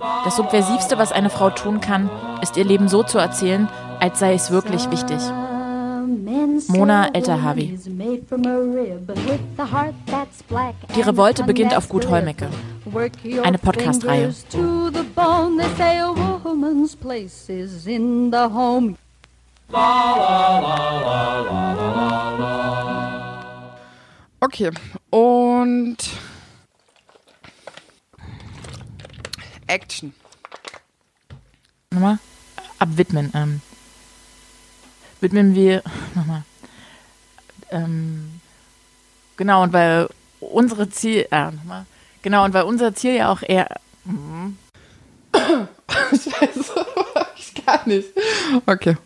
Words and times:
Das 0.00 0.36
Subversivste, 0.36 0.96
was 0.98 1.12
eine 1.12 1.28
Frau 1.28 1.50
tun 1.50 1.80
kann, 1.80 2.08
ist 2.40 2.56
ihr 2.56 2.64
Leben 2.64 2.88
so 2.88 3.02
zu 3.02 3.18
erzählen, 3.18 3.68
als 4.00 4.18
sei 4.18 4.32
es 4.32 4.50
wirklich 4.50 4.90
wichtig. 4.90 5.18
Mona 6.68 7.08
Elterhavi. 7.12 7.78
Die 10.96 11.00
Revolte 11.02 11.44
beginnt 11.44 11.76
auf 11.76 11.88
Gut 11.88 12.08
Holmecke. 12.08 12.48
Eine 13.42 13.58
Podcast-Reihe. 13.58 14.34
Okay, 24.42 24.70
und 25.10 25.96
Action. 29.70 30.12
Nochmal? 31.90 32.18
Abwidmen. 32.78 33.30
Ähm, 33.34 33.60
widmen 35.20 35.54
wir. 35.54 35.82
Nochmal. 36.14 36.42
Ähm, 37.70 38.40
genau, 39.36 39.62
und 39.62 39.72
weil 39.72 40.08
unsere 40.40 40.90
Ziel. 40.90 41.26
Äh, 41.30 41.52
nochmal. 41.52 41.86
Genau, 42.22 42.44
und 42.44 42.52
weil 42.52 42.64
unser 42.64 42.94
Ziel 42.94 43.14
ja 43.14 43.30
auch 43.30 43.42
eher. 43.42 43.68
Mhm. 44.04 44.58
Scheiße, 46.12 46.86
ich 47.36 47.64
kann 47.64 47.80
nicht. 47.86 48.08
Okay. 48.66 48.96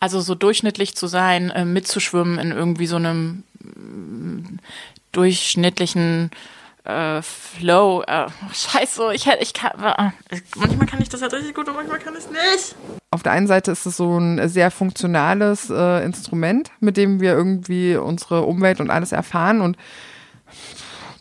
Also 0.00 0.20
so 0.20 0.34
durchschnittlich 0.34 0.94
zu 0.94 1.06
sein, 1.06 1.50
äh, 1.50 1.64
mitzuschwimmen 1.64 2.38
in 2.38 2.52
irgendwie 2.52 2.86
so 2.86 2.96
einem 2.96 3.44
äh, 3.60 4.58
durchschnittlichen 5.12 6.30
äh, 6.88 7.22
Flow. 7.22 8.02
Äh, 8.06 8.26
scheiße, 8.52 9.12
ich 9.14 9.26
hätte, 9.26 9.42
ich 9.42 9.52
kann, 9.52 9.72
äh, 9.80 10.10
manchmal 10.56 10.86
kann 10.86 11.00
ich 11.00 11.08
das 11.08 11.22
halt 11.22 11.32
richtig 11.34 11.54
gut 11.54 11.68
und 11.68 11.74
manchmal 11.74 11.98
kann 11.98 12.14
ich 12.14 12.20
es 12.20 12.30
nicht. 12.30 12.74
Auf 13.10 13.22
der 13.22 13.32
einen 13.32 13.46
Seite 13.46 13.70
ist 13.70 13.86
es 13.86 13.96
so 13.96 14.18
ein 14.18 14.48
sehr 14.48 14.70
funktionales 14.70 15.70
äh, 15.70 16.04
Instrument, 16.04 16.70
mit 16.80 16.96
dem 16.96 17.20
wir 17.20 17.32
irgendwie 17.32 17.96
unsere 17.96 18.42
Umwelt 18.42 18.80
und 18.80 18.90
alles 18.90 19.12
erfahren 19.12 19.60
und 19.60 19.76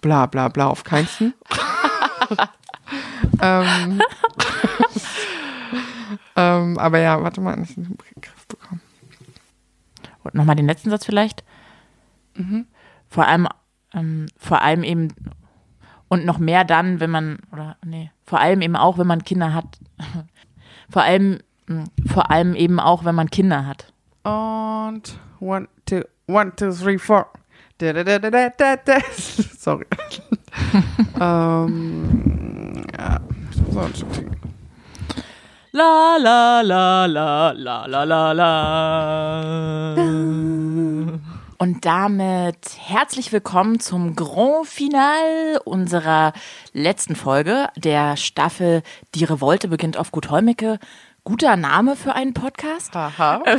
bla 0.01 0.25
bla 0.25 0.47
bla 0.47 0.67
auf 0.67 0.83
keinsten. 0.83 1.33
ähm, 3.41 4.01
ähm, 6.35 6.77
aber 6.77 6.99
ja, 6.99 7.21
warte 7.21 7.41
mal, 7.41 7.61
ich 7.61 7.75
den 7.75 7.97
Griff 8.21 8.47
bekommen. 8.47 8.81
Und 10.23 10.35
nochmal 10.35 10.55
den 10.55 10.67
letzten 10.67 10.89
Satz 10.89 11.05
vielleicht. 11.05 11.43
Mhm. 12.35 12.67
Vor 13.09 13.25
allem, 13.25 13.47
ähm, 13.93 14.27
vor 14.37 14.61
allem 14.61 14.83
eben 14.83 15.13
und 16.09 16.25
noch 16.25 16.37
mehr 16.39 16.63
dann, 16.63 16.99
wenn 16.99 17.09
man, 17.09 17.39
oder 17.51 17.77
nee, 17.85 18.11
vor 18.23 18.39
allem 18.39 18.61
eben 18.61 18.75
auch, 18.75 18.97
wenn 18.97 19.07
man 19.07 19.23
Kinder 19.23 19.53
hat. 19.53 19.79
vor 20.89 21.03
allem, 21.03 21.39
hm, 21.67 21.85
vor 22.05 22.31
allem 22.31 22.55
eben 22.55 22.79
auch, 22.79 23.05
wenn 23.05 23.15
man 23.15 23.29
Kinder 23.29 23.65
hat. 23.65 23.91
Und 24.23 25.19
one, 25.39 25.67
two, 25.85 26.01
one, 26.27 26.53
two, 26.55 26.71
three, 26.71 26.97
four. 26.97 27.27
Da, 27.77 27.93
da, 27.93 28.03
da, 28.03 28.19
da, 28.19 28.49
da, 28.49 28.75
da. 28.77 28.97
Sorry. 29.57 29.85
ähm, 31.21 32.83
ja, 32.97 33.19
ich 33.51 33.61
muss 33.61 33.77
auch 33.77 33.85
ein 33.85 33.95
Stück 33.95 34.13
singen. 34.15 34.35
La 35.73 36.17
la 36.17 36.61
la 36.61 37.05
la 37.05 37.51
la 37.51 37.85
la 37.85 38.03
la 38.03 38.31
la. 38.31 39.43
Und 41.59 41.85
damit 41.85 42.77
herzlich 42.77 43.31
willkommen 43.31 43.79
zum 43.79 44.15
Grand 44.15 44.67
Final 44.67 45.59
unserer 45.65 46.33
letzten 46.71 47.15
Folge 47.15 47.69
der 47.75 48.15
Staffel 48.15 48.83
Die 49.15 49.23
Revolte 49.23 49.67
beginnt 49.67 49.97
auf 49.97 50.11
Gut 50.11 50.29
Holmecke. 50.29 50.77
Guter 51.23 51.55
Name 51.55 51.95
für 51.95 52.13
einen 52.13 52.35
Podcast. 52.35 52.93
Haha. 52.93 53.41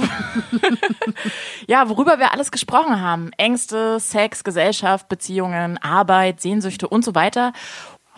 Ja, 1.66 1.88
worüber 1.88 2.18
wir 2.18 2.32
alles 2.32 2.50
gesprochen 2.52 3.00
haben. 3.02 3.30
Ängste, 3.36 3.98
Sex, 4.00 4.44
Gesellschaft, 4.44 5.08
Beziehungen, 5.08 5.76
Arbeit, 5.76 6.40
Sehnsüchte 6.40 6.88
und 6.88 7.04
so 7.04 7.14
weiter. 7.14 7.52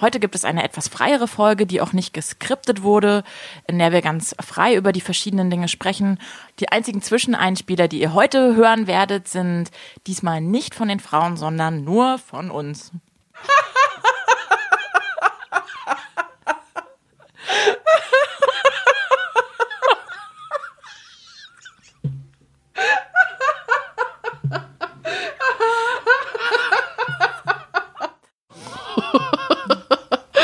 Heute 0.00 0.18
gibt 0.18 0.34
es 0.34 0.46
eine 0.46 0.64
etwas 0.64 0.88
freiere 0.88 1.28
Folge, 1.28 1.66
die 1.66 1.82
auch 1.82 1.92
nicht 1.92 2.14
geskriptet 2.14 2.82
wurde, 2.82 3.22
in 3.66 3.78
der 3.78 3.92
wir 3.92 4.00
ganz 4.00 4.34
frei 4.40 4.74
über 4.74 4.92
die 4.92 5.02
verschiedenen 5.02 5.50
Dinge 5.50 5.68
sprechen. 5.68 6.18
Die 6.58 6.70
einzigen 6.70 7.02
Zwischeneinspieler, 7.02 7.86
die 7.86 8.00
ihr 8.00 8.14
heute 8.14 8.56
hören 8.56 8.86
werdet, 8.86 9.28
sind 9.28 9.70
diesmal 10.06 10.40
nicht 10.40 10.74
von 10.74 10.88
den 10.88 11.00
Frauen, 11.00 11.36
sondern 11.36 11.84
nur 11.84 12.18
von 12.18 12.50
uns. 12.50 12.92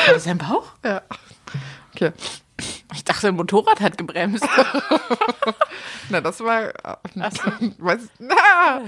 War 0.06 0.14
das 0.14 0.26
ein 0.26 0.38
Bauch? 0.38 0.64
Ja. 0.84 1.02
Okay. 1.94 2.12
Ich 2.94 3.04
dachte, 3.04 3.28
ein 3.28 3.36
Motorrad 3.36 3.80
hat 3.80 3.98
gebremst. 3.98 4.44
Na, 6.08 6.20
das 6.20 6.40
war. 6.40 6.72
Ach 6.82 6.96
Weiß, 7.78 8.00
na. 8.18 8.80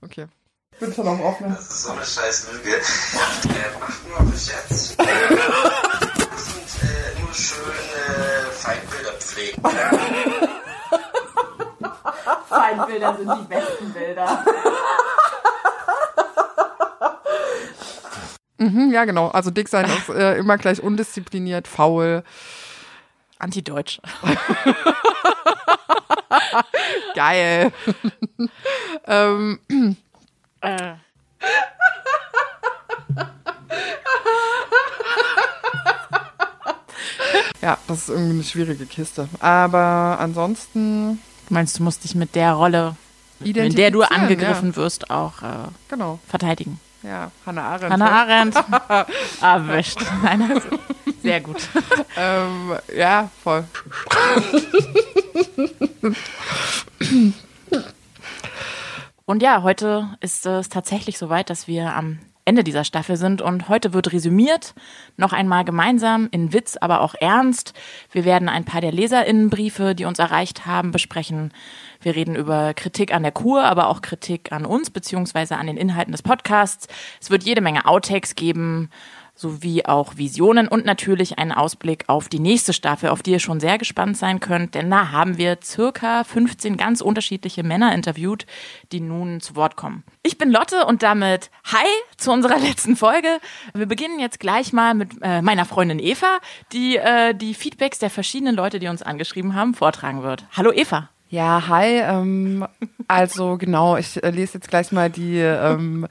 Okay. 0.00 0.26
Ich 0.72 0.78
bin 0.78 0.92
schon 0.92 1.06
auf 1.08 1.20
offen. 1.20 1.56
So 1.60 1.92
eine 1.92 2.04
scheiß 2.04 2.48
Lüge. 2.52 2.76
Äh, 2.76 2.80
achten 2.80 3.54
wir 4.08 4.18
bis 4.30 4.48
jetzt. 4.48 4.98
Und 4.98 5.08
äh, 5.08 5.12
nur 7.20 7.32
schöne 7.32 8.50
Feindbilder 8.52 9.12
pflegen. 9.12 9.62
Feindbilder 12.48 13.16
sind 13.16 13.30
die 13.38 13.44
besten 13.54 13.92
Bilder. 13.92 14.44
Mhm, 18.58 18.90
ja, 18.92 19.04
genau. 19.04 19.28
Also 19.28 19.50
dick 19.50 19.68
sein 19.68 19.84
ist 19.86 20.08
äh, 20.08 20.36
immer 20.38 20.56
gleich 20.58 20.82
undiszipliniert, 20.82 21.68
faul. 21.68 22.24
Anti-Deutsch. 23.38 24.00
Geil. 27.14 27.70
ähm, 29.06 29.58
Äh. 30.62 30.94
ja, 37.62 37.78
das 37.88 37.98
ist 38.02 38.08
irgendwie 38.10 38.34
eine 38.34 38.44
schwierige 38.44 38.86
Kiste. 38.86 39.28
Aber 39.40 40.16
ansonsten 40.20 41.20
Du 41.48 41.54
meinst, 41.54 41.78
du 41.78 41.82
musst 41.84 42.04
dich 42.04 42.14
mit 42.14 42.34
der 42.34 42.52
Rolle, 42.54 42.96
in 43.40 43.74
der 43.74 43.90
du 43.90 44.02
angegriffen 44.02 44.76
wirst, 44.76 45.10
auch 45.10 45.42
äh, 45.42 45.46
Ja, 45.46 45.68
genau. 45.88 46.18
verteidigen. 46.28 46.80
Ja, 47.02 47.30
Hannah 47.44 47.62
Arendt. 47.62 47.92
Hannah 47.92 48.22
Arendt. 48.22 48.56
Erwischt. 49.40 50.00
Nein, 50.22 50.42
also, 50.42 50.68
sehr 51.22 51.40
gut. 51.40 51.68
Ähm, 52.18 52.74
ja, 52.96 53.28
voll. 53.44 53.64
Und 59.26 59.42
ja, 59.42 59.62
heute 59.62 60.16
ist 60.20 60.46
es 60.46 60.70
tatsächlich 60.70 61.18
soweit, 61.18 61.50
dass 61.50 61.68
wir 61.68 61.94
am 61.94 62.20
Ende 62.46 62.62
dieser 62.62 62.84
Staffel 62.84 63.16
sind 63.16 63.42
und 63.42 63.68
heute 63.68 63.92
wird 63.92 64.12
resümiert, 64.12 64.74
noch 65.16 65.32
einmal 65.32 65.64
gemeinsam 65.64 66.28
in 66.30 66.52
Witz, 66.52 66.76
aber 66.80 67.00
auch 67.00 67.16
ernst. 67.20 67.74
Wir 68.12 68.24
werden 68.24 68.48
ein 68.48 68.64
paar 68.64 68.80
der 68.80 68.92
Leserinnenbriefe, 68.92 69.96
die 69.96 70.04
uns 70.04 70.20
erreicht 70.20 70.64
haben, 70.64 70.92
besprechen. 70.92 71.52
Wir 72.06 72.14
reden 72.14 72.36
über 72.36 72.72
Kritik 72.72 73.12
an 73.12 73.24
der 73.24 73.32
Kur, 73.32 73.64
aber 73.64 73.88
auch 73.88 74.00
Kritik 74.00 74.52
an 74.52 74.64
uns 74.64 74.90
beziehungsweise 74.90 75.56
an 75.56 75.66
den 75.66 75.76
Inhalten 75.76 76.12
des 76.12 76.22
Podcasts. 76.22 76.86
Es 77.20 77.32
wird 77.32 77.42
jede 77.42 77.60
Menge 77.60 77.84
Outtakes 77.84 78.36
geben, 78.36 78.90
sowie 79.34 79.84
auch 79.86 80.16
Visionen 80.16 80.68
und 80.68 80.84
natürlich 80.84 81.36
einen 81.40 81.50
Ausblick 81.50 82.04
auf 82.06 82.28
die 82.28 82.38
nächste 82.38 82.72
Staffel, 82.72 83.08
auf 83.08 83.24
die 83.24 83.32
ihr 83.32 83.40
schon 83.40 83.58
sehr 83.58 83.76
gespannt 83.76 84.16
sein 84.16 84.38
könnt, 84.38 84.76
denn 84.76 84.88
da 84.88 85.10
haben 85.10 85.36
wir 85.36 85.58
circa 85.64 86.22
15 86.22 86.76
ganz 86.76 87.00
unterschiedliche 87.00 87.64
Männer 87.64 87.92
interviewt, 87.92 88.46
die 88.92 89.00
nun 89.00 89.40
zu 89.40 89.56
Wort 89.56 89.74
kommen. 89.74 90.04
Ich 90.22 90.38
bin 90.38 90.52
Lotte 90.52 90.86
und 90.86 91.02
damit 91.02 91.50
Hi 91.64 91.88
zu 92.18 92.30
unserer 92.30 92.58
letzten 92.60 92.94
Folge. 92.94 93.40
Wir 93.74 93.86
beginnen 93.86 94.20
jetzt 94.20 94.38
gleich 94.38 94.72
mal 94.72 94.94
mit 94.94 95.10
äh, 95.22 95.42
meiner 95.42 95.64
Freundin 95.64 95.98
Eva, 95.98 96.38
die 96.72 96.98
äh, 96.98 97.34
die 97.34 97.52
Feedbacks 97.52 97.98
der 97.98 98.10
verschiedenen 98.10 98.54
Leute, 98.54 98.78
die 98.78 98.86
uns 98.86 99.02
angeschrieben 99.02 99.56
haben, 99.56 99.74
vortragen 99.74 100.22
wird. 100.22 100.44
Hallo 100.52 100.70
Eva. 100.70 101.08
Ja, 101.28 101.66
hi. 101.66 102.00
Ähm, 102.02 102.66
also 103.08 103.56
genau, 103.56 103.96
ich 103.96 104.22
äh, 104.22 104.30
lese 104.30 104.54
jetzt 104.54 104.68
gleich 104.68 104.92
mal 104.92 105.10
die 105.10 105.38
ähm, 105.38 106.06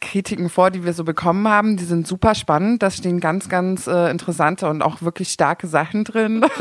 Kritiken 0.00 0.50
vor, 0.50 0.70
die 0.70 0.84
wir 0.84 0.92
so 0.92 1.04
bekommen 1.04 1.48
haben. 1.48 1.76
Die 1.78 1.84
sind 1.84 2.06
super 2.06 2.34
spannend. 2.34 2.82
Da 2.82 2.90
stehen 2.90 3.20
ganz, 3.20 3.48
ganz 3.48 3.86
äh, 3.86 4.10
interessante 4.10 4.68
und 4.68 4.82
auch 4.82 5.00
wirklich 5.00 5.30
starke 5.30 5.66
Sachen 5.66 6.04
drin. 6.04 6.44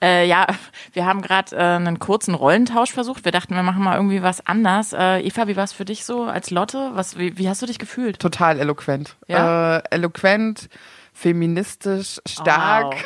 Äh, 0.00 0.26
ja, 0.26 0.48
wir 0.94 1.06
haben 1.06 1.22
gerade 1.22 1.54
äh, 1.54 1.60
einen 1.60 2.00
kurzen 2.00 2.34
Rollentausch 2.34 2.90
versucht. 2.90 3.24
Wir 3.24 3.30
dachten, 3.30 3.54
wir 3.54 3.62
machen 3.62 3.84
mal 3.84 3.94
irgendwie 3.94 4.20
was 4.20 4.44
anders. 4.44 4.92
Äh, 4.92 5.20
Eva, 5.20 5.46
wie 5.46 5.56
war 5.56 5.62
es 5.62 5.72
für 5.72 5.84
dich 5.84 6.04
so 6.04 6.24
als 6.24 6.50
Lotte? 6.50 6.90
Was, 6.94 7.18
wie, 7.18 7.38
wie 7.38 7.48
hast 7.48 7.62
du 7.62 7.66
dich 7.66 7.78
gefühlt? 7.78 8.18
Total 8.18 8.58
eloquent. 8.58 9.14
Ja? 9.28 9.76
Äh, 9.76 9.82
eloquent, 9.90 10.68
feministisch, 11.12 12.20
stark. 12.26 12.96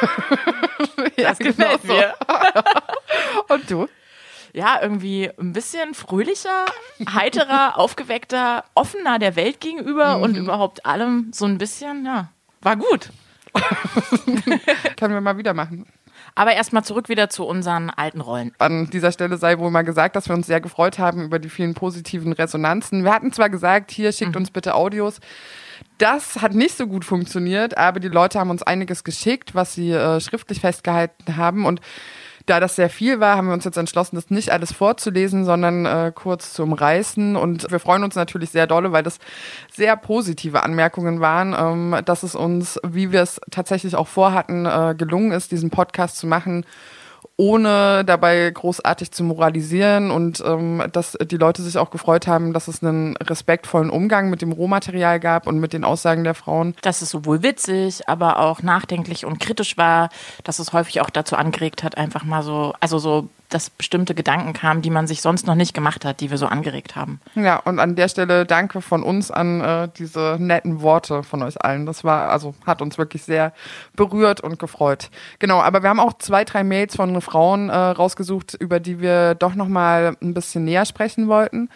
Ja, 1.18 1.30
das 1.30 1.38
gefällt 1.38 1.82
genau 1.82 1.94
mir. 1.94 2.14
Und 3.48 3.70
du? 3.70 3.88
Ja, 4.56 4.78
irgendwie 4.80 5.30
ein 5.38 5.52
bisschen 5.52 5.92
fröhlicher, 5.92 6.64
heiterer, 7.12 7.76
aufgeweckter, 7.78 8.64
offener 8.74 9.18
der 9.18 9.36
Welt 9.36 9.60
gegenüber 9.60 10.16
und 10.16 10.34
überhaupt 10.34 10.86
allem 10.86 11.30
so 11.34 11.44
ein 11.44 11.58
bisschen, 11.58 12.06
ja, 12.06 12.30
war 12.62 12.76
gut. 12.76 13.10
Können 14.96 15.12
wir 15.12 15.20
mal 15.20 15.36
wieder 15.36 15.52
machen. 15.52 15.84
Aber 16.34 16.54
erstmal 16.54 16.84
zurück 16.84 17.10
wieder 17.10 17.28
zu 17.28 17.44
unseren 17.44 17.90
alten 17.90 18.22
Rollen. 18.22 18.52
An 18.56 18.88
dieser 18.88 19.12
Stelle 19.12 19.36
sei 19.36 19.58
wohl 19.58 19.70
mal 19.70 19.82
gesagt, 19.82 20.16
dass 20.16 20.26
wir 20.26 20.34
uns 20.34 20.46
sehr 20.46 20.62
gefreut 20.62 20.98
haben 20.98 21.22
über 21.22 21.38
die 21.38 21.50
vielen 21.50 21.74
positiven 21.74 22.32
Resonanzen. 22.32 23.04
Wir 23.04 23.12
hatten 23.12 23.34
zwar 23.34 23.50
gesagt, 23.50 23.90
hier 23.90 24.10
schickt 24.10 24.36
uns 24.36 24.50
bitte 24.50 24.74
Audios. 24.74 25.20
Das 25.98 26.40
hat 26.40 26.54
nicht 26.54 26.78
so 26.78 26.86
gut 26.86 27.04
funktioniert, 27.04 27.76
aber 27.76 28.00
die 28.00 28.08
Leute 28.08 28.38
haben 28.40 28.48
uns 28.48 28.62
einiges 28.62 29.04
geschickt, 29.04 29.54
was 29.54 29.74
sie 29.74 29.92
äh, 29.92 30.18
schriftlich 30.20 30.60
festgehalten 30.60 31.36
haben. 31.36 31.66
Und 31.66 31.82
da 32.46 32.60
das 32.60 32.76
sehr 32.76 32.88
viel 32.88 33.20
war, 33.20 33.36
haben 33.36 33.48
wir 33.48 33.54
uns 33.54 33.64
jetzt 33.64 33.76
entschlossen, 33.76 34.16
das 34.16 34.30
nicht 34.30 34.50
alles 34.50 34.72
vorzulesen, 34.72 35.44
sondern 35.44 35.84
äh, 35.84 36.12
kurz 36.14 36.52
zu 36.52 36.62
umreißen. 36.62 37.36
Und 37.36 37.70
wir 37.70 37.80
freuen 37.80 38.04
uns 38.04 38.14
natürlich 38.14 38.50
sehr 38.50 38.66
dolle, 38.66 38.92
weil 38.92 39.02
das 39.02 39.18
sehr 39.72 39.96
positive 39.96 40.62
Anmerkungen 40.62 41.20
waren, 41.20 41.54
ähm, 41.58 42.04
dass 42.04 42.22
es 42.22 42.34
uns, 42.34 42.80
wie 42.86 43.12
wir 43.12 43.22
es 43.22 43.40
tatsächlich 43.50 43.96
auch 43.96 44.08
vorhatten, 44.08 44.64
äh, 44.64 44.94
gelungen 44.96 45.32
ist, 45.32 45.50
diesen 45.52 45.70
Podcast 45.70 46.16
zu 46.18 46.26
machen 46.26 46.64
ohne 47.38 48.04
dabei 48.04 48.50
großartig 48.50 49.10
zu 49.10 49.22
moralisieren 49.22 50.10
und 50.10 50.42
ähm, 50.44 50.82
dass 50.92 51.18
die 51.20 51.36
Leute 51.36 51.62
sich 51.62 51.76
auch 51.76 51.90
gefreut 51.90 52.26
haben, 52.26 52.54
dass 52.54 52.66
es 52.66 52.82
einen 52.82 53.16
respektvollen 53.18 53.90
Umgang 53.90 54.30
mit 54.30 54.40
dem 54.40 54.52
Rohmaterial 54.52 55.20
gab 55.20 55.46
und 55.46 55.58
mit 55.58 55.74
den 55.74 55.84
Aussagen 55.84 56.24
der 56.24 56.34
Frauen. 56.34 56.74
Dass 56.80 57.02
es 57.02 57.10
sowohl 57.10 57.42
witzig, 57.42 58.08
aber 58.08 58.38
auch 58.38 58.62
nachdenklich 58.62 59.26
und 59.26 59.38
kritisch 59.38 59.76
war, 59.76 60.08
dass 60.44 60.58
es 60.58 60.72
häufig 60.72 61.02
auch 61.02 61.10
dazu 61.10 61.36
angeregt 61.36 61.82
hat, 61.82 61.98
einfach 61.98 62.24
mal 62.24 62.42
so, 62.42 62.72
also 62.80 62.98
so 62.98 63.28
dass 63.48 63.70
bestimmte 63.70 64.14
Gedanken 64.14 64.52
kamen, 64.52 64.82
die 64.82 64.90
man 64.90 65.06
sich 65.06 65.22
sonst 65.22 65.46
noch 65.46 65.54
nicht 65.54 65.74
gemacht 65.74 66.04
hat, 66.04 66.20
die 66.20 66.30
wir 66.30 66.38
so 66.38 66.46
angeregt 66.46 66.96
haben. 66.96 67.20
Ja, 67.34 67.58
und 67.58 67.78
an 67.78 67.96
der 67.96 68.08
Stelle 68.08 68.44
danke 68.44 68.80
von 68.80 69.02
uns 69.02 69.30
an 69.30 69.60
äh, 69.60 69.88
diese 69.96 70.36
netten 70.38 70.82
Worte 70.82 71.22
von 71.22 71.42
euch 71.42 71.62
allen. 71.62 71.86
Das 71.86 72.04
war, 72.04 72.30
also 72.30 72.54
hat 72.66 72.82
uns 72.82 72.98
wirklich 72.98 73.22
sehr 73.24 73.52
berührt 73.94 74.40
und 74.40 74.58
gefreut. 74.58 75.10
Genau, 75.38 75.60
aber 75.60 75.82
wir 75.82 75.90
haben 75.90 76.00
auch 76.00 76.14
zwei, 76.14 76.44
drei 76.44 76.64
Mails 76.64 76.96
von 76.96 77.20
Frauen 77.20 77.68
äh, 77.68 77.74
rausgesucht, 77.74 78.54
über 78.54 78.80
die 78.80 79.00
wir 79.00 79.34
doch 79.34 79.54
nochmal 79.54 80.16
ein 80.22 80.34
bisschen 80.34 80.64
näher 80.64 80.84
sprechen 80.84 81.28
wollten. 81.28 81.68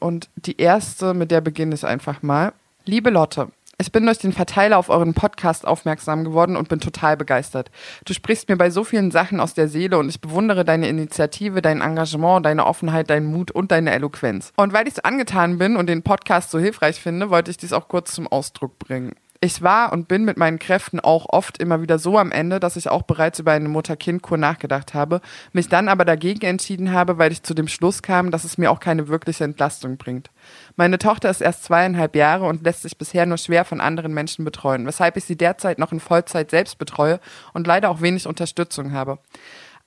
Und 0.00 0.28
die 0.36 0.60
erste, 0.60 1.14
mit 1.14 1.30
der 1.30 1.40
beginne 1.40 1.74
ich 1.74 1.86
einfach 1.86 2.22
mal. 2.22 2.52
Liebe 2.84 3.10
Lotte, 3.10 3.48
ich 3.78 3.92
bin 3.92 4.06
durch 4.06 4.18
den 4.18 4.32
Verteiler 4.32 4.78
auf 4.78 4.88
euren 4.88 5.14
Podcast 5.14 5.66
aufmerksam 5.66 6.24
geworden 6.24 6.56
und 6.56 6.68
bin 6.68 6.80
total 6.80 7.16
begeistert. 7.16 7.70
Du 8.04 8.14
sprichst 8.14 8.48
mir 8.48 8.56
bei 8.56 8.70
so 8.70 8.84
vielen 8.84 9.10
Sachen 9.10 9.40
aus 9.40 9.54
der 9.54 9.68
Seele 9.68 9.98
und 9.98 10.08
ich 10.08 10.20
bewundere 10.20 10.64
deine 10.64 10.88
Initiative, 10.88 11.62
dein 11.62 11.80
Engagement, 11.80 12.46
deine 12.46 12.66
Offenheit, 12.66 13.10
deinen 13.10 13.26
Mut 13.26 13.50
und 13.50 13.70
deine 13.70 13.92
Eloquenz. 13.92 14.52
Und 14.56 14.72
weil 14.72 14.88
ich 14.88 14.94
so 14.94 15.02
angetan 15.02 15.58
bin 15.58 15.76
und 15.76 15.88
den 15.88 16.02
Podcast 16.02 16.50
so 16.50 16.58
hilfreich 16.58 17.00
finde, 17.00 17.30
wollte 17.30 17.50
ich 17.50 17.56
dies 17.56 17.72
auch 17.72 17.88
kurz 17.88 18.14
zum 18.14 18.26
Ausdruck 18.26 18.78
bringen. 18.78 19.14
Ich 19.44 19.60
war 19.60 19.92
und 19.92 20.08
bin 20.08 20.24
mit 20.24 20.38
meinen 20.38 20.58
Kräften 20.58 21.00
auch 21.00 21.26
oft 21.28 21.58
immer 21.58 21.82
wieder 21.82 21.98
so 21.98 22.16
am 22.16 22.32
Ende, 22.32 22.60
dass 22.60 22.76
ich 22.76 22.88
auch 22.88 23.02
bereits 23.02 23.40
über 23.40 23.52
eine 23.52 23.68
Mutter-Kind-Kur 23.68 24.38
nachgedacht 24.38 24.94
habe, 24.94 25.20
mich 25.52 25.68
dann 25.68 25.90
aber 25.90 26.06
dagegen 26.06 26.46
entschieden 26.46 26.92
habe, 26.92 27.18
weil 27.18 27.30
ich 27.30 27.42
zu 27.42 27.52
dem 27.52 27.68
Schluss 27.68 28.00
kam, 28.00 28.30
dass 28.30 28.44
es 28.44 28.56
mir 28.56 28.70
auch 28.70 28.80
keine 28.80 29.08
wirkliche 29.08 29.44
Entlastung 29.44 29.98
bringt. 29.98 30.30
Meine 30.76 30.96
Tochter 30.96 31.28
ist 31.28 31.42
erst 31.42 31.64
zweieinhalb 31.64 32.16
Jahre 32.16 32.46
und 32.46 32.64
lässt 32.64 32.84
sich 32.84 32.96
bisher 32.96 33.26
nur 33.26 33.36
schwer 33.36 33.66
von 33.66 33.82
anderen 33.82 34.14
Menschen 34.14 34.46
betreuen, 34.46 34.86
weshalb 34.86 35.18
ich 35.18 35.24
sie 35.24 35.36
derzeit 35.36 35.78
noch 35.78 35.92
in 35.92 36.00
Vollzeit 36.00 36.50
selbst 36.50 36.78
betreue 36.78 37.20
und 37.52 37.66
leider 37.66 37.90
auch 37.90 38.00
wenig 38.00 38.26
Unterstützung 38.26 38.92
habe. 38.92 39.18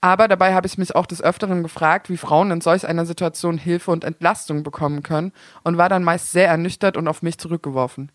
Aber 0.01 0.27
dabei 0.27 0.53
habe 0.53 0.67
ich 0.67 0.77
mich 0.77 0.95
auch 0.95 1.07
des 1.07 1.23
Öfteren 1.23 1.63
gefragt, 1.63 2.11
wie 2.11 2.17
Frauen 2.17 2.51
in 2.51 2.61
solch 2.61 2.87
einer 2.87 3.07
Situation 3.07 3.57
Hilfe 3.57 3.89
und 3.89 4.03
Entlastung 4.03 4.61
bekommen 4.61 5.01
können 5.01 5.33
und 5.63 5.77
war 5.77 5.89
dann 5.89 6.03
meist 6.03 6.31
sehr 6.31 6.47
ernüchtert 6.47 6.95
und 6.95 7.07
auf 7.07 7.23
mich 7.23 7.39
zurückgeworfen. 7.39 8.11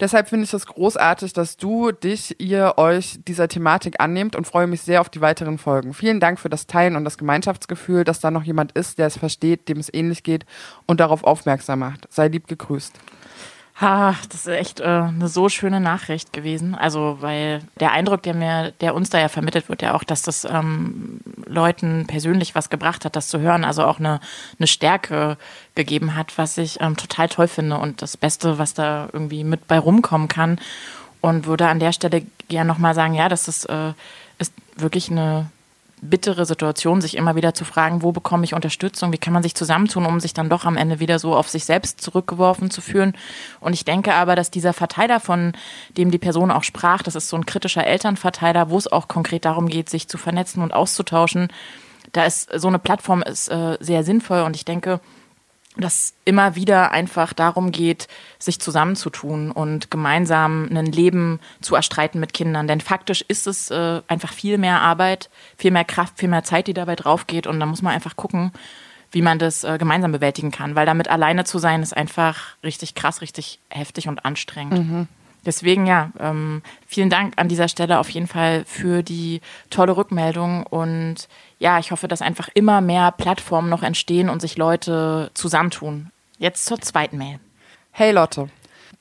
Deshalb 0.00 0.28
finde 0.28 0.44
ich 0.44 0.52
es 0.54 0.66
großartig, 0.66 1.32
dass 1.32 1.56
du 1.56 1.92
dich, 1.92 2.40
ihr 2.40 2.74
euch 2.76 3.18
dieser 3.26 3.48
Thematik 3.48 4.00
annehmt 4.00 4.36
und 4.36 4.46
freue 4.46 4.66
mich 4.66 4.82
sehr 4.82 5.00
auf 5.00 5.08
die 5.08 5.20
weiteren 5.20 5.58
Folgen. 5.58 5.94
Vielen 5.94 6.20
Dank 6.20 6.38
für 6.38 6.48
das 6.48 6.66
Teilen 6.66 6.96
und 6.96 7.04
das 7.04 7.18
Gemeinschaftsgefühl, 7.18 8.04
dass 8.04 8.20
da 8.20 8.30
noch 8.30 8.42
jemand 8.42 8.72
ist, 8.72 8.98
der 8.98 9.06
es 9.06 9.18
versteht, 9.18 9.68
dem 9.68 9.78
es 9.78 9.92
ähnlich 9.92 10.22
geht 10.22 10.46
und 10.86 11.00
darauf 11.00 11.24
aufmerksam 11.24 11.80
macht. 11.80 12.06
Sei 12.10 12.28
lieb 12.28 12.46
gegrüßt. 12.46 12.94
Ha, 13.80 14.16
das 14.28 14.40
ist 14.40 14.48
echt 14.48 14.80
äh, 14.80 14.84
eine 14.84 15.28
so 15.28 15.48
schöne 15.48 15.78
Nachricht 15.78 16.32
gewesen. 16.32 16.74
Also, 16.74 17.18
weil 17.20 17.62
der 17.78 17.92
Eindruck, 17.92 18.24
der 18.24 18.34
mir, 18.34 18.72
der 18.80 18.92
uns 18.92 19.08
da 19.08 19.20
ja 19.20 19.28
vermittelt 19.28 19.68
wird, 19.68 19.82
ja 19.82 19.94
auch, 19.94 20.02
dass 20.02 20.22
das 20.22 20.44
ähm, 20.44 21.20
Leuten 21.46 22.08
persönlich 22.08 22.56
was 22.56 22.70
gebracht 22.70 23.04
hat, 23.04 23.14
das 23.14 23.28
zu 23.28 23.38
hören, 23.38 23.64
also 23.64 23.84
auch 23.84 24.00
eine, 24.00 24.18
eine 24.58 24.66
Stärke 24.66 25.36
gegeben 25.76 26.16
hat, 26.16 26.36
was 26.38 26.58
ich 26.58 26.80
ähm, 26.80 26.96
total 26.96 27.28
toll 27.28 27.46
finde 27.46 27.78
und 27.78 28.02
das 28.02 28.16
Beste, 28.16 28.58
was 28.58 28.74
da 28.74 29.08
irgendwie 29.12 29.44
mit 29.44 29.68
bei 29.68 29.78
rumkommen 29.78 30.26
kann. 30.26 30.58
Und 31.20 31.46
würde 31.46 31.68
an 31.68 31.78
der 31.78 31.92
Stelle 31.92 32.24
gerne 32.48 32.66
nochmal 32.66 32.96
sagen, 32.96 33.14
ja, 33.14 33.28
das 33.28 33.46
ist, 33.46 33.64
äh, 33.66 33.92
ist 34.38 34.52
wirklich 34.76 35.08
eine 35.08 35.50
bittere 36.00 36.46
Situation, 36.46 37.00
sich 37.00 37.16
immer 37.16 37.36
wieder 37.36 37.54
zu 37.54 37.64
fragen, 37.64 38.02
wo 38.02 38.12
bekomme 38.12 38.44
ich 38.44 38.54
Unterstützung, 38.54 39.12
wie 39.12 39.18
kann 39.18 39.32
man 39.32 39.42
sich 39.42 39.54
zusammentun, 39.54 40.06
um 40.06 40.20
sich 40.20 40.34
dann 40.34 40.48
doch 40.48 40.64
am 40.64 40.76
Ende 40.76 41.00
wieder 41.00 41.18
so 41.18 41.34
auf 41.34 41.48
sich 41.48 41.64
selbst 41.64 42.00
zurückgeworfen 42.00 42.70
zu 42.70 42.80
fühlen. 42.80 43.16
Und 43.60 43.72
ich 43.72 43.84
denke 43.84 44.14
aber, 44.14 44.36
dass 44.36 44.50
dieser 44.50 44.72
Verteiler, 44.72 45.20
von 45.20 45.52
dem 45.96 46.10
die 46.10 46.18
Person 46.18 46.50
auch 46.50 46.64
sprach, 46.64 47.02
das 47.02 47.14
ist 47.14 47.28
so 47.28 47.36
ein 47.36 47.46
kritischer 47.46 47.86
Elternverteiler, 47.86 48.70
wo 48.70 48.78
es 48.78 48.90
auch 48.90 49.08
konkret 49.08 49.44
darum 49.44 49.68
geht, 49.68 49.90
sich 49.90 50.08
zu 50.08 50.18
vernetzen 50.18 50.62
und 50.62 50.72
auszutauschen, 50.72 51.48
da 52.12 52.24
ist 52.24 52.48
so 52.58 52.68
eine 52.68 52.78
Plattform 52.78 53.22
ist 53.22 53.48
äh, 53.48 53.76
sehr 53.80 54.02
sinnvoll 54.02 54.42
und 54.42 54.56
ich 54.56 54.64
denke, 54.64 55.00
dass 55.78 56.14
immer 56.24 56.56
wieder 56.56 56.90
einfach 56.90 57.32
darum 57.32 57.70
geht, 57.70 58.08
sich 58.38 58.60
zusammenzutun 58.60 59.50
und 59.50 59.90
gemeinsam 59.90 60.68
ein 60.70 60.86
Leben 60.86 61.38
zu 61.60 61.76
erstreiten 61.76 62.20
mit 62.20 62.34
Kindern. 62.34 62.66
Denn 62.66 62.80
faktisch 62.80 63.24
ist 63.28 63.46
es 63.46 63.70
äh, 63.70 64.02
einfach 64.08 64.32
viel 64.32 64.58
mehr 64.58 64.82
Arbeit, 64.82 65.30
viel 65.56 65.70
mehr 65.70 65.84
Kraft, 65.84 66.18
viel 66.18 66.28
mehr 66.28 66.42
Zeit, 66.42 66.66
die 66.66 66.74
dabei 66.74 66.96
drauf 66.96 67.26
geht. 67.26 67.46
Und 67.46 67.60
da 67.60 67.66
muss 67.66 67.82
man 67.82 67.94
einfach 67.94 68.16
gucken, 68.16 68.52
wie 69.12 69.22
man 69.22 69.38
das 69.38 69.64
äh, 69.64 69.78
gemeinsam 69.78 70.12
bewältigen 70.12 70.50
kann. 70.50 70.74
Weil 70.74 70.86
damit 70.86 71.08
alleine 71.08 71.44
zu 71.44 71.58
sein, 71.58 71.82
ist 71.82 71.96
einfach 71.96 72.56
richtig 72.64 72.94
krass, 72.94 73.20
richtig 73.20 73.60
heftig 73.70 74.08
und 74.08 74.24
anstrengend. 74.24 74.78
Mhm. 74.78 75.08
Deswegen 75.46 75.86
ja, 75.86 76.10
ähm, 76.18 76.62
vielen 76.86 77.10
Dank 77.10 77.34
an 77.36 77.48
dieser 77.48 77.68
Stelle 77.68 77.98
auf 77.98 78.10
jeden 78.10 78.26
Fall 78.26 78.64
für 78.66 79.02
die 79.02 79.40
tolle 79.70 79.96
Rückmeldung 79.96 80.64
und 80.64 81.28
ja, 81.58 81.78
ich 81.78 81.90
hoffe, 81.90 82.08
dass 82.08 82.22
einfach 82.22 82.48
immer 82.54 82.80
mehr 82.80 83.12
Plattformen 83.12 83.68
noch 83.68 83.82
entstehen 83.82 84.28
und 84.28 84.40
sich 84.40 84.56
Leute 84.56 85.30
zusammentun. 85.34 86.10
Jetzt 86.38 86.66
zur 86.66 86.80
zweiten 86.80 87.18
Mail. 87.18 87.40
Hey 87.90 88.12
Lotte, 88.12 88.48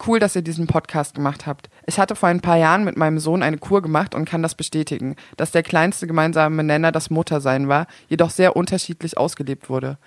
cool, 0.06 0.20
dass 0.20 0.36
ihr 0.36 0.42
diesen 0.42 0.68
Podcast 0.68 1.16
gemacht 1.16 1.46
habt. 1.46 1.70
Ich 1.86 2.00
hatte 2.00 2.16
vor 2.16 2.30
ein 2.30 2.42
paar 2.42 2.58
Jahren 2.58 2.84
mit 2.84 2.98
meinem 2.98 3.20
Sohn 3.20 3.44
eine 3.44 3.58
Kur 3.58 3.82
gemacht 3.82 4.14
und 4.14 4.26
kann 4.26 4.44
das 4.44 4.56
bestätigen, 4.56 5.16
dass 5.38 5.52
der 5.52 5.64
kleinste 5.64 6.08
gemeinsame 6.08 6.64
Nenner 6.64 6.92
das 6.92 7.10
Muttersein 7.10 7.68
war, 7.68 7.88
jedoch 8.10 8.30
sehr 8.30 8.56
unterschiedlich 8.56 9.18
ausgelebt 9.18 9.70
wurde. 9.70 9.98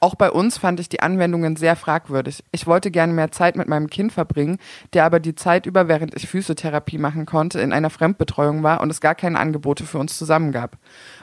Auch 0.00 0.14
bei 0.14 0.30
uns 0.30 0.58
fand 0.58 0.78
ich 0.78 0.88
die 0.88 1.00
Anwendungen 1.00 1.56
sehr 1.56 1.74
fragwürdig. 1.74 2.44
Ich 2.52 2.68
wollte 2.68 2.92
gerne 2.92 3.12
mehr 3.12 3.32
Zeit 3.32 3.56
mit 3.56 3.66
meinem 3.66 3.90
Kind 3.90 4.12
verbringen, 4.12 4.58
der 4.92 5.04
aber 5.04 5.18
die 5.18 5.34
Zeit 5.34 5.66
über, 5.66 5.88
während 5.88 6.14
ich 6.14 6.28
Physiotherapie 6.28 6.98
machen 6.98 7.26
konnte, 7.26 7.60
in 7.60 7.72
einer 7.72 7.90
Fremdbetreuung 7.90 8.62
war 8.62 8.80
und 8.80 8.90
es 8.90 9.00
gar 9.00 9.16
keine 9.16 9.40
Angebote 9.40 9.84
für 9.84 9.98
uns 9.98 10.16
zusammen 10.16 10.52
gab. 10.52 10.78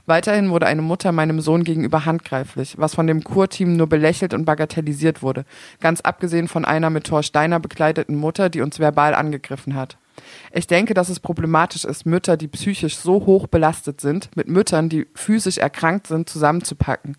Weiterhin 0.05 0.49
wurde 0.49 0.67
eine 0.67 0.81
Mutter 0.81 1.13
meinem 1.13 1.39
Sohn 1.39 1.63
gegenüber 1.63 2.05
handgreiflich, 2.05 2.77
was 2.77 2.95
von 2.95 3.07
dem 3.07 3.23
Kurteam 3.23 3.77
nur 3.77 3.87
belächelt 3.87 4.33
und 4.33 4.43
bagatellisiert 4.43 5.21
wurde, 5.21 5.45
ganz 5.79 6.01
abgesehen 6.01 6.49
von 6.49 6.65
einer 6.65 6.89
mit 6.89 7.05
Thor 7.05 7.23
Steiner 7.23 7.61
bekleideten 7.61 8.17
Mutter, 8.17 8.49
die 8.49 8.61
uns 8.61 8.79
verbal 8.79 9.15
angegriffen 9.15 9.75
hat. 9.75 9.97
Ich 10.51 10.67
denke, 10.67 10.93
dass 10.93 11.09
es 11.09 11.19
problematisch 11.19 11.85
ist, 11.85 12.05
Mütter, 12.05 12.37
die 12.37 12.47
psychisch 12.47 12.97
so 12.97 13.25
hoch 13.25 13.47
belastet 13.47 14.01
sind, 14.01 14.29
mit 14.35 14.47
Müttern, 14.47 14.89
die 14.89 15.07
physisch 15.15 15.57
erkrankt 15.57 16.07
sind, 16.07 16.29
zusammenzupacken. 16.29 17.17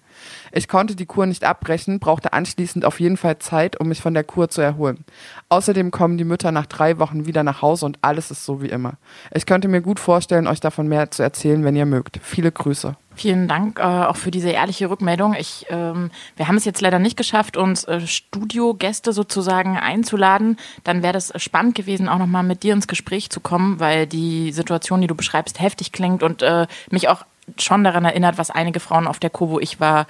Ich 0.52 0.68
konnte 0.68 0.96
die 0.96 1.06
Kur 1.06 1.26
nicht 1.26 1.44
abbrechen, 1.44 1.98
brauchte 2.00 2.32
anschließend 2.32 2.84
auf 2.84 3.00
jeden 3.00 3.16
Fall 3.16 3.38
Zeit, 3.38 3.78
um 3.80 3.88
mich 3.88 4.00
von 4.00 4.14
der 4.14 4.24
Kur 4.24 4.48
zu 4.48 4.60
erholen. 4.60 5.04
Außerdem 5.48 5.90
kommen 5.90 6.18
die 6.18 6.24
Mütter 6.24 6.52
nach 6.52 6.66
drei 6.66 6.98
Wochen 6.98 7.26
wieder 7.26 7.42
nach 7.42 7.62
Hause 7.62 7.86
und 7.86 7.98
alles 8.02 8.30
ist 8.30 8.44
so 8.44 8.62
wie 8.62 8.68
immer. 8.68 8.94
Ich 9.32 9.46
könnte 9.46 9.68
mir 9.68 9.82
gut 9.82 10.00
vorstellen, 10.00 10.46
euch 10.46 10.60
davon 10.60 10.88
mehr 10.88 11.10
zu 11.10 11.22
erzählen, 11.22 11.64
wenn 11.64 11.76
ihr 11.76 11.86
mögt. 11.86 12.18
Viele 12.22 12.52
Grüße. 12.52 12.96
Vielen 13.16 13.48
Dank 13.48 13.78
äh, 13.78 13.82
auch 13.82 14.16
für 14.16 14.30
diese 14.30 14.50
ehrliche 14.50 14.90
Rückmeldung. 14.90 15.34
Ich, 15.34 15.64
ähm, 15.70 16.10
wir 16.36 16.48
haben 16.48 16.56
es 16.56 16.66
jetzt 16.66 16.82
leider 16.82 16.98
nicht 16.98 17.16
geschafft, 17.16 17.56
uns 17.56 17.84
äh, 17.84 18.06
Studiogäste 18.06 19.14
sozusagen 19.14 19.78
einzuladen. 19.78 20.58
Dann 20.84 21.02
wäre 21.02 21.14
das 21.14 21.32
spannend 21.42 21.74
gewesen, 21.74 22.10
auch 22.10 22.18
nochmal 22.18 22.42
mit 22.42 22.62
dir 22.62 22.74
ins 22.74 22.86
Gespräch 22.86 23.30
zu 23.30 23.40
kommen, 23.40 23.80
weil 23.80 24.06
die 24.06 24.52
Situation, 24.52 25.00
die 25.00 25.06
du 25.06 25.14
beschreibst, 25.14 25.60
heftig 25.60 25.92
klingt 25.92 26.22
und 26.22 26.42
äh, 26.42 26.66
mich 26.90 27.08
auch 27.08 27.24
schon 27.58 27.84
daran 27.84 28.04
erinnert, 28.04 28.36
was 28.36 28.50
einige 28.50 28.80
Frauen 28.80 29.06
auf 29.06 29.18
der 29.18 29.30
Kur, 29.30 29.48
wo 29.48 29.60
ich 29.60 29.80
war, 29.80 30.06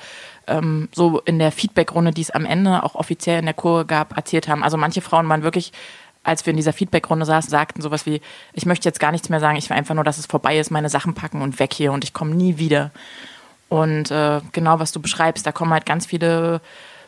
ähm, 0.49 0.89
so 0.93 1.21
in 1.21 1.39
der 1.39 1.53
Feedbackrunde, 1.53 2.11
die 2.11 2.23
es 2.23 2.33
am 2.33 2.45
Ende 2.45 2.83
auch 2.83 2.97
offiziell 2.97 3.39
in 3.39 3.45
der 3.45 3.55
Kur 3.55 3.85
gab, 3.85 4.17
erzählt 4.17 4.49
haben. 4.49 4.65
Also 4.65 4.77
manche 4.77 5.01
Frauen 5.01 5.29
waren 5.29 5.45
wirklich 5.45 5.73
als 6.27 6.45
wir 6.45 6.51
in 6.51 6.57
dieser 6.57 6.73
Feedbackrunde 6.73 7.25
saßen, 7.25 7.51
sagten 7.51 7.83
sowas 7.83 8.05
wie, 8.05 8.21
ich 8.53 8.67
möchte 8.67 8.89
jetzt 8.89 9.01
gar 9.01 9.13
nichts 9.13 9.29
mehr 9.29 9.41
sagen, 9.41 9.57
ich 9.57 9.71
will 9.71 9.77
einfach 9.77 9.95
nur, 9.95 10.05
dass 10.05 10.19
es 10.19 10.27
vorbei 10.27 10.59
ist, 10.59 10.71
meine 10.71 10.89
Sachen 10.89 11.15
packen 11.15 11.41
und 11.41 11.61
weg 11.61 11.73
hier 11.73 11.93
und 11.93 12.03
ich 12.03 12.13
komme 12.13 12.35
nie 12.35 12.59
wieder. 12.59 12.91
Und 13.69 14.11
äh, 14.11 14.41
genau, 14.53 14.81
was 14.81 14.93
du 14.93 15.01
beschreibst, 15.01 15.47
da 15.47 15.53
kommen 15.53 15.73
halt 15.73 15.87
ganz 15.87 16.07
viele 16.07 16.61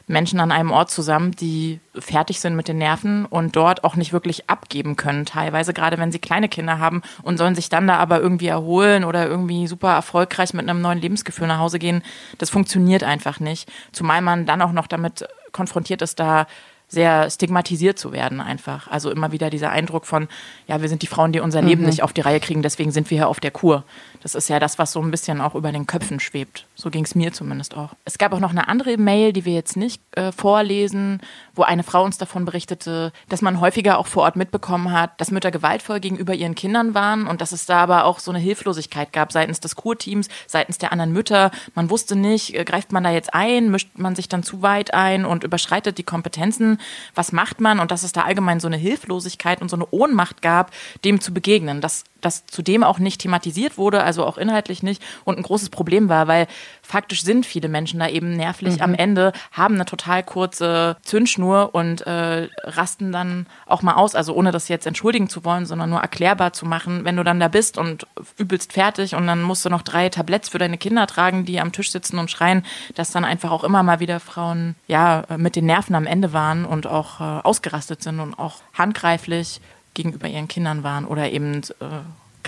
Menschen 0.07 0.41
an 0.41 0.53
einem 0.53 0.71
Ort 0.71 0.91
zusammen, 0.91 1.33
die 1.33 1.81
fertig 1.99 2.41
sind 2.41 2.57
mit 2.57 2.69
den 2.69 2.79
Nerven 2.79 3.27
und 3.27 3.57
dort 3.57 3.85
auch 3.85 3.97
nicht 3.97 4.13
wirklich 4.13 4.49
abgeben 4.49 4.97
können, 4.97 5.27
teilweise 5.27 5.75
gerade 5.75 5.99
wenn 5.99 6.13
sie 6.13 6.19
kleine 6.19 6.49
Kinder 6.49 6.79
haben 6.79 7.03
und 7.23 7.37
sollen 7.37 7.55
sich 7.55 7.69
dann 7.69 7.87
da 7.87 7.97
aber 7.97 8.21
irgendwie 8.21 8.47
erholen 8.47 9.05
oder 9.05 9.27
irgendwie 9.27 9.67
super 9.67 9.93
erfolgreich 9.93 10.55
mit 10.55 10.69
einem 10.69 10.81
neuen 10.81 11.01
Lebensgefühl 11.01 11.47
nach 11.47 11.59
Hause 11.59 11.79
gehen. 11.79 12.03
Das 12.39 12.51
funktioniert 12.51 13.03
einfach 13.03 13.39
nicht. 13.39 13.71
Zumal 13.93 14.23
man 14.23 14.47
dann 14.47 14.63
auch 14.63 14.73
noch 14.73 14.87
damit 14.87 15.29
konfrontiert 15.53 16.03
ist, 16.03 16.19
da 16.19 16.47
sehr 16.88 17.30
stigmatisiert 17.30 17.99
zu 17.99 18.12
werden 18.12 18.40
einfach. 18.40 18.88
Also 18.88 19.11
immer 19.11 19.30
wieder 19.30 19.50
dieser 19.50 19.71
Eindruck 19.71 20.07
von, 20.07 20.28
ja, 20.66 20.80
wir 20.80 20.88
sind 20.88 21.02
die 21.02 21.07
Frauen, 21.07 21.33
die 21.33 21.40
unser 21.40 21.61
Leben 21.61 21.83
mhm. 21.83 21.88
nicht 21.88 22.02
auf 22.02 22.14
die 22.14 22.23
Reihe 22.23 22.40
kriegen, 22.40 22.62
deswegen 22.62 22.90
sind 22.90 23.11
wir 23.11 23.18
hier 23.18 23.28
auf 23.28 23.40
der 23.40 23.50
Kur. 23.50 23.85
Das 24.23 24.35
ist 24.35 24.49
ja 24.49 24.59
das, 24.59 24.79
was 24.79 24.93
so 24.93 25.01
ein 25.01 25.11
bisschen 25.11 25.41
auch 25.41 25.55
über 25.55 25.73
den 25.73 25.87
Köpfen 25.87 26.21
schwebt. 26.21 26.67
So 26.75 26.91
ging 26.91 27.05
es 27.05 27.15
mir 27.15 27.33
zumindest 27.33 27.77
auch. 27.77 27.91
Es 28.05 28.19
gab 28.19 28.33
auch 28.33 28.41
noch 28.41 28.51
eine 28.51 28.69
andere 28.69 28.97
Mail, 28.97 29.33
die 29.33 29.45
wir 29.45 29.55
jetzt 29.55 29.77
nicht 29.77 30.03
äh, 30.13 30.33
vorlesen, 30.33 31.21
wo 31.55 31.63
eine 31.63 31.83
Frau 31.83 32.05
uns 32.05 32.19
davon 32.19 32.45
berichtete, 32.45 33.13
dass 33.29 33.43
man 33.43 33.61
häufiger 33.61 33.99
auch 33.99 34.07
vor 34.07 34.25
Ort 34.25 34.37
mitbekommen 34.37 34.93
hat, 34.93 35.21
dass 35.21 35.31
Mütter 35.31 35.51
gewaltvoll 35.51 36.01
gegenüber 36.01 36.35
ihren 36.35 36.55
Kindern 36.55 36.95
waren 36.95 37.27
und 37.27 37.41
dass 37.41 37.53
es 37.53 37.67
da 37.67 37.81
aber 37.81 38.05
auch 38.05 38.19
so 38.19 38.31
eine 38.31 38.41
Hilflosigkeit 38.41 39.13
gab 39.13 39.33
seitens 39.33 39.61
des 39.61 39.77
Kurteams, 39.77 40.29
seitens 40.47 40.79
der 40.79 40.93
anderen 40.93 41.13
Mütter. 41.13 41.51
Man 41.75 41.91
wusste 41.91 42.17
nicht, 42.17 42.55
äh, 42.55 42.65
greift 42.65 42.93
man 42.93 43.05
da 43.05 43.11
jetzt 43.11 43.35
ein, 43.35 43.71
mischt 43.71 43.91
man 43.97 44.17
sich 44.17 44.29
dann 44.29 44.43
zu 44.43 44.63
weit 44.63 44.95
ein 44.95 45.25
und 45.25 45.45
überschreitet 45.45 45.99
die 45.99 46.05
Kompetenzen. 46.05 46.81
Was 47.15 47.33
macht 47.33 47.61
man? 47.61 47.81
Und 47.81 47.91
dass 47.91 48.03
es 48.03 48.13
da 48.13 48.23
allgemein 48.23 48.61
so 48.61 48.67
eine 48.67 48.77
Hilflosigkeit 48.77 49.61
und 49.61 49.69
so 49.69 49.77
eine 49.77 49.87
Ohnmacht 49.91 50.43
gab, 50.43 50.73
dem 51.05 51.21
zu 51.21 51.33
begegnen. 51.33 51.81
Das 51.81 52.05
das 52.21 52.47
zudem 52.47 52.83
auch 52.83 52.99
nicht 52.99 53.21
thematisiert 53.21 53.79
wurde, 53.79 54.03
also 54.09 54.25
auch 54.25 54.38
inhaltlich 54.38 54.83
nicht 54.83 55.03
und 55.25 55.37
ein 55.37 55.43
großes 55.43 55.69
Problem 55.69 56.09
war, 56.09 56.27
weil 56.27 56.47
faktisch 56.83 57.23
sind 57.23 57.45
viele 57.45 57.69
Menschen 57.69 58.00
da 58.00 58.09
eben 58.09 58.37
nervlich 58.37 58.77
mhm. 58.77 58.83
am 58.83 58.95
Ende, 58.95 59.33
haben 59.53 59.75
eine 59.75 59.85
total 59.85 60.23
kurze 60.23 60.97
Zündschnur 61.03 61.75
und 61.75 62.07
äh, 62.07 62.49
rasten 62.65 63.12
dann 63.12 63.47
auch 63.67 63.83
mal 63.83 63.95
aus, 63.95 64.15
also 64.15 64.33
ohne 64.35 64.50
das 64.50 64.69
jetzt 64.69 64.87
entschuldigen 64.87 65.29
zu 65.29 65.45
wollen, 65.45 65.67
sondern 65.67 65.91
nur 65.91 66.00
erklärbar 66.00 66.55
zu 66.55 66.65
machen, 66.65 67.05
wenn 67.05 67.17
du 67.17 67.23
dann 67.23 67.38
da 67.38 67.49
bist 67.49 67.77
und 67.77 68.07
übelst 68.38 68.73
fertig 68.73 69.15
und 69.15 69.27
dann 69.27 69.43
musst 69.43 69.65
du 69.67 69.69
noch 69.69 69.83
drei 69.83 70.09
Tabletts 70.09 70.49
für 70.49 70.59
deine 70.59 70.79
Kinder 70.79 71.07
tragen, 71.07 71.45
die 71.45 71.61
am 71.61 71.73
Tisch 71.73 71.93
sitzen 71.93 72.19
und 72.19 72.31
schreien, 72.31 72.65
dass 72.95 73.11
dann 73.11 73.27
einfach 73.27 73.50
auch 73.50 73.62
immer 73.62 73.83
mal 73.83 74.00
wieder 74.00 74.21
Frauen 74.21 74.75
ja 74.87 75.25
mit 75.37 75.55
den 75.55 75.67
Nerven 75.67 75.95
am 75.95 76.07
Ende 76.07 76.33
waren 76.33 76.65
und 76.65 76.87
auch 76.87 77.21
äh, 77.21 77.41
ausgerastet 77.45 78.03
sind 78.03 78.21
und 78.21 78.38
auch 78.38 78.62
handgreiflich 78.73 79.61
gegenüber 79.95 80.29
ihren 80.29 80.49
Kindern 80.49 80.83
waren 80.83 81.05
oder 81.05 81.31
eben 81.31 81.62
äh, 81.81 81.85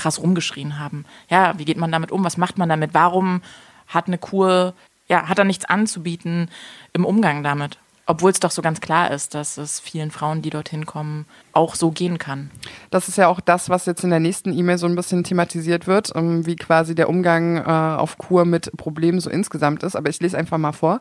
krass 0.01 0.21
rumgeschrien 0.21 0.79
haben. 0.79 1.05
Ja, 1.29 1.59
wie 1.59 1.65
geht 1.65 1.77
man 1.77 1.93
damit 1.93 2.11
um? 2.11 2.25
Was 2.25 2.37
macht 2.37 2.59
man 2.59 2.69
damit? 2.69 2.95
Warum 2.95 3.43
hat 3.87 4.07
eine 4.07 4.19
Kur, 4.19 4.75
ja, 5.09 5.29
hat 5.29 5.39
er 5.39 5.45
nichts 5.45 5.67
anzubieten 5.67 6.49
im 6.93 7.05
Umgang 7.05 7.43
damit? 7.43 7.79
Obwohl 8.07 8.33
es 8.33 8.41
doch 8.41 8.51
so 8.51 8.61
ganz 8.61 8.81
klar 8.81 9.13
ist, 9.13 9.35
dass 9.35 9.57
es 9.57 9.79
vielen 9.79 10.11
Frauen, 10.11 10.43
die 10.43 10.51
dorthin 10.51 10.85
kommen, 10.85 11.27
auch 11.53 11.77
so 11.77 11.91
gehen 11.93 12.19
kann. 12.19 12.51
Das 12.91 13.07
ist 13.07 13.19
ja 13.19 13.29
auch 13.29 13.39
das, 13.41 13.69
was 13.69 13.87
jetzt 13.87 14.03
in 14.03 14.11
der 14.11 14.19
nächsten 14.19 14.53
E-Mail 14.57 14.79
so 14.79 14.87
ein 14.87 14.97
bisschen 14.97 15.23
thematisiert 15.23 15.87
wird, 15.87 16.11
ähm, 16.17 16.45
wie 16.45 16.57
quasi 16.57 16.97
der 16.97 17.09
Umgang 17.09 17.59
äh, 17.59 17.63
auf 17.63 18.19
Kur 18.19 18.45
mit 18.47 18.77
Problemen 18.77 19.21
so 19.21 19.31
insgesamt 19.31 19.85
ist. 19.85 19.95
Aber 19.95 20.09
ich 20.09 20.19
lese 20.19 20.37
einfach 20.37 20.59
mal 20.59 20.73
vor. 20.73 21.01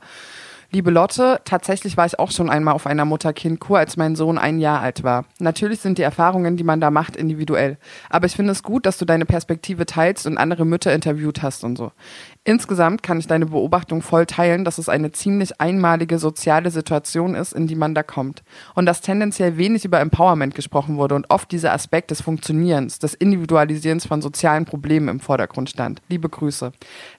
Liebe 0.72 0.92
Lotte, 0.92 1.42
tatsächlich 1.46 1.98
war 1.98 2.06
ich 2.06 2.20
auch 2.20 2.30
schon 2.30 2.48
einmal 2.48 2.76
auf 2.76 2.86
einer 2.86 3.04
Mutter-Kind-Kur, 3.04 3.80
als 3.80 3.98
mein 3.98 4.16
Sohn 4.16 4.38
ein 4.38 4.60
Jahr 4.60 4.82
alt 4.82 5.04
war. 5.04 5.26
Natürlich 5.40 5.80
sind 5.80 5.98
die 5.98 6.04
Erfahrungen, 6.04 6.58
die 6.58 6.64
man 6.64 6.80
da 6.80 6.92
macht, 6.92 7.16
individuell. 7.16 7.80
Aber 8.08 8.28
ich 8.28 8.36
finde 8.36 8.52
es 8.52 8.62
gut, 8.62 8.86
dass 8.86 9.00
du 9.00 9.06
deine 9.06 9.26
Perspektive 9.26 9.88
teilst 9.88 10.28
und 10.28 10.38
andere 10.38 10.66
Mütter 10.66 10.94
interviewt 10.94 11.42
hast 11.42 11.64
und 11.64 11.76
so. 11.76 11.92
Insgesamt 12.46 13.04
kann 13.04 13.20
ich 13.20 13.28
deine 13.28 13.48
Beobachtung 13.48 14.02
voll 14.02 14.26
teilen, 14.26 14.64
dass 14.64 14.78
es 14.78 14.88
eine 14.88 15.12
ziemlich 15.12 15.60
einmalige 15.60 16.18
soziale 16.20 16.72
Situation 16.72 17.36
ist, 17.36 17.52
in 17.52 17.68
die 17.68 17.76
man 17.76 17.94
da 17.94 18.02
kommt. 18.02 18.44
Und 18.76 18.86
dass 18.86 19.02
tendenziell 19.02 19.58
wenig 19.58 19.84
über 19.84 20.00
Empowerment 20.00 20.56
gesprochen 20.56 20.96
wurde 20.96 21.16
und 21.16 21.30
oft 21.30 21.52
dieser 21.52 21.74
Aspekt 21.74 22.12
des 22.12 22.22
Funktionierens, 22.22 22.98
des 22.98 23.14
Individualisierens 23.14 24.08
von 24.08 24.22
sozialen 24.22 24.64
Problemen 24.64 25.10
im 25.10 25.20
Vordergrund 25.20 25.70
stand. 25.70 26.02
Liebe 26.08 26.30
Grüße. 26.30 26.72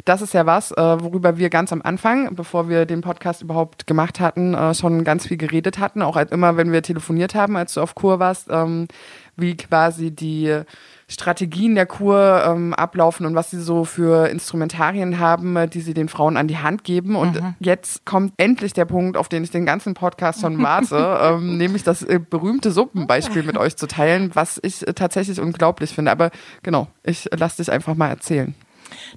Das 0.06 0.22
ist 0.22 0.32
ja 0.32 0.46
was, 0.46 0.72
äh, 0.72 0.76
worüber 0.76 1.36
wir 1.36 1.50
ganz 1.50 1.70
am 1.72 1.82
Anfang, 1.82 2.34
bevor 2.34 2.70
wir 2.70 2.86
den 2.86 3.02
Podcast 3.02 3.42
überhaupt 3.42 3.86
gemacht 3.86 4.20
hatten, 4.20 4.54
äh, 4.54 4.74
schon 4.74 5.04
ganz 5.04 5.26
viel 5.26 5.36
geredet 5.36 5.78
hatten. 5.78 6.00
Auch 6.00 6.16
immer, 6.16 6.56
wenn 6.56 6.72
wir 6.72 6.82
telefoniert 6.82 7.34
haben, 7.34 7.56
als 7.56 7.74
du 7.74 7.82
auf 7.82 7.94
Kur 7.94 8.20
warst, 8.20 8.48
ähm, 8.50 8.88
wie 9.36 9.56
quasi 9.56 10.10
die 10.10 10.62
Strategien 11.10 11.74
der 11.74 11.86
Kur 11.86 12.42
ähm, 12.46 12.72
ablaufen 12.72 13.26
und 13.26 13.34
was 13.34 13.50
sie 13.50 13.60
so 13.60 13.84
für 13.84 14.28
Instrumentarien 14.28 15.18
haben, 15.18 15.56
äh, 15.56 15.68
die 15.68 15.80
sie 15.80 15.92
den 15.92 16.08
Frauen 16.08 16.36
an 16.36 16.46
die 16.46 16.58
Hand 16.58 16.84
geben. 16.84 17.16
Und 17.16 17.40
mhm. 17.40 17.54
jetzt 17.58 18.06
kommt 18.06 18.32
endlich 18.36 18.74
der 18.74 18.84
Punkt, 18.84 19.16
auf 19.16 19.28
den 19.28 19.42
ich 19.42 19.50
den 19.50 19.66
ganzen 19.66 19.94
Podcast 19.94 20.40
schon 20.40 20.62
warte, 20.62 21.18
ähm, 21.22 21.58
nämlich 21.58 21.82
das 21.82 22.04
äh, 22.04 22.20
berühmte 22.20 22.70
Suppenbeispiel 22.70 23.42
mit 23.42 23.58
euch 23.58 23.76
zu 23.76 23.88
teilen, 23.88 24.30
was 24.34 24.60
ich 24.62 24.86
äh, 24.86 24.94
tatsächlich 24.94 25.40
unglaublich 25.40 25.90
finde. 25.90 26.12
Aber 26.12 26.30
genau, 26.62 26.86
ich 27.02 27.28
lasse 27.36 27.56
dich 27.56 27.72
einfach 27.72 27.96
mal 27.96 28.08
erzählen. 28.08 28.54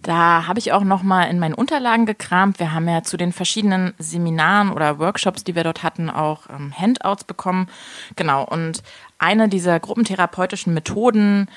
Da 0.02 0.48
habe 0.48 0.60
ich 0.60 0.72
auch 0.72 0.84
noch 0.84 1.04
mal 1.04 1.26
in 1.26 1.40
meinen 1.40 1.54
Unterlagen 1.54 2.06
gekramt. 2.06 2.60
Wir 2.60 2.74
haben 2.74 2.88
ja 2.88 3.04
zu 3.04 3.18
den 3.18 3.32
verschiedenen 3.32 3.94
Seminaren 4.00 4.72
oder 4.72 5.00
Workshops, 5.00 5.44
die 5.44 5.56
wir 5.56 5.64
dort 5.64 5.84
hatten, 5.84 6.10
auch 6.10 6.50
ähm, 6.50 6.74
Handouts 6.76 7.24
bekommen. 7.24 7.68
Genau. 8.16 8.44
Und 8.44 8.82
eine 9.20 9.48
dieser 9.48 9.80
gruppentherapeutischen 9.80 10.74
Methoden 10.74 11.48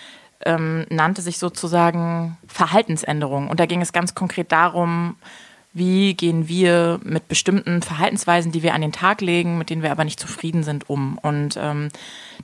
ähm, 0.44 0.86
nannte 0.90 1.22
sich 1.22 1.38
sozusagen 1.38 2.36
Verhaltensänderung. 2.46 3.48
Und 3.48 3.60
da 3.60 3.66
ging 3.66 3.80
es 3.80 3.92
ganz 3.92 4.14
konkret 4.14 4.52
darum, 4.52 5.16
wie 5.76 6.14
gehen 6.14 6.48
wir 6.48 7.00
mit 7.02 7.28
bestimmten 7.28 7.82
Verhaltensweisen, 7.82 8.50
die 8.50 8.62
wir 8.62 8.72
an 8.72 8.80
den 8.80 8.92
Tag 8.92 9.20
legen, 9.20 9.58
mit 9.58 9.68
denen 9.68 9.82
wir 9.82 9.90
aber 9.90 10.04
nicht 10.04 10.18
zufrieden 10.18 10.62
sind, 10.62 10.88
um. 10.88 11.18
Und 11.18 11.58
ähm, 11.60 11.90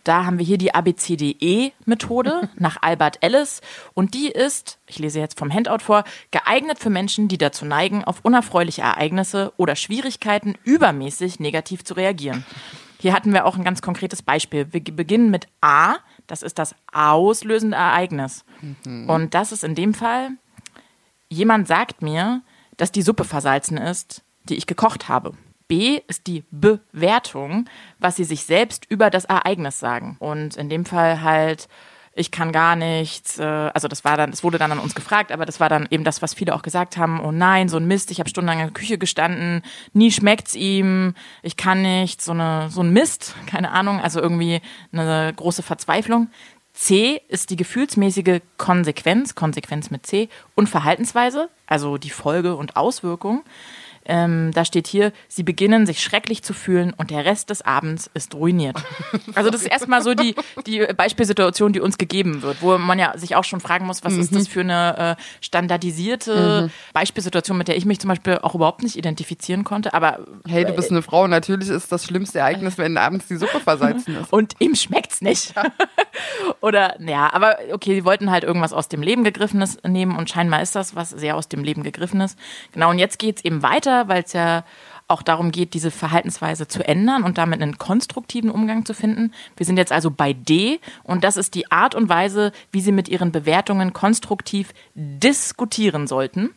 da 0.05 0.27
haben 0.27 0.39
wir 0.39 0.45
hier 0.45 0.59
die 0.59 0.75
ABCDE-Methode 0.75 2.51
nach 2.57 2.83
Albert 2.83 3.17
Ellis. 3.23 3.63
Und 3.95 4.13
die 4.13 4.29
ist, 4.29 4.79
ich 4.87 4.99
lese 4.99 5.19
jetzt 5.19 5.39
vom 5.39 5.51
Handout 5.51 5.79
vor, 5.79 6.05
geeignet 6.31 6.79
für 6.79 6.91
Menschen, 6.91 7.29
die 7.29 7.39
dazu 7.39 7.65
neigen, 7.65 8.05
auf 8.05 8.21
unerfreuliche 8.23 8.83
Ereignisse 8.83 9.55
oder 9.57 9.77
Schwierigkeiten 9.77 10.57
übermäßig 10.65 11.41
negativ 11.41 11.85
zu 11.85 11.95
reagieren. 11.95 12.45
Hier 13.01 13.15
hatten 13.15 13.33
wir 13.33 13.47
auch 13.47 13.57
ein 13.57 13.65
ganz 13.65 13.81
konkretes 13.81 14.21
Beispiel. 14.21 14.67
Wir 14.73 14.85
beginnen 14.85 15.31
mit 15.31 15.49
A, 15.63 15.97
das 16.33 16.43
ist 16.43 16.59
das 16.59 16.75
auslösende 16.91 17.77
Ereignis. 17.77 18.47
Mhm. 18.87 19.11
Und 19.11 19.35
das 19.35 19.53
ist 19.53 19.65
in 19.65 19.75
dem 19.75 19.93
Fall, 19.93 20.31
jemand 21.29 21.69
sagt 21.69 22.01
mir, 22.01 22.41
dass 22.79 22.91
die 22.91 23.03
Suppe 23.03 23.25
versalzen 23.25 23.77
ist, 23.77 24.23
die 24.45 24.57
ich 24.57 24.67
gekocht 24.67 25.11
habe. 25.11 25.35
B 25.69 26.01
ist 26.09 26.27
die 26.27 26.45
Bewertung, 26.51 27.67
was 27.99 28.17
sie 28.17 28.25
sich 28.25 28.47
selbst 28.47 28.87
über 28.89 29.11
das 29.11 29.27
Ereignis 29.27 29.79
sagen. 29.79 30.17
Und 30.21 30.57
in 30.57 30.71
dem 30.71 30.87
Fall 30.87 31.21
halt, 31.21 31.69
ich 32.14 32.31
kann 32.31 32.52
gar 32.52 32.76
nichts. 32.76 33.38
Äh, 33.38 33.45
also 33.45 33.88
das 33.88 34.04
war 34.04 34.16
dann, 34.16 34.31
das 34.31 34.45
wurde 34.45 34.59
dann 34.59 34.73
an 34.73 34.78
uns 34.78 34.95
gefragt, 34.95 35.33
aber 35.33 35.47
das 35.47 35.61
war 35.61 35.69
dann 35.69 35.87
eben 35.90 36.04
das, 36.04 36.23
was 36.23 36.35
viele 36.35 36.54
auch 36.54 36.62
gesagt 36.62 36.97
haben. 36.97 37.21
Oh 37.21 37.33
nein, 37.33 37.69
so 37.69 37.78
ein 37.78 37.87
Mist. 37.87 38.11
Ich 38.11 38.19
habe 38.21 38.28
stundenlang 38.28 38.61
in 38.61 38.66
der 38.66 38.75
Küche 38.75 38.99
gestanden. 38.99 39.62
Nie 39.92 40.12
schmeckt's 40.12 40.54
ihm. 40.54 41.14
Ich 41.42 41.57
kann 41.57 41.83
nichts. 41.83 42.25
So 42.25 42.33
eine, 42.33 42.69
so 42.71 42.83
ein 42.83 42.92
Mist. 42.92 43.35
Keine 43.47 43.71
Ahnung. 43.71 44.00
Also 44.00 44.21
irgendwie 44.21 44.61
eine 44.92 45.33
große 45.35 45.62
Verzweiflung. 45.62 46.28
C 46.75 47.21
ist 47.28 47.50
die 47.50 47.57
gefühlsmäßige 47.57 48.40
Konsequenz, 48.57 49.35
Konsequenz 49.35 49.90
mit 49.90 50.07
C 50.07 50.31
und 50.54 50.71
Verhaltensweise, 50.71 51.50
also 51.66 51.99
die 51.99 52.09
Folge 52.09 52.57
und 52.57 52.76
Auswirkung. 52.76 53.42
Ähm, 54.04 54.50
da 54.52 54.64
steht 54.64 54.87
hier, 54.87 55.12
sie 55.28 55.42
beginnen 55.42 55.87
sich 55.87 56.02
schrecklich 56.02 56.42
zu 56.42 56.54
fühlen 56.54 56.92
und 56.97 57.11
der 57.11 57.25
Rest 57.25 57.50
des 57.50 57.62
Abends 57.62 58.11
ist 58.14 58.35
ruiniert. 58.35 58.76
Also 59.35 59.50
das 59.50 59.62
ist 59.62 59.68
erstmal 59.68 60.02
so 60.02 60.14
die, 60.14 60.35
die 60.66 60.87
Beispielsituation, 60.97 61.73
die 61.73 61.80
uns 61.80 61.97
gegeben 61.97 62.42
wird, 62.42 62.61
wo 62.61 62.76
man 62.76 62.99
ja 62.99 63.16
sich 63.16 63.35
auch 63.35 63.44
schon 63.44 63.61
fragen 63.61 63.87
muss, 63.87 64.04
was 64.04 64.14
mhm. 64.14 64.21
ist 64.21 64.35
das 64.35 64.49
für 64.49 64.61
eine 64.61 65.16
äh, 65.16 65.23
standardisierte 65.40 66.64
mhm. 66.64 66.92
Beispielsituation, 66.92 67.56
mit 67.56 67.68
der 67.68 67.76
ich 67.76 67.87
mich 67.87 68.00
zum 68.00 68.09
Beispiel 68.09 68.38
auch 68.38 68.54
überhaupt 68.54 68.82
nicht 68.82 68.97
identifizieren 68.97 69.64
konnte. 69.64 69.94
Aber 69.94 70.21
hey, 70.47 70.64
du 70.64 70.73
bist 70.73 70.90
eine 70.90 71.02
Frau, 71.02 71.26
natürlich 71.26 71.68
ist 71.68 71.90
das 71.92 72.04
schlimmste 72.04 72.40
Ereignis, 72.40 72.78
wenn 72.78 72.97
abends 72.97 73.26
die 73.26 73.37
Suppe 73.37 73.61
versalzen 73.61 74.16
ist. 74.16 74.32
Und 74.32 74.54
ihm 74.59 74.75
schmeckt's 74.75 75.23
nicht. 75.23 75.54
Oder 76.61 77.00
ja, 77.00 77.32
aber 77.32 77.56
okay, 77.73 77.94
sie 77.94 78.04
wollten 78.04 78.30
halt 78.30 78.44
irgendwas 78.44 78.73
aus 78.73 78.88
dem 78.88 79.02
Leben 79.02 79.25
gegriffenes 79.25 79.78
nehmen 79.87 80.16
und 80.16 80.28
scheinbar 80.30 80.62
ist 80.62 80.75
das 80.76 80.94
was 80.94 81.11
sehr 81.11 81.37
aus 81.37 81.49
dem 81.49 81.64
Leben 81.64 81.82
gegriffenes. 81.82 82.37
Genau, 82.73 82.90
und 82.90 82.99
jetzt 82.99 83.18
geht's 83.18 83.44
eben 83.44 83.62
weiter 83.62 83.92
weiter, 83.93 84.09
weil 84.09 84.23
es 84.23 84.33
ja 84.33 84.65
auch 85.09 85.23
darum 85.23 85.51
geht, 85.51 85.75
diese 85.75 85.91
Verhaltensweise 85.91 86.69
zu 86.69 86.87
ändern 86.87 87.23
und 87.23 87.37
damit 87.37 87.61
einen 87.61 87.77
konstruktiven 87.77 88.51
Umgang 88.51 88.87
zu 88.87 88.95
finden. 88.95 89.33
Wir 89.57 89.67
sind 89.67 89.77
jetzt 89.77 89.93
also 89.93 90.11
bei 90.11 90.33
D 90.33 90.81
und 91.03 91.23
das 91.23 91.37
ist 91.37 91.55
die 91.55 91.71
Art 91.71 91.95
und 91.95 92.09
Weise, 92.09 92.53
wie 92.71 92.81
Sie 92.81 92.93
mit 92.93 93.09
Ihren 93.09 93.31
Bewertungen 93.31 93.93
konstruktiv 93.93 94.73
diskutieren 94.95 96.07
sollten. 96.07 96.51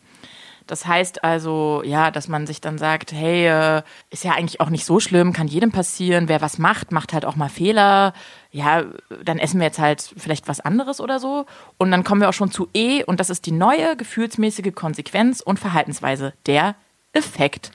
Das 0.66 0.84
heißt 0.86 1.22
also, 1.22 1.82
ja, 1.84 2.10
dass 2.10 2.26
man 2.28 2.46
sich 2.46 2.60
dann 2.60 2.76
sagt, 2.76 3.12
hey, 3.12 3.46
äh, 3.46 3.82
ist 4.10 4.24
ja 4.24 4.32
eigentlich 4.32 4.60
auch 4.60 4.70
nicht 4.70 4.84
so 4.84 4.98
schlimm, 4.98 5.32
kann 5.32 5.46
jedem 5.46 5.70
passieren. 5.70 6.28
Wer 6.28 6.40
was 6.40 6.58
macht, 6.58 6.90
macht 6.90 7.12
halt 7.12 7.24
auch 7.24 7.36
mal 7.36 7.48
Fehler. 7.48 8.14
Ja, 8.50 8.84
dann 9.22 9.38
essen 9.38 9.60
wir 9.60 9.66
jetzt 9.66 9.78
halt 9.78 10.14
vielleicht 10.16 10.48
was 10.48 10.60
anderes 10.60 11.00
oder 11.00 11.20
so. 11.20 11.46
Und 11.78 11.92
dann 11.92 12.02
kommen 12.02 12.20
wir 12.20 12.28
auch 12.28 12.34
schon 12.34 12.50
zu 12.50 12.68
E 12.74 13.04
und 13.04 13.20
das 13.20 13.30
ist 13.30 13.46
die 13.46 13.52
neue 13.52 13.96
gefühlsmäßige 13.96 14.74
Konsequenz 14.74 15.40
und 15.40 15.60
Verhaltensweise, 15.60 16.32
der 16.46 16.74
Effekt. 17.16 17.70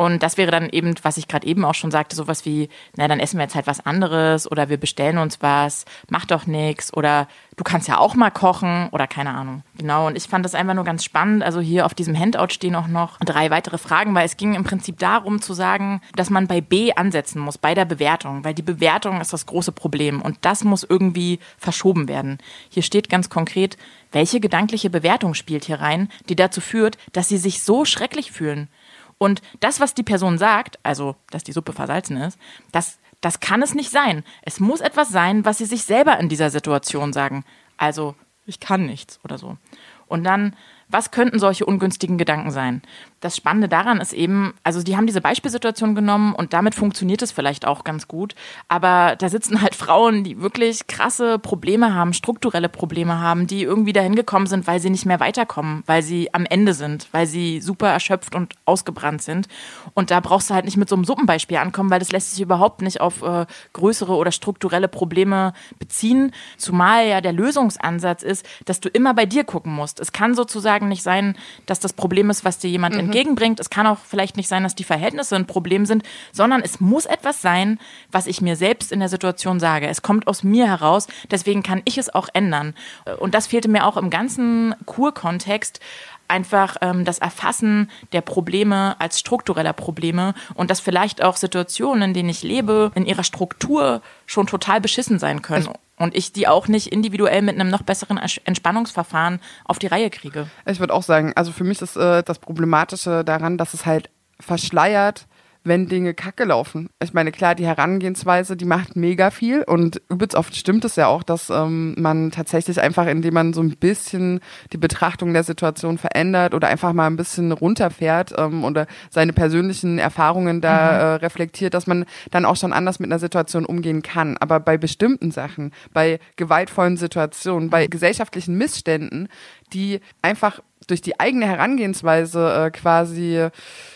Und 0.00 0.22
das 0.22 0.36
wäre 0.36 0.52
dann 0.52 0.68
eben, 0.68 0.94
was 1.02 1.16
ich 1.16 1.26
gerade 1.26 1.44
eben 1.44 1.64
auch 1.64 1.74
schon 1.74 1.90
sagte, 1.90 2.14
sowas 2.14 2.44
wie, 2.44 2.68
na, 2.96 3.08
dann 3.08 3.18
essen 3.18 3.36
wir 3.36 3.42
jetzt 3.42 3.56
halt 3.56 3.66
was 3.66 3.84
anderes 3.84 4.48
oder 4.48 4.68
wir 4.68 4.76
bestellen 4.76 5.18
uns 5.18 5.42
was, 5.42 5.86
mach 6.08 6.24
doch 6.24 6.46
nichts 6.46 6.94
oder 6.94 7.26
du 7.56 7.64
kannst 7.64 7.88
ja 7.88 7.98
auch 7.98 8.14
mal 8.14 8.30
kochen 8.30 8.90
oder 8.92 9.08
keine 9.08 9.34
Ahnung. 9.34 9.64
Genau, 9.76 10.06
und 10.06 10.16
ich 10.16 10.28
fand 10.28 10.44
das 10.44 10.54
einfach 10.54 10.74
nur 10.74 10.84
ganz 10.84 11.02
spannend. 11.02 11.42
Also 11.42 11.58
hier 11.58 11.84
auf 11.84 11.94
diesem 11.94 12.16
Handout 12.16 12.50
stehen 12.50 12.76
auch 12.76 12.86
noch 12.86 13.18
drei 13.18 13.50
weitere 13.50 13.76
Fragen, 13.76 14.14
weil 14.14 14.24
es 14.24 14.36
ging 14.36 14.54
im 14.54 14.62
Prinzip 14.62 15.00
darum 15.00 15.42
zu 15.42 15.52
sagen, 15.52 16.00
dass 16.14 16.30
man 16.30 16.46
bei 16.46 16.60
B 16.60 16.92
ansetzen 16.92 17.40
muss, 17.40 17.58
bei 17.58 17.74
der 17.74 17.84
Bewertung, 17.84 18.44
weil 18.44 18.54
die 18.54 18.62
Bewertung 18.62 19.20
ist 19.20 19.32
das 19.32 19.46
große 19.46 19.72
Problem 19.72 20.22
und 20.22 20.38
das 20.42 20.62
muss 20.62 20.86
irgendwie 20.88 21.40
verschoben 21.58 22.06
werden. 22.06 22.38
Hier 22.68 22.84
steht 22.84 23.10
ganz 23.10 23.30
konkret, 23.30 23.76
welche 24.12 24.38
gedankliche 24.38 24.90
Bewertung 24.90 25.34
spielt 25.34 25.64
hier 25.64 25.80
rein, 25.80 26.08
die 26.28 26.36
dazu 26.36 26.60
führt, 26.60 26.98
dass 27.12 27.28
sie 27.28 27.38
sich 27.38 27.64
so 27.64 27.84
schrecklich 27.84 28.30
fühlen. 28.30 28.68
Und 29.18 29.42
das, 29.60 29.80
was 29.80 29.94
die 29.94 30.02
Person 30.02 30.38
sagt, 30.38 30.78
also 30.82 31.16
dass 31.30 31.44
die 31.44 31.52
Suppe 31.52 31.72
versalzen 31.72 32.16
ist, 32.16 32.38
das, 32.72 32.98
das 33.20 33.40
kann 33.40 33.62
es 33.62 33.74
nicht 33.74 33.90
sein. 33.90 34.24
Es 34.42 34.60
muss 34.60 34.80
etwas 34.80 35.10
sein, 35.10 35.44
was 35.44 35.58
sie 35.58 35.66
sich 35.66 35.84
selber 35.84 36.18
in 36.18 36.28
dieser 36.28 36.50
Situation 36.50 37.12
sagen. 37.12 37.44
Also, 37.76 38.14
ich 38.46 38.60
kann 38.60 38.86
nichts 38.86 39.20
oder 39.24 39.38
so. 39.38 39.58
Und 40.06 40.24
dann 40.24 40.56
was 40.90 41.10
könnten 41.10 41.38
solche 41.38 41.66
ungünstigen 41.66 42.18
Gedanken 42.18 42.50
sein? 42.50 42.82
Das 43.20 43.36
Spannende 43.36 43.68
daran 43.68 44.00
ist 44.00 44.12
eben, 44.12 44.54
also 44.62 44.82
die 44.82 44.96
haben 44.96 45.06
diese 45.06 45.20
Beispielsituation 45.20 45.94
genommen 45.94 46.34
und 46.34 46.52
damit 46.52 46.74
funktioniert 46.74 47.20
es 47.20 47.32
vielleicht 47.32 47.66
auch 47.66 47.82
ganz 47.82 48.06
gut. 48.06 48.34
Aber 48.68 49.16
da 49.16 49.28
sitzen 49.28 49.60
halt 49.60 49.74
Frauen, 49.74 50.22
die 50.22 50.40
wirklich 50.40 50.86
krasse 50.86 51.38
Probleme 51.38 51.94
haben, 51.94 52.12
strukturelle 52.12 52.68
Probleme 52.68 53.18
haben, 53.18 53.46
die 53.46 53.62
irgendwie 53.62 53.92
dahin 53.92 54.14
gekommen 54.14 54.46
sind, 54.46 54.66
weil 54.66 54.78
sie 54.78 54.90
nicht 54.90 55.04
mehr 55.04 55.20
weiterkommen, 55.20 55.82
weil 55.86 56.02
sie 56.02 56.32
am 56.32 56.46
Ende 56.46 56.74
sind, 56.74 57.08
weil 57.10 57.26
sie 57.26 57.60
super 57.60 57.88
erschöpft 57.88 58.34
und 58.36 58.54
ausgebrannt 58.64 59.20
sind. 59.22 59.48
Und 59.94 60.12
da 60.12 60.20
brauchst 60.20 60.50
du 60.50 60.54
halt 60.54 60.64
nicht 60.64 60.76
mit 60.76 60.88
so 60.88 60.94
einem 60.94 61.04
Suppenbeispiel 61.04 61.56
ankommen, 61.56 61.90
weil 61.90 61.98
das 61.98 62.12
lässt 62.12 62.30
sich 62.30 62.40
überhaupt 62.40 62.82
nicht 62.82 63.00
auf 63.00 63.22
äh, 63.22 63.46
größere 63.72 64.14
oder 64.14 64.30
strukturelle 64.30 64.88
Probleme 64.88 65.54
beziehen. 65.80 66.32
Zumal 66.56 67.08
ja 67.08 67.20
der 67.20 67.32
Lösungsansatz 67.32 68.22
ist, 68.22 68.46
dass 68.64 68.78
du 68.78 68.88
immer 68.88 69.12
bei 69.14 69.26
dir 69.26 69.42
gucken 69.42 69.72
musst. 69.72 69.98
Es 69.98 70.12
kann 70.12 70.34
sozusagen 70.34 70.77
sozusagen 70.78 70.88
nicht 70.88 71.02
sein, 71.02 71.36
dass 71.66 71.80
das 71.80 71.92
Problem 71.92 72.30
ist, 72.30 72.44
was 72.44 72.58
dir 72.58 72.70
jemand 72.70 72.94
mhm. 72.94 73.00
entgegenbringt. 73.00 73.60
Es 73.60 73.70
kann 73.70 73.86
auch 73.86 73.98
vielleicht 73.98 74.36
nicht 74.36 74.48
sein, 74.48 74.62
dass 74.62 74.74
die 74.74 74.84
Verhältnisse 74.84 75.36
ein 75.36 75.46
Problem 75.46 75.86
sind, 75.86 76.02
sondern 76.32 76.62
es 76.62 76.80
muss 76.80 77.06
etwas 77.06 77.42
sein, 77.42 77.78
was 78.10 78.26
ich 78.26 78.40
mir 78.40 78.56
selbst 78.56 78.92
in 78.92 79.00
der 79.00 79.08
Situation 79.08 79.60
sage. 79.60 79.88
Es 79.88 80.02
kommt 80.02 80.26
aus 80.26 80.42
mir 80.42 80.66
heraus, 80.66 81.08
deswegen 81.30 81.62
kann 81.62 81.82
ich 81.84 81.98
es 81.98 82.14
auch 82.14 82.28
ändern. 82.32 82.74
Und 83.18 83.34
das 83.34 83.46
fehlte 83.46 83.68
mir 83.68 83.84
auch 83.84 83.96
im 83.96 84.10
ganzen 84.10 84.74
Kurkontext 84.86 85.80
einfach 86.28 86.76
ähm, 86.80 87.04
das 87.04 87.18
Erfassen 87.18 87.90
der 88.12 88.20
Probleme 88.20 88.96
als 89.00 89.18
struktureller 89.18 89.72
Probleme 89.72 90.34
und 90.54 90.70
dass 90.70 90.80
vielleicht 90.80 91.22
auch 91.22 91.36
Situationen, 91.36 92.02
in 92.02 92.14
denen 92.14 92.28
ich 92.28 92.42
lebe, 92.42 92.92
in 92.94 93.06
ihrer 93.06 93.24
Struktur 93.24 94.02
schon 94.26 94.46
total 94.46 94.80
beschissen 94.80 95.18
sein 95.18 95.42
können 95.42 95.68
und 95.96 96.16
ich 96.16 96.32
die 96.32 96.46
auch 96.46 96.68
nicht 96.68 96.88
individuell 96.88 97.42
mit 97.42 97.54
einem 97.54 97.70
noch 97.70 97.82
besseren 97.82 98.18
Entspannungsverfahren 98.18 99.40
auf 99.64 99.78
die 99.78 99.88
Reihe 99.88 100.10
kriege. 100.10 100.48
Ich 100.66 100.80
würde 100.80 100.94
auch 100.94 101.02
sagen, 101.02 101.32
also 101.34 101.52
für 101.52 101.64
mich 101.64 101.82
ist 101.82 101.96
äh, 101.96 102.22
das 102.22 102.38
Problematische 102.38 103.24
daran, 103.24 103.58
dass 103.58 103.74
es 103.74 103.86
halt 103.86 104.10
verschleiert, 104.40 105.26
wenn 105.64 105.86
Dinge 105.86 106.14
kacke 106.14 106.44
laufen. 106.44 106.88
Ich 107.02 107.12
meine, 107.12 107.32
klar, 107.32 107.54
die 107.54 107.66
Herangehensweise, 107.66 108.56
die 108.56 108.64
macht 108.64 108.96
mega 108.96 109.30
viel 109.30 109.62
und 109.62 110.00
übelst 110.08 110.34
oft 110.34 110.56
stimmt 110.56 110.84
es 110.84 110.96
ja 110.96 111.06
auch, 111.06 111.22
dass 111.22 111.50
ähm, 111.50 111.94
man 111.98 112.30
tatsächlich 112.30 112.80
einfach, 112.80 113.06
indem 113.06 113.34
man 113.34 113.52
so 113.52 113.60
ein 113.60 113.76
bisschen 113.76 114.40
die 114.72 114.78
Betrachtung 114.78 115.32
der 115.32 115.44
Situation 115.44 115.98
verändert 115.98 116.54
oder 116.54 116.68
einfach 116.68 116.92
mal 116.92 117.06
ein 117.06 117.16
bisschen 117.16 117.52
runterfährt 117.52 118.34
ähm, 118.36 118.64
oder 118.64 118.86
seine 119.10 119.32
persönlichen 119.32 119.98
Erfahrungen 119.98 120.60
da 120.60 120.74
mhm. 120.74 120.98
äh, 120.98 121.04
reflektiert, 121.24 121.74
dass 121.74 121.86
man 121.86 122.04
dann 122.30 122.44
auch 122.44 122.56
schon 122.56 122.72
anders 122.72 122.98
mit 122.98 123.10
einer 123.10 123.18
Situation 123.18 123.66
umgehen 123.66 124.02
kann. 124.02 124.36
Aber 124.38 124.60
bei 124.60 124.78
bestimmten 124.78 125.30
Sachen, 125.30 125.72
bei 125.92 126.18
gewaltvollen 126.36 126.96
Situationen, 126.96 127.70
bei 127.70 127.86
gesellschaftlichen 127.86 128.56
Missständen, 128.56 129.28
die 129.72 130.00
einfach 130.22 130.60
durch 130.86 131.02
die 131.02 131.20
eigene 131.20 131.46
Herangehensweise 131.46 132.66
äh, 132.66 132.70
quasi 132.70 133.48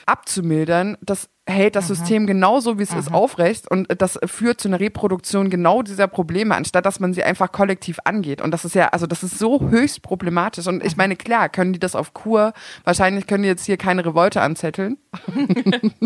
abzumildern, 0.07 0.97
das 1.01 1.29
hält 1.49 1.75
das 1.75 1.87
Aha. 1.87 1.95
System 1.97 2.27
genauso, 2.27 2.79
wie 2.79 2.85
es 2.85 2.93
Aha. 2.93 3.01
ist, 3.01 3.13
aufrecht 3.13 3.69
und 3.69 3.89
das 4.01 4.19
führt 4.27 4.61
zu 4.61 4.69
einer 4.69 4.79
Reproduktion 4.79 5.51
genau 5.51 5.83
dieser 5.83 6.07
Probleme, 6.07 6.55
anstatt 6.55 6.87
dass 6.87 7.01
man 7.01 7.15
sie 7.15 7.25
einfach 7.25 7.51
kollektiv 7.51 7.99
angeht. 8.05 8.41
Und 8.41 8.53
das 8.53 8.65
ist 8.65 8.75
ja, 8.75 8.89
also 8.89 9.07
das 9.07 9.23
ist 9.23 9.39
so 9.39 9.61
höchst 9.61 10.03
problematisch. 10.03 10.67
Und 10.69 10.85
ich 10.85 10.97
meine, 10.97 11.17
klar, 11.17 11.49
können 11.49 11.73
die 11.73 11.81
das 11.81 11.97
auf 11.97 12.15
Kur, 12.15 12.53
wahrscheinlich 12.85 13.27
können 13.27 13.43
die 13.43 13.49
jetzt 13.49 13.67
hier 13.67 13.77
keine 13.77 14.05
Revolte 14.05 14.41
anzetteln. 14.41 14.99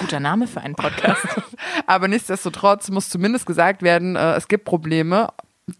Guter 0.00 0.20
Name 0.20 0.48
für 0.48 0.60
einen 0.60 0.74
Podcast. 0.74 1.26
Aber 1.86 2.08
nichtsdestotrotz 2.08 2.90
muss 2.90 3.08
zumindest 3.08 3.46
gesagt 3.46 3.82
werden, 3.82 4.16
äh, 4.16 4.34
es 4.34 4.48
gibt 4.48 4.64
Probleme, 4.64 5.28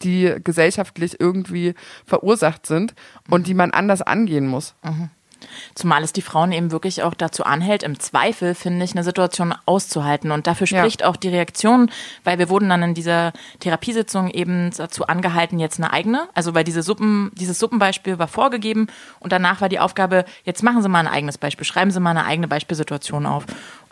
die 0.03 0.35
gesellschaftlich 0.43 1.21
irgendwie 1.21 1.75
verursacht 2.05 2.67
sind 2.67 2.95
und 3.31 3.47
die 3.47 3.55
man 3.55 3.73
anders 3.73 4.03
angehen 4.03 4.47
muss. 4.47 4.75
Mhm. 4.85 5.11
Zumal 5.75 6.03
es 6.03 6.13
die 6.13 6.23
Frauen 6.23 6.53
eben 6.53 6.71
wirklich 6.71 7.03
auch 7.03 7.15
dazu 7.15 7.45
anhält, 7.45 7.83
im 7.83 7.99
Zweifel, 8.01 8.55
finde 8.55 8.85
ich, 8.85 8.93
eine 8.93 9.05
Situation 9.05 9.55
auszuhalten. 9.67 10.31
Und 10.31 10.47
dafür 10.47 10.67
spricht 10.67 11.03
ja. 11.03 11.09
auch 11.09 11.17
die 11.17 11.29
Reaktion, 11.29 11.91
weil 12.25 12.39
wir 12.39 12.49
wurden 12.49 12.69
dann 12.69 12.83
in 12.83 12.95
dieser 12.95 13.33
Therapiesitzung 13.61 14.31
eben 14.31 14.71
dazu 14.77 15.07
angehalten, 15.07 15.59
jetzt 15.59 15.79
eine 15.79 15.93
eigene, 15.93 16.29
also 16.35 16.55
weil 16.55 16.65
diese 16.65 16.83
Suppen, 16.83 17.31
dieses 17.35 17.59
Suppenbeispiel 17.59 18.19
war 18.19 18.29
vorgegeben 18.29 18.87
und 19.21 19.33
danach 19.33 19.61
war 19.61 19.69
die 19.69 19.79
Aufgabe, 19.79 20.25
jetzt 20.45 20.63
machen 20.63 20.83
Sie 20.83 20.89
mal 20.89 21.01
ein 21.01 21.13
eigenes 21.13 21.39
Beispiel, 21.39 21.67
schreiben 21.67 21.91
Sie 21.91 22.01
mal 22.01 22.11
eine 22.11 22.25
eigene 22.25 22.49
Beispielsituation 22.49 23.27
auf. 23.27 23.45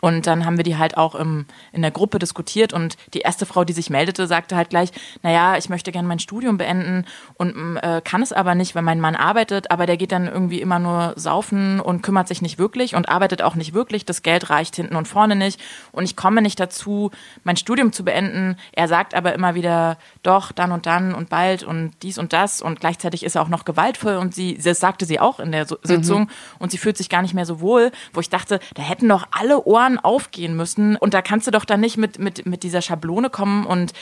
Und 0.05 0.27
dann 0.27 0.45
haben 0.45 0.57
wir 0.57 0.63
die 0.63 0.77
halt 0.77 0.97
auch 0.97 1.15
im, 1.15 1.47
in 1.71 1.81
der 1.81 1.89
Gruppe 1.89 2.19
diskutiert 2.19 2.73
und 2.73 2.95
die 3.15 3.21
erste 3.21 3.47
Frau, 3.47 3.63
die 3.63 3.73
sich 3.73 3.89
meldete, 3.89 4.27
sagte 4.27 4.55
halt 4.55 4.69
gleich, 4.69 4.91
naja, 5.23 5.57
ich 5.57 5.67
möchte 5.67 5.91
gerne 5.91 6.07
mein 6.07 6.19
Studium 6.19 6.59
beenden 6.59 7.05
und 7.33 7.55
mm, 7.55 7.77
äh, 7.77 8.01
kann 8.01 8.21
es 8.21 8.31
aber 8.31 8.53
nicht, 8.53 8.75
weil 8.75 8.83
mein 8.83 8.99
Mann 8.99 9.15
arbeitet, 9.15 9.71
aber 9.71 9.87
der 9.87 9.97
geht 9.97 10.11
dann 10.11 10.27
irgendwie 10.27 10.61
immer 10.61 10.77
nur 10.77 11.13
saufen 11.15 11.79
und 11.79 12.03
kümmert 12.03 12.27
sich 12.27 12.43
nicht 12.43 12.59
wirklich 12.59 12.93
und 12.93 13.09
arbeitet 13.09 13.41
auch 13.41 13.55
nicht 13.55 13.73
wirklich. 13.73 14.05
Das 14.05 14.21
Geld 14.21 14.51
reicht 14.51 14.75
hinten 14.75 14.95
und 14.95 15.07
vorne 15.07 15.35
nicht 15.35 15.59
und 15.91 16.03
ich 16.03 16.15
komme 16.15 16.43
nicht 16.43 16.59
dazu, 16.59 17.09
mein 17.43 17.57
Studium 17.57 17.91
zu 17.91 18.05
beenden. 18.05 18.57
Er 18.73 18.87
sagt 18.87 19.15
aber 19.15 19.33
immer 19.33 19.55
wieder, 19.55 19.97
doch, 20.21 20.51
dann 20.51 20.71
und 20.71 20.85
dann 20.85 21.15
und 21.15 21.29
bald 21.29 21.63
und 21.63 21.93
dies 22.03 22.19
und 22.19 22.31
das 22.31 22.61
und 22.61 22.79
gleichzeitig 22.79 23.23
ist 23.23 23.37
er 23.37 23.41
auch 23.41 23.49
noch 23.49 23.65
gewaltvoll 23.65 24.17
und 24.17 24.35
sie, 24.35 24.55
das 24.55 24.79
sagte 24.79 25.07
sie 25.07 25.19
auch 25.19 25.39
in 25.39 25.51
der 25.51 25.65
Sitzung 25.65 26.21
mhm. 26.21 26.29
und 26.59 26.69
sie 26.69 26.77
fühlt 26.77 26.95
sich 26.95 27.09
gar 27.09 27.23
nicht 27.23 27.33
mehr 27.33 27.47
so 27.47 27.59
wohl, 27.59 27.91
wo 28.13 28.19
ich 28.19 28.29
dachte, 28.29 28.59
da 28.75 28.83
hätten 28.83 29.09
doch 29.09 29.25
alle 29.31 29.65
Ohren 29.65 29.94
aufgehen 29.99 30.55
müssen. 30.55 30.95
Und 30.95 31.13
da 31.13 31.21
kannst 31.21 31.47
du 31.47 31.51
doch 31.51 31.65
dann 31.65 31.79
nicht 31.79 31.97
mit, 31.97 32.19
mit, 32.19 32.45
mit 32.45 32.63
dieser 32.63 32.81
Schablone 32.81 33.29
kommen 33.29 33.65
und 33.65 33.93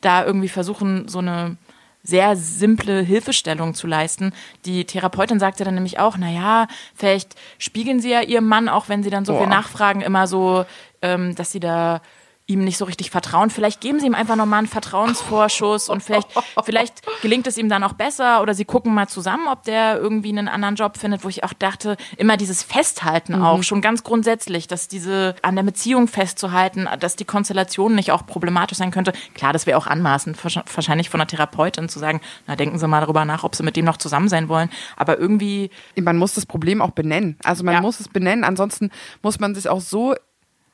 da 0.00 0.24
irgendwie 0.24 0.48
versuchen, 0.48 1.08
so 1.08 1.18
eine 1.18 1.56
sehr 2.02 2.36
simple 2.36 3.00
Hilfestellung 3.02 3.74
zu 3.74 3.86
leisten. 3.86 4.32
Die 4.64 4.84
Therapeutin 4.84 5.40
sagte 5.40 5.64
dann 5.64 5.74
nämlich 5.74 5.98
auch, 5.98 6.16
na 6.18 6.30
ja, 6.30 6.68
vielleicht 6.94 7.34
spiegeln 7.58 8.00
sie 8.00 8.10
ja 8.10 8.20
ihrem 8.20 8.46
Mann, 8.46 8.68
auch 8.68 8.88
wenn 8.88 9.02
sie 9.02 9.10
dann 9.10 9.24
so 9.24 9.32
Boah. 9.32 9.40
viel 9.40 9.48
nachfragen, 9.48 10.02
immer 10.02 10.26
so, 10.26 10.64
ähm, 11.02 11.34
dass 11.34 11.50
sie 11.50 11.60
da 11.60 12.00
ihm 12.46 12.62
nicht 12.62 12.78
so 12.78 12.84
richtig 12.84 13.10
vertrauen. 13.10 13.50
Vielleicht 13.50 13.80
geben 13.80 13.98
sie 13.98 14.06
ihm 14.06 14.14
einfach 14.14 14.36
nochmal 14.36 14.60
einen 14.60 14.68
Vertrauensvorschuss 14.68 15.88
und 15.88 16.02
vielleicht, 16.02 16.28
vielleicht 16.64 17.02
gelingt 17.20 17.46
es 17.46 17.58
ihm 17.58 17.68
dann 17.68 17.82
auch 17.82 17.94
besser 17.94 18.40
oder 18.40 18.54
sie 18.54 18.64
gucken 18.64 18.94
mal 18.94 19.08
zusammen, 19.08 19.48
ob 19.48 19.64
der 19.64 19.98
irgendwie 19.98 20.28
einen 20.28 20.46
anderen 20.46 20.76
Job 20.76 20.96
findet, 20.96 21.24
wo 21.24 21.28
ich 21.28 21.42
auch 21.42 21.52
dachte, 21.52 21.96
immer 22.16 22.36
dieses 22.36 22.62
Festhalten 22.62 23.36
mhm. 23.36 23.42
auch, 23.42 23.62
schon 23.64 23.80
ganz 23.80 24.04
grundsätzlich, 24.04 24.68
dass 24.68 24.86
diese 24.86 25.34
an 25.42 25.56
der 25.56 25.64
Beziehung 25.64 26.06
festzuhalten, 26.06 26.88
dass 27.00 27.16
die 27.16 27.24
Konstellation 27.24 27.94
nicht 27.96 28.12
auch 28.12 28.24
problematisch 28.26 28.78
sein 28.78 28.92
könnte. 28.92 29.12
Klar, 29.34 29.52
das 29.52 29.66
wäre 29.66 29.76
auch 29.76 29.88
anmaßend, 29.88 30.38
wahrscheinlich 30.44 31.10
von 31.10 31.20
einer 31.20 31.28
Therapeutin 31.28 31.88
zu 31.88 31.98
sagen, 31.98 32.20
na, 32.46 32.54
denken 32.54 32.78
Sie 32.78 32.86
mal 32.86 33.00
darüber 33.00 33.24
nach, 33.24 33.42
ob 33.42 33.56
Sie 33.56 33.64
mit 33.64 33.76
dem 33.76 33.84
noch 33.84 33.96
zusammen 33.96 34.28
sein 34.28 34.48
wollen. 34.48 34.70
Aber 34.96 35.18
irgendwie. 35.18 35.70
Man 36.00 36.18
muss 36.18 36.34
das 36.34 36.46
Problem 36.46 36.80
auch 36.80 36.90
benennen. 36.90 37.36
Also 37.42 37.64
man 37.64 37.74
ja. 37.74 37.80
muss 37.80 38.00
es 38.00 38.08
benennen, 38.08 38.44
ansonsten 38.44 38.90
muss 39.22 39.40
man 39.40 39.54
sich 39.54 39.68
auch 39.68 39.80
so 39.80 40.14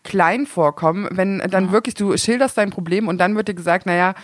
klein 0.04 0.46
vorkommen, 0.46 1.08
wenn 1.12 1.38
dann 1.38 1.66
ja. 1.66 1.72
wirklich 1.72 1.94
du 1.94 2.16
schilderst 2.16 2.58
dein 2.58 2.70
Problem 2.70 3.08
und 3.08 3.18
dann 3.18 3.36
wird 3.36 3.48
dir 3.48 3.54
gesagt, 3.54 3.86
naja, 3.86 4.14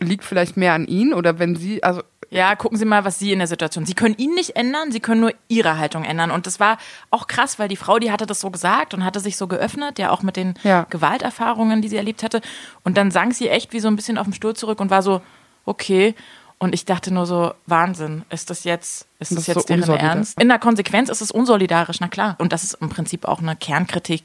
liegt 0.00 0.24
vielleicht 0.24 0.56
mehr 0.56 0.72
an 0.72 0.86
ihn 0.86 1.12
oder 1.12 1.38
wenn 1.38 1.56
sie, 1.56 1.82
also 1.82 2.02
ja, 2.32 2.54
gucken 2.54 2.78
Sie 2.78 2.84
mal, 2.84 3.04
was 3.04 3.18
Sie 3.18 3.32
in 3.32 3.40
der 3.40 3.48
Situation. 3.48 3.84
Sie 3.84 3.94
können 3.94 4.14
ihn 4.16 4.34
nicht 4.34 4.54
ändern, 4.54 4.92
Sie 4.92 5.00
können 5.00 5.20
nur 5.20 5.32
Ihre 5.48 5.78
Haltung 5.78 6.04
ändern. 6.04 6.30
Und 6.30 6.46
das 6.46 6.60
war 6.60 6.78
auch 7.10 7.26
krass, 7.26 7.58
weil 7.58 7.68
die 7.68 7.76
Frau, 7.76 7.98
die 7.98 8.12
hatte 8.12 8.24
das 8.24 8.38
so 8.38 8.50
gesagt 8.50 8.94
und 8.94 9.04
hatte 9.04 9.18
sich 9.18 9.36
so 9.36 9.48
geöffnet, 9.48 9.98
ja 9.98 10.10
auch 10.10 10.22
mit 10.22 10.36
den 10.36 10.54
ja. 10.62 10.86
Gewalterfahrungen, 10.90 11.82
die 11.82 11.88
sie 11.88 11.96
erlebt 11.96 12.22
hatte. 12.22 12.40
Und 12.84 12.96
dann 12.96 13.10
sank 13.10 13.34
sie 13.34 13.48
echt 13.48 13.72
wie 13.72 13.80
so 13.80 13.88
ein 13.88 13.96
bisschen 13.96 14.16
auf 14.16 14.28
dem 14.28 14.32
Stuhl 14.32 14.54
zurück 14.54 14.78
und 14.80 14.90
war 14.90 15.02
so, 15.02 15.22
okay. 15.64 16.14
Und 16.62 16.74
ich 16.74 16.84
dachte 16.84 17.12
nur 17.12 17.24
so, 17.24 17.54
Wahnsinn, 17.64 18.22
ist 18.28 18.50
das 18.50 18.64
jetzt, 18.64 19.06
ist 19.18 19.30
das, 19.30 19.46
Das 19.46 19.46
jetzt 19.46 19.68
so 19.68 19.74
deren. 19.74 19.96
Ernst? 19.96 20.38
In 20.38 20.48
der 20.48 20.58
Konsequenz 20.58 21.08
ist 21.08 21.22
es 21.22 21.30
unsolidarisch, 21.30 22.00
na 22.00 22.08
klar. 22.08 22.36
Und 22.38 22.52
das 22.52 22.64
ist 22.64 22.74
im 22.74 22.90
Prinzip 22.90 23.24
auch 23.24 23.40
eine 23.40 23.56
Kernkritik, 23.56 24.24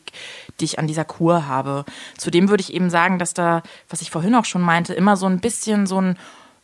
die 0.59 0.65
ich 0.65 0.77
an 0.77 0.85
dieser 0.85 1.05
Kur 1.05 1.47
habe. 1.47 1.85
Zudem 2.17 2.49
würde 2.49 2.59
ich 2.59 2.73
eben 2.73 2.89
sagen, 2.89 3.19
dass 3.19 3.33
da, 3.33 3.63
was 3.87 4.01
ich 4.01 4.11
vorhin 4.11 4.35
auch 4.35 4.43
schon 4.43 4.61
meinte, 4.61 4.93
immer 4.93 5.15
so 5.15 5.27
ein 5.27 5.39
bisschen 5.39 5.87
so 5.87 6.01
ein 6.01 6.17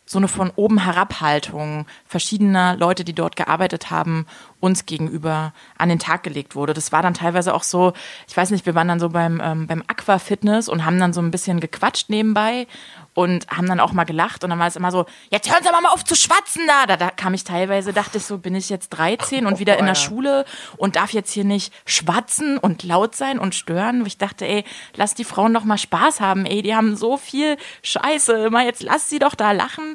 so 0.04 0.18
eine 0.18 0.28
von 0.28 0.50
oben 0.56 0.78
Herabhaltung 0.78 1.86
verschiedener 2.06 2.76
Leute, 2.76 3.04
die 3.04 3.14
dort 3.14 3.36
gearbeitet 3.36 3.90
haben, 3.90 4.26
uns 4.60 4.84
gegenüber 4.84 5.54
an 5.78 5.88
den 5.88 6.00
Tag 6.00 6.22
gelegt 6.24 6.54
wurde. 6.54 6.74
Das 6.74 6.92
war 6.92 7.02
dann 7.02 7.14
teilweise 7.14 7.54
auch 7.54 7.62
so, 7.62 7.92
ich 8.28 8.36
weiß 8.36 8.50
nicht, 8.50 8.66
wir 8.66 8.74
waren 8.74 8.88
dann 8.88 9.00
so 9.00 9.10
beim, 9.10 9.40
ähm, 9.42 9.66
beim 9.68 9.82
Aquafitness 9.86 10.68
und 10.68 10.84
haben 10.84 10.98
dann 10.98 11.12
so 11.12 11.20
ein 11.20 11.30
bisschen 11.30 11.60
gequatscht 11.60 12.10
nebenbei 12.10 12.66
und 13.14 13.46
haben 13.48 13.66
dann 13.66 13.80
auch 13.80 13.92
mal 13.92 14.04
gelacht 14.04 14.42
und 14.42 14.50
dann 14.50 14.58
war 14.58 14.66
es 14.66 14.76
immer 14.76 14.90
so, 14.90 15.06
jetzt 15.30 15.50
hören 15.50 15.62
Sie 15.62 15.68
aber 15.68 15.80
mal 15.80 15.90
auf 15.90 16.04
zu 16.04 16.14
schwatzen 16.14 16.66
da. 16.66 16.86
Da, 16.86 16.96
da 16.96 17.10
kam 17.10 17.34
ich 17.34 17.44
teilweise, 17.44 17.92
dachte 17.92 18.18
ich 18.18 18.24
so, 18.24 18.38
bin 18.38 18.54
ich 18.54 18.70
jetzt 18.70 18.90
13 18.90 19.46
und 19.46 19.58
wieder 19.58 19.78
in 19.78 19.86
der 19.86 19.94
Schule 19.94 20.44
und 20.78 20.96
darf 20.96 21.12
jetzt 21.12 21.32
hier 21.32 21.44
nicht 21.44 21.72
schwatzen 21.84 22.56
und 22.56 22.82
laut 22.82 23.14
sein 23.14 23.38
und 23.38 23.54
stören. 23.54 24.04
Ich 24.06 24.18
dachte, 24.18 24.46
ey, 24.46 24.64
lass 24.96 25.14
die 25.14 25.24
Frauen 25.24 25.52
doch 25.52 25.64
mal 25.64 25.78
Spaß 25.78 26.20
haben, 26.20 26.46
ey, 26.46 26.62
die 26.62 26.74
haben 26.74 26.96
so 26.96 27.16
viel 27.16 27.56
Scheiße, 27.82 28.50
mal 28.50 28.64
jetzt 28.64 28.82
lass 28.82 29.10
sie 29.10 29.18
doch 29.18 29.34
da 29.34 29.52
lachen, 29.52 29.94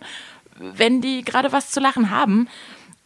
wenn 0.60 1.02
die 1.02 1.24
gerade 1.24 1.52
was 1.52 1.72
zu 1.72 1.80
lachen 1.80 2.12
haben. 2.12 2.48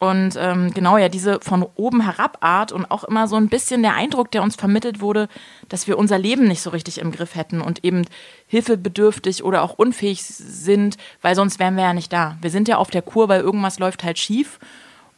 Und 0.01 0.35
ähm, 0.35 0.73
genau, 0.73 0.97
ja, 0.97 1.09
diese 1.09 1.39
von 1.41 1.63
oben 1.75 2.01
herab 2.01 2.39
Art 2.41 2.71
und 2.71 2.89
auch 2.89 3.03
immer 3.03 3.27
so 3.27 3.35
ein 3.35 3.49
bisschen 3.49 3.83
der 3.83 3.93
Eindruck, 3.93 4.31
der 4.31 4.41
uns 4.41 4.55
vermittelt 4.55 4.99
wurde, 4.99 5.29
dass 5.69 5.85
wir 5.85 5.95
unser 5.99 6.17
Leben 6.17 6.47
nicht 6.47 6.63
so 6.63 6.71
richtig 6.71 6.97
im 6.97 7.11
Griff 7.11 7.35
hätten 7.35 7.61
und 7.61 7.85
eben 7.85 8.07
hilfebedürftig 8.47 9.43
oder 9.43 9.61
auch 9.61 9.73
unfähig 9.77 10.23
sind, 10.23 10.97
weil 11.21 11.35
sonst 11.35 11.59
wären 11.59 11.75
wir 11.75 11.83
ja 11.83 11.93
nicht 11.93 12.11
da. 12.11 12.35
Wir 12.41 12.49
sind 12.49 12.67
ja 12.67 12.77
auf 12.77 12.89
der 12.89 13.03
Kur, 13.03 13.29
weil 13.29 13.41
irgendwas 13.41 13.77
läuft 13.77 14.03
halt 14.03 14.17
schief 14.17 14.57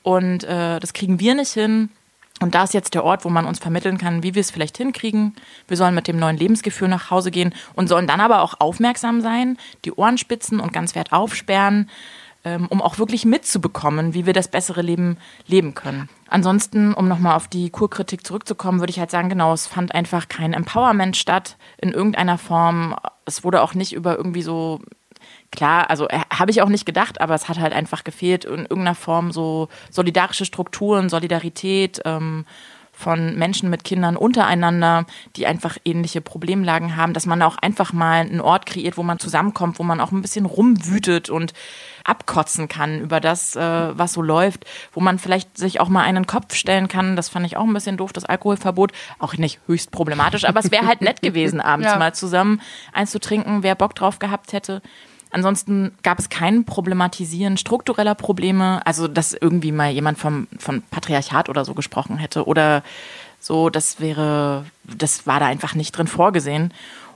und 0.01 0.43
äh, 0.43 0.81
das 0.81 0.91
kriegen 0.91 1.17
wir 1.17 1.33
nicht 1.33 1.53
hin. 1.53 1.87
Und 2.41 2.53
da 2.53 2.65
ist 2.65 2.73
jetzt 2.73 2.93
der 2.93 3.05
Ort, 3.05 3.23
wo 3.23 3.29
man 3.29 3.45
uns 3.45 3.59
vermitteln 3.59 3.97
kann, 3.97 4.21
wie 4.21 4.35
wir 4.35 4.41
es 4.41 4.51
vielleicht 4.51 4.75
hinkriegen. 4.75 5.33
Wir 5.69 5.77
sollen 5.77 5.95
mit 5.95 6.09
dem 6.09 6.17
neuen 6.17 6.35
Lebensgefühl 6.35 6.89
nach 6.89 7.09
Hause 7.09 7.31
gehen 7.31 7.55
und 7.75 7.87
sollen 7.87 8.07
dann 8.07 8.19
aber 8.19 8.41
auch 8.41 8.55
aufmerksam 8.59 9.21
sein, 9.21 9.57
die 9.85 9.93
Ohren 9.93 10.17
spitzen 10.17 10.59
und 10.59 10.73
ganz 10.73 10.93
wert 10.93 11.13
aufsperren, 11.13 11.89
um 12.69 12.81
auch 12.81 12.97
wirklich 12.97 13.25
mitzubekommen, 13.25 14.13
wie 14.13 14.25
wir 14.25 14.33
das 14.33 14.49
bessere 14.49 14.81
Leben 14.81 15.17
leben 15.47 15.73
können. 15.73 16.09
Ansonsten, 16.27 16.93
um 16.93 17.07
nochmal 17.07 17.35
auf 17.35 17.47
die 17.47 17.69
Kurkritik 17.69 18.25
zurückzukommen, 18.25 18.79
würde 18.79 18.91
ich 18.91 18.99
halt 18.99 19.11
sagen, 19.11 19.29
genau, 19.29 19.53
es 19.53 19.67
fand 19.67 19.95
einfach 19.95 20.27
kein 20.27 20.53
Empowerment 20.53 21.15
statt 21.15 21.57
in 21.77 21.91
irgendeiner 21.91 22.37
Form. 22.37 22.95
Es 23.25 23.43
wurde 23.43 23.61
auch 23.61 23.73
nicht 23.73 23.93
über 23.93 24.17
irgendwie 24.17 24.41
so 24.41 24.81
klar, 25.51 25.89
also 25.89 26.07
äh, 26.09 26.19
habe 26.31 26.51
ich 26.51 26.61
auch 26.61 26.69
nicht 26.69 26.85
gedacht, 26.85 27.21
aber 27.21 27.35
es 27.35 27.47
hat 27.47 27.59
halt 27.59 27.73
einfach 27.73 28.03
gefehlt 28.03 28.45
in 28.45 28.61
irgendeiner 28.61 28.95
Form 28.95 29.31
so 29.31 29.69
solidarische 29.89 30.45
Strukturen, 30.45 31.09
Solidarität 31.09 32.01
ähm, 32.05 32.45
von 33.03 33.35
Menschen 33.37 33.69
mit 33.69 33.83
Kindern 33.83 34.15
untereinander, 34.15 35.05
die 35.35 35.45
einfach 35.45 35.77
ähnliche 35.83 36.21
Problemlagen 36.21 36.95
haben, 36.95 37.13
dass 37.13 37.25
man 37.25 37.41
auch 37.41 37.57
einfach 37.57 37.91
mal 37.93 38.21
einen 38.21 38.39
Ort 38.41 38.65
kreiert, 38.65 38.97
wo 38.97 39.03
man 39.03 39.19
zusammenkommt, 39.19 39.77
wo 39.79 39.83
man 39.83 39.99
auch 39.99 40.11
ein 40.11 40.21
bisschen 40.21 40.45
rumwütet 40.45 41.29
und 41.29 41.53
abkotzen 42.05 42.67
kann 42.67 42.99
über 42.99 43.19
das, 43.19 43.55
äh, 43.55 43.97
was 43.97 44.13
so 44.13 44.21
läuft, 44.21 44.65
wo 44.91 44.99
man 45.01 45.19
vielleicht 45.19 45.57
sich 45.57 45.79
auch 45.79 45.89
mal 45.89 46.03
einen 46.03 46.27
Kopf 46.27 46.55
stellen 46.55 46.87
kann. 46.87 47.15
Das 47.15 47.29
fand 47.29 47.45
ich 47.45 47.57
auch 47.57 47.63
ein 47.63 47.73
bisschen 47.73 47.97
doof, 47.97 48.13
das 48.13 48.25
Alkoholverbot. 48.25 48.91
Auch 49.19 49.35
nicht 49.37 49.59
höchst 49.67 49.91
problematisch, 49.91 50.45
aber 50.45 50.59
es 50.59 50.71
wäre 50.71 50.87
halt 50.87 51.01
nett 51.01 51.21
gewesen, 51.21 51.61
abends 51.61 51.87
Ja. 51.87 51.97
mal 51.97 52.13
zusammen 52.13 52.61
eins 52.93 53.11
zu 53.11 53.19
trinken, 53.19 53.63
wer 53.63 53.75
Bock 53.75 53.95
drauf 53.95 54.19
gehabt 54.19 54.53
hätte. 54.53 54.81
Ansonsten 55.33 55.93
gab 56.03 56.19
es 56.19 56.29
kein 56.29 56.63
Problematisieren 56.63 57.57
struktureller 57.57 58.15
Probleme, 58.15 58.85
also 58.85 59.07
dass 59.07 59.33
irgendwie 59.33 59.71
mal 59.71 59.89
jemand 59.89 60.19
vom, 60.19 60.47
von 60.59 60.83
Patriarchat 60.83 61.49
oder 61.49 61.65
so 61.65 61.73
gesprochen 61.73 62.17
hätte 62.17 62.45
oder 62.45 62.83
so, 63.39 63.69
das 63.69 63.99
wäre, 63.99 64.65
das 64.83 65.25
war 65.25 65.39
da 65.39 65.47
einfach 65.47 65.73
nicht 65.75 65.97
drin 65.97 66.07
vorgesehen. 66.07 66.71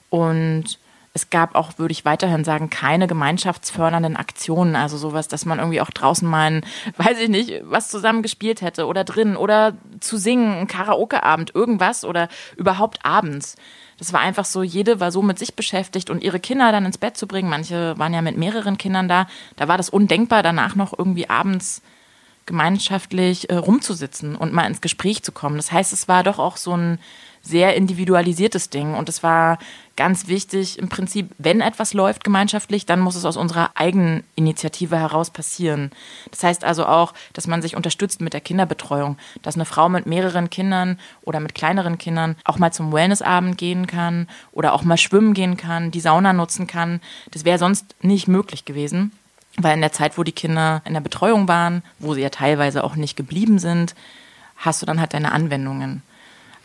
Und 0.09 0.79
es 1.13 1.29
gab 1.29 1.55
auch, 1.55 1.77
würde 1.77 1.91
ich 1.91 2.05
weiterhin 2.05 2.43
sagen, 2.43 2.69
keine 2.69 3.07
gemeinschaftsfördernden 3.07 4.17
Aktionen, 4.17 4.75
also 4.75 4.97
sowas, 4.97 5.27
dass 5.27 5.45
man 5.45 5.59
irgendwie 5.59 5.81
auch 5.81 5.89
draußen 5.89 6.27
mal, 6.27 6.51
ein, 6.51 6.65
weiß 6.97 7.19
ich 7.19 7.29
nicht, 7.29 7.61
was 7.63 7.89
zusammen 7.89 8.23
gespielt 8.23 8.61
hätte 8.61 8.87
oder 8.87 9.03
drin 9.03 9.37
oder 9.37 9.73
zu 9.99 10.17
singen, 10.17 10.53
ein 10.53 10.67
Karaokeabend, 10.67 11.55
irgendwas 11.55 12.03
oder 12.03 12.29
überhaupt 12.55 13.05
abends. 13.05 13.55
Das 13.97 14.13
war 14.13 14.19
einfach 14.19 14.45
so, 14.45 14.61
jede 14.61 14.99
war 14.99 15.11
so 15.11 15.21
mit 15.21 15.39
sich 15.39 15.55
beschäftigt 15.55 16.09
und 16.09 16.23
ihre 16.23 16.39
Kinder 16.39 16.71
dann 16.71 16.85
ins 16.85 16.97
Bett 16.97 17.17
zu 17.17 17.27
bringen. 17.27 17.49
Manche 17.49 17.97
waren 17.97 18.13
ja 18.13 18.21
mit 18.21 18.37
mehreren 18.37 18.77
Kindern 18.77 19.07
da. 19.07 19.27
Da 19.55 19.67
war 19.67 19.77
das 19.77 19.89
undenkbar, 19.89 20.43
danach 20.43 20.75
noch 20.75 20.97
irgendwie 20.97 21.29
abends 21.29 21.81
gemeinschaftlich 22.45 23.49
äh, 23.49 23.55
rumzusitzen 23.55 24.35
und 24.35 24.53
mal 24.53 24.65
ins 24.67 24.81
Gespräch 24.81 25.21
zu 25.21 25.31
kommen. 25.31 25.57
Das 25.57 25.71
heißt, 25.71 25.93
es 25.93 26.07
war 26.07 26.23
doch 26.23 26.39
auch 26.39 26.57
so 26.57 26.75
ein 26.75 26.99
sehr 27.41 27.75
individualisiertes 27.75 28.69
Ding 28.69 28.93
und 28.93 29.09
es 29.09 29.21
war 29.21 29.57
ganz 29.97 30.27
wichtig 30.27 30.79
im 30.79 30.87
Prinzip, 30.87 31.31
wenn 31.37 31.59
etwas 31.59 31.93
läuft 31.93 32.23
gemeinschaftlich, 32.23 32.85
dann 32.85 33.01
muss 33.01 33.15
es 33.15 33.25
aus 33.25 33.35
unserer 33.35 33.71
eigenen 33.75 34.23
Initiative 34.35 34.97
heraus 34.97 35.31
passieren. 35.31 35.91
Das 36.31 36.43
heißt 36.43 36.63
also 36.63 36.85
auch, 36.85 37.13
dass 37.33 37.47
man 37.47 37.61
sich 37.61 37.75
unterstützt 37.75 38.21
mit 38.21 38.33
der 38.33 38.41
Kinderbetreuung, 38.41 39.17
dass 39.41 39.55
eine 39.55 39.65
Frau 39.65 39.89
mit 39.89 40.05
mehreren 40.05 40.49
Kindern 40.49 40.99
oder 41.23 41.39
mit 41.41 41.55
kleineren 41.55 41.97
Kindern 41.97 42.37
auch 42.45 42.59
mal 42.59 42.71
zum 42.71 42.93
Wellnessabend 42.93 43.57
gehen 43.57 43.87
kann 43.87 44.27
oder 44.53 44.73
auch 44.73 44.83
mal 44.83 44.97
schwimmen 44.97 45.33
gehen 45.33 45.57
kann, 45.57 45.91
die 45.91 45.99
Sauna 45.99 46.31
nutzen 46.31 46.67
kann. 46.67 47.01
Das 47.31 47.43
wäre 47.43 47.57
sonst 47.57 47.95
nicht 48.01 48.27
möglich 48.27 48.63
gewesen. 48.63 49.11
Weil 49.59 49.73
in 49.73 49.81
der 49.81 49.91
Zeit, 49.91 50.19
wo 50.19 50.23
die 50.23 50.31
Kinder 50.31 50.83
in 50.85 50.93
der 50.93 51.01
Betreuung 51.01 51.47
waren, 51.47 51.81
wo 51.97 52.13
sie 52.13 52.21
ja 52.21 52.29
teilweise 52.29 52.83
auch 52.83 52.95
nicht 52.95 53.17
geblieben 53.17 53.57
sind, 53.57 53.95
hast 54.55 54.81
du 54.81 54.85
dann 54.85 54.99
halt 54.99 55.15
deine 55.15 55.31
Anwendungen. 55.31 56.03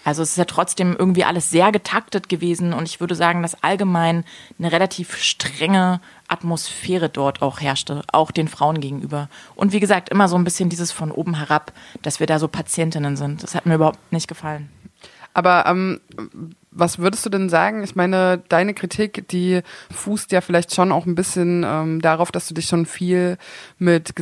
Also 0.05 0.23
es 0.23 0.31
ist 0.31 0.37
ja 0.37 0.45
trotzdem 0.45 0.97
irgendwie 0.99 1.25
alles 1.25 1.51
sehr 1.51 1.71
getaktet 1.73 2.29
gewesen 2.29 2.73
und 2.73 2.89
ich 2.89 3.01
würde 3.01 3.15
sagen, 3.15 3.43
dass 3.43 3.63
allgemein 3.63 4.25
eine 4.59 4.73
relativ 4.73 5.17
strenge 5.17 6.01
Atmosphäre 6.29 7.09
dort 7.09 7.43
auch 7.43 7.61
herrschte, 7.61 8.03
auch 8.13 8.31
den 8.31 8.49
Frauen 8.49 8.81
gegenüber. 8.81 9.29
Und 9.55 9.73
wie 9.73 9.81
gesagt, 9.81 10.09
immer 10.09 10.29
so 10.29 10.37
ein 10.37 10.45
bisschen 10.45 10.69
dieses 10.69 10.93
von 10.93 11.11
oben 11.11 11.35
herab, 11.37 11.73
dass 12.03 12.21
wir 12.21 12.27
da 12.27 12.39
so 12.39 12.49
Patientinnen 12.49 13.17
sind. 13.17 13.43
Das 13.43 13.55
hat 13.55 13.67
mir 13.67 13.77
überhaupt 13.77 14.13
nicht 14.13 14.29
gefallen. 14.29 14.71
Aber 15.35 15.65
ähm, 15.67 16.01
was 16.71 16.99
würdest 16.99 17.25
du 17.25 17.31
denn 17.31 17.49
sagen? 17.49 17.83
Ich 17.83 17.95
meine, 17.95 18.43
deine 18.49 18.75
Kritik, 18.75 19.29
die 19.29 19.63
fußt 19.91 20.33
ja 20.33 20.41
vielleicht 20.41 20.75
schon 20.75 20.93
auch 20.93 21.07
ein 21.07 21.15
bisschen 21.15 21.65
ähm, 21.67 22.01
darauf, 22.01 22.33
dass 22.33 22.49
du 22.49 22.55
dich 22.55 22.67
schon 22.67 22.87
viel 22.87 23.39
mit 23.79 24.17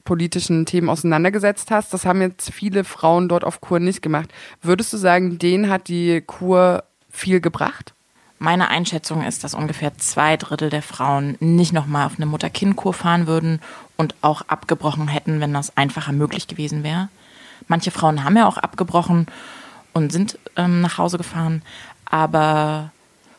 gesellschaftspolitischen 0.00 0.66
Themen 0.66 0.88
auseinandergesetzt 0.88 1.70
hast. 1.70 1.92
Das 1.92 2.04
haben 2.04 2.20
jetzt 2.20 2.52
viele 2.52 2.84
Frauen 2.84 3.28
dort 3.28 3.44
auf 3.44 3.60
Kur 3.60 3.80
nicht 3.80 4.02
gemacht. 4.02 4.30
Würdest 4.62 4.92
du 4.92 4.96
sagen, 4.96 5.38
denen 5.38 5.70
hat 5.70 5.88
die 5.88 6.20
Kur 6.20 6.84
viel 7.10 7.40
gebracht? 7.40 7.94
Meine 8.38 8.68
Einschätzung 8.68 9.22
ist, 9.22 9.44
dass 9.44 9.54
ungefähr 9.54 9.96
zwei 9.98 10.36
Drittel 10.38 10.70
der 10.70 10.82
Frauen 10.82 11.36
nicht 11.40 11.72
nochmal 11.72 12.06
auf 12.06 12.16
eine 12.16 12.26
Mutter-Kind-Kur 12.26 12.94
fahren 12.94 13.26
würden 13.26 13.60
und 13.96 14.14
auch 14.22 14.42
abgebrochen 14.42 15.08
hätten, 15.08 15.40
wenn 15.40 15.52
das 15.52 15.76
einfacher 15.76 16.12
möglich 16.12 16.46
gewesen 16.46 16.82
wäre. 16.82 17.08
Manche 17.68 17.90
Frauen 17.90 18.24
haben 18.24 18.36
ja 18.36 18.46
auch 18.46 18.56
abgebrochen 18.56 19.26
und 19.92 20.10
sind 20.10 20.38
ähm, 20.56 20.80
nach 20.80 20.96
Hause 20.96 21.18
gefahren, 21.18 21.60
aber 22.06 22.92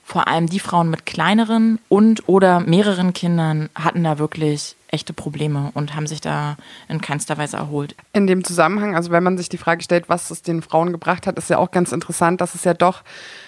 vor 0.04 0.28
allem 0.28 0.47
die 0.47 0.60
Frauen 0.60 0.91
mit 0.91 1.08
kleineren 1.08 1.80
und 1.89 2.28
oder 2.28 2.60
mehreren 2.60 3.13
Kindern 3.13 3.69
hatten 3.74 4.04
da 4.04 4.19
wirklich 4.19 4.76
echte 4.91 5.13
Probleme 5.13 5.71
und 5.73 5.95
haben 5.95 6.06
sich 6.06 6.21
da 6.21 6.58
in 6.88 7.01
keinster 7.01 7.38
Weise 7.38 7.58
erholt. 7.58 7.95
In 8.13 8.27
dem 8.27 8.43
Zusammenhang, 8.43 8.95
also 8.95 9.10
wenn 9.12 9.23
man 9.23 9.38
sich 9.38 9.49
die 9.49 9.58
Frage 9.58 9.84
stellt, 9.84 10.10
was 10.10 10.30
es 10.30 10.41
den 10.41 10.62
Frauen 10.62 10.91
gebracht 10.91 11.25
hat, 11.25 11.38
ist 11.38 11.49
ja 11.49 11.58
auch 11.58 11.71
ganz 11.71 11.91
interessant, 11.91 12.41
dass 12.41 12.56
es 12.56 12.65
ja 12.65 12.73
doch 12.73 13.04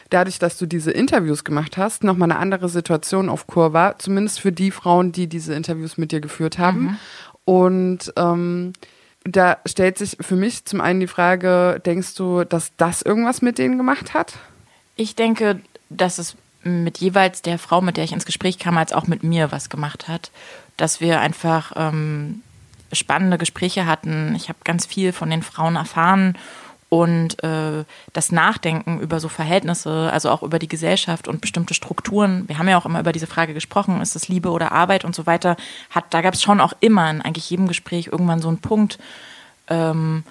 dadurch, 0.10 0.40
dass 0.40 0.58
du 0.58 0.66
diese 0.66 0.92
Interviews 0.92 1.44
gemacht 1.44 1.78
hast, 1.78 2.04
nochmal 2.04 2.32
eine 2.32 2.40
andere 2.40 2.70
Situation 2.70 3.30
auf 3.30 3.46
Kur 3.46 3.74
war, 3.74 4.00
zumindest 4.00 4.40
für 4.40 4.52
die 4.52 4.72
Frauen, 4.72 5.12
die 5.12 5.28
diese 5.28 5.54
Interviews 5.54 5.98
mit 5.98 6.12
dir 6.12 6.22
geführt 6.22 6.60
haben. 6.60 6.98
Und 7.46 8.14
ähm, 8.16 8.74
da 9.26 9.58
stellt 9.66 9.98
sich 9.98 10.18
für 10.20 10.36
mich 10.36 10.66
zum 10.66 10.82
einen 10.82 11.00
die 11.00 11.08
Frage, 11.08 11.82
denkst 11.86 12.16
du, 12.16 12.44
dass 12.44 12.72
das 12.78 13.02
irgendwas 13.02 13.42
mit 13.42 13.58
denen 13.58 13.78
gemacht 13.78 14.14
hat? 14.14 14.34
Ich 14.96 15.16
denke, 15.16 15.60
dass 15.90 16.20
es 16.20 16.36
mit 16.64 17.00
jeweils 17.00 17.42
der 17.42 17.60
Frau, 17.60 17.82
mit 17.82 17.98
der 17.98 18.04
ich 18.06 18.14
ins 18.14 18.26
Gespräch 18.26 18.58
kam, 18.58 18.78
als 18.78 18.94
auch 18.94 19.08
mit 19.08 19.24
mir 19.24 19.52
was 19.52 19.70
gemacht 19.70 20.08
hat. 20.08 20.32
Dass 20.78 21.02
wir 21.02 21.20
einfach 21.20 21.74
ähm, 21.76 22.42
spannende 22.92 23.38
Gespräche 23.38 23.86
hatten. 23.86 24.34
Ich 24.36 24.50
habe 24.50 24.60
ganz 24.64 24.86
viel 24.86 25.12
von 25.12 25.30
den 25.30 25.44
Frauen 25.44 25.76
erfahren 25.76 26.38
und 26.94 27.44
äh, 27.44 27.86
das 28.14 28.32
Nachdenken 28.32 29.00
über 29.00 29.20
so 29.20 29.28
Verhältnisse, 29.28 30.12
also 30.14 30.30
auch 30.30 30.44
über 30.44 30.60
die 30.60 30.68
Gesellschaft 30.68 31.28
und 31.28 31.42
bestimmte 31.42 31.74
Strukturen. 31.74 32.48
Wir 32.48 32.60
haben 32.60 32.70
ja 32.70 32.78
auch 32.78 32.86
immer 32.86 33.00
über 33.00 33.12
diese 33.12 33.26
Frage 33.26 33.56
gesprochen, 33.56 34.00
ist 34.00 34.16
es 34.16 34.28
Liebe 34.28 34.52
oder 34.52 34.72
Arbeit 34.72 35.04
und 35.04 35.16
so 35.16 35.26
weiter. 35.26 35.58
Hat, 35.90 36.06
da 36.12 36.22
gab 36.22 36.36
es 36.36 36.44
schon 36.44 36.62
auch 36.62 36.74
immer 36.82 37.10
in 37.10 37.24
eigentlich 37.24 37.50
jedem 37.50 37.68
Gespräch 37.68 38.10
irgendwann 38.12 38.42
so 38.42 38.48
einen 38.48 38.60
Punkt, 38.60 39.00
ähm, 39.70 40.24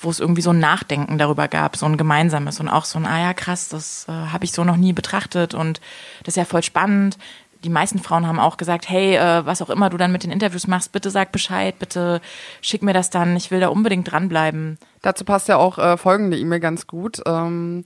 wo 0.00 0.10
es 0.10 0.20
irgendwie 0.20 0.42
so 0.42 0.50
ein 0.50 0.58
Nachdenken 0.58 1.16
darüber 1.16 1.48
gab, 1.48 1.78
so 1.78 1.86
ein 1.86 1.96
gemeinsames 1.96 2.60
und 2.60 2.68
auch 2.68 2.84
so 2.84 2.98
ein, 2.98 3.06
ah 3.06 3.20
ja, 3.20 3.32
krass, 3.32 3.70
das 3.70 4.04
äh, 4.06 4.12
habe 4.12 4.44
ich 4.44 4.52
so 4.52 4.64
noch 4.64 4.76
nie 4.76 4.92
betrachtet 4.92 5.54
und 5.54 5.80
das 6.24 6.32
ist 6.32 6.36
ja 6.36 6.44
voll 6.44 6.62
spannend. 6.62 7.16
Die 7.62 7.70
meisten 7.70 7.98
Frauen 7.98 8.26
haben 8.26 8.38
auch 8.38 8.56
gesagt, 8.56 8.88
hey, 8.88 9.16
äh, 9.16 9.46
was 9.46 9.62
auch 9.62 9.70
immer 9.70 9.90
du 9.90 9.96
dann 9.96 10.12
mit 10.12 10.24
den 10.24 10.32
Interviews 10.32 10.66
machst, 10.66 10.92
bitte 10.92 11.10
sag 11.10 11.32
Bescheid, 11.32 11.78
bitte 11.78 12.20
schick 12.60 12.82
mir 12.82 12.92
das 12.92 13.10
dann, 13.10 13.36
ich 13.36 13.50
will 13.50 13.60
da 13.60 13.68
unbedingt 13.68 14.10
dranbleiben. 14.10 14.78
Dazu 15.00 15.24
passt 15.24 15.48
ja 15.48 15.56
auch 15.56 15.78
äh, 15.78 15.96
folgende 15.96 16.38
E-Mail 16.38 16.60
ganz 16.60 16.86
gut. 16.86 17.22
Ähm, 17.26 17.84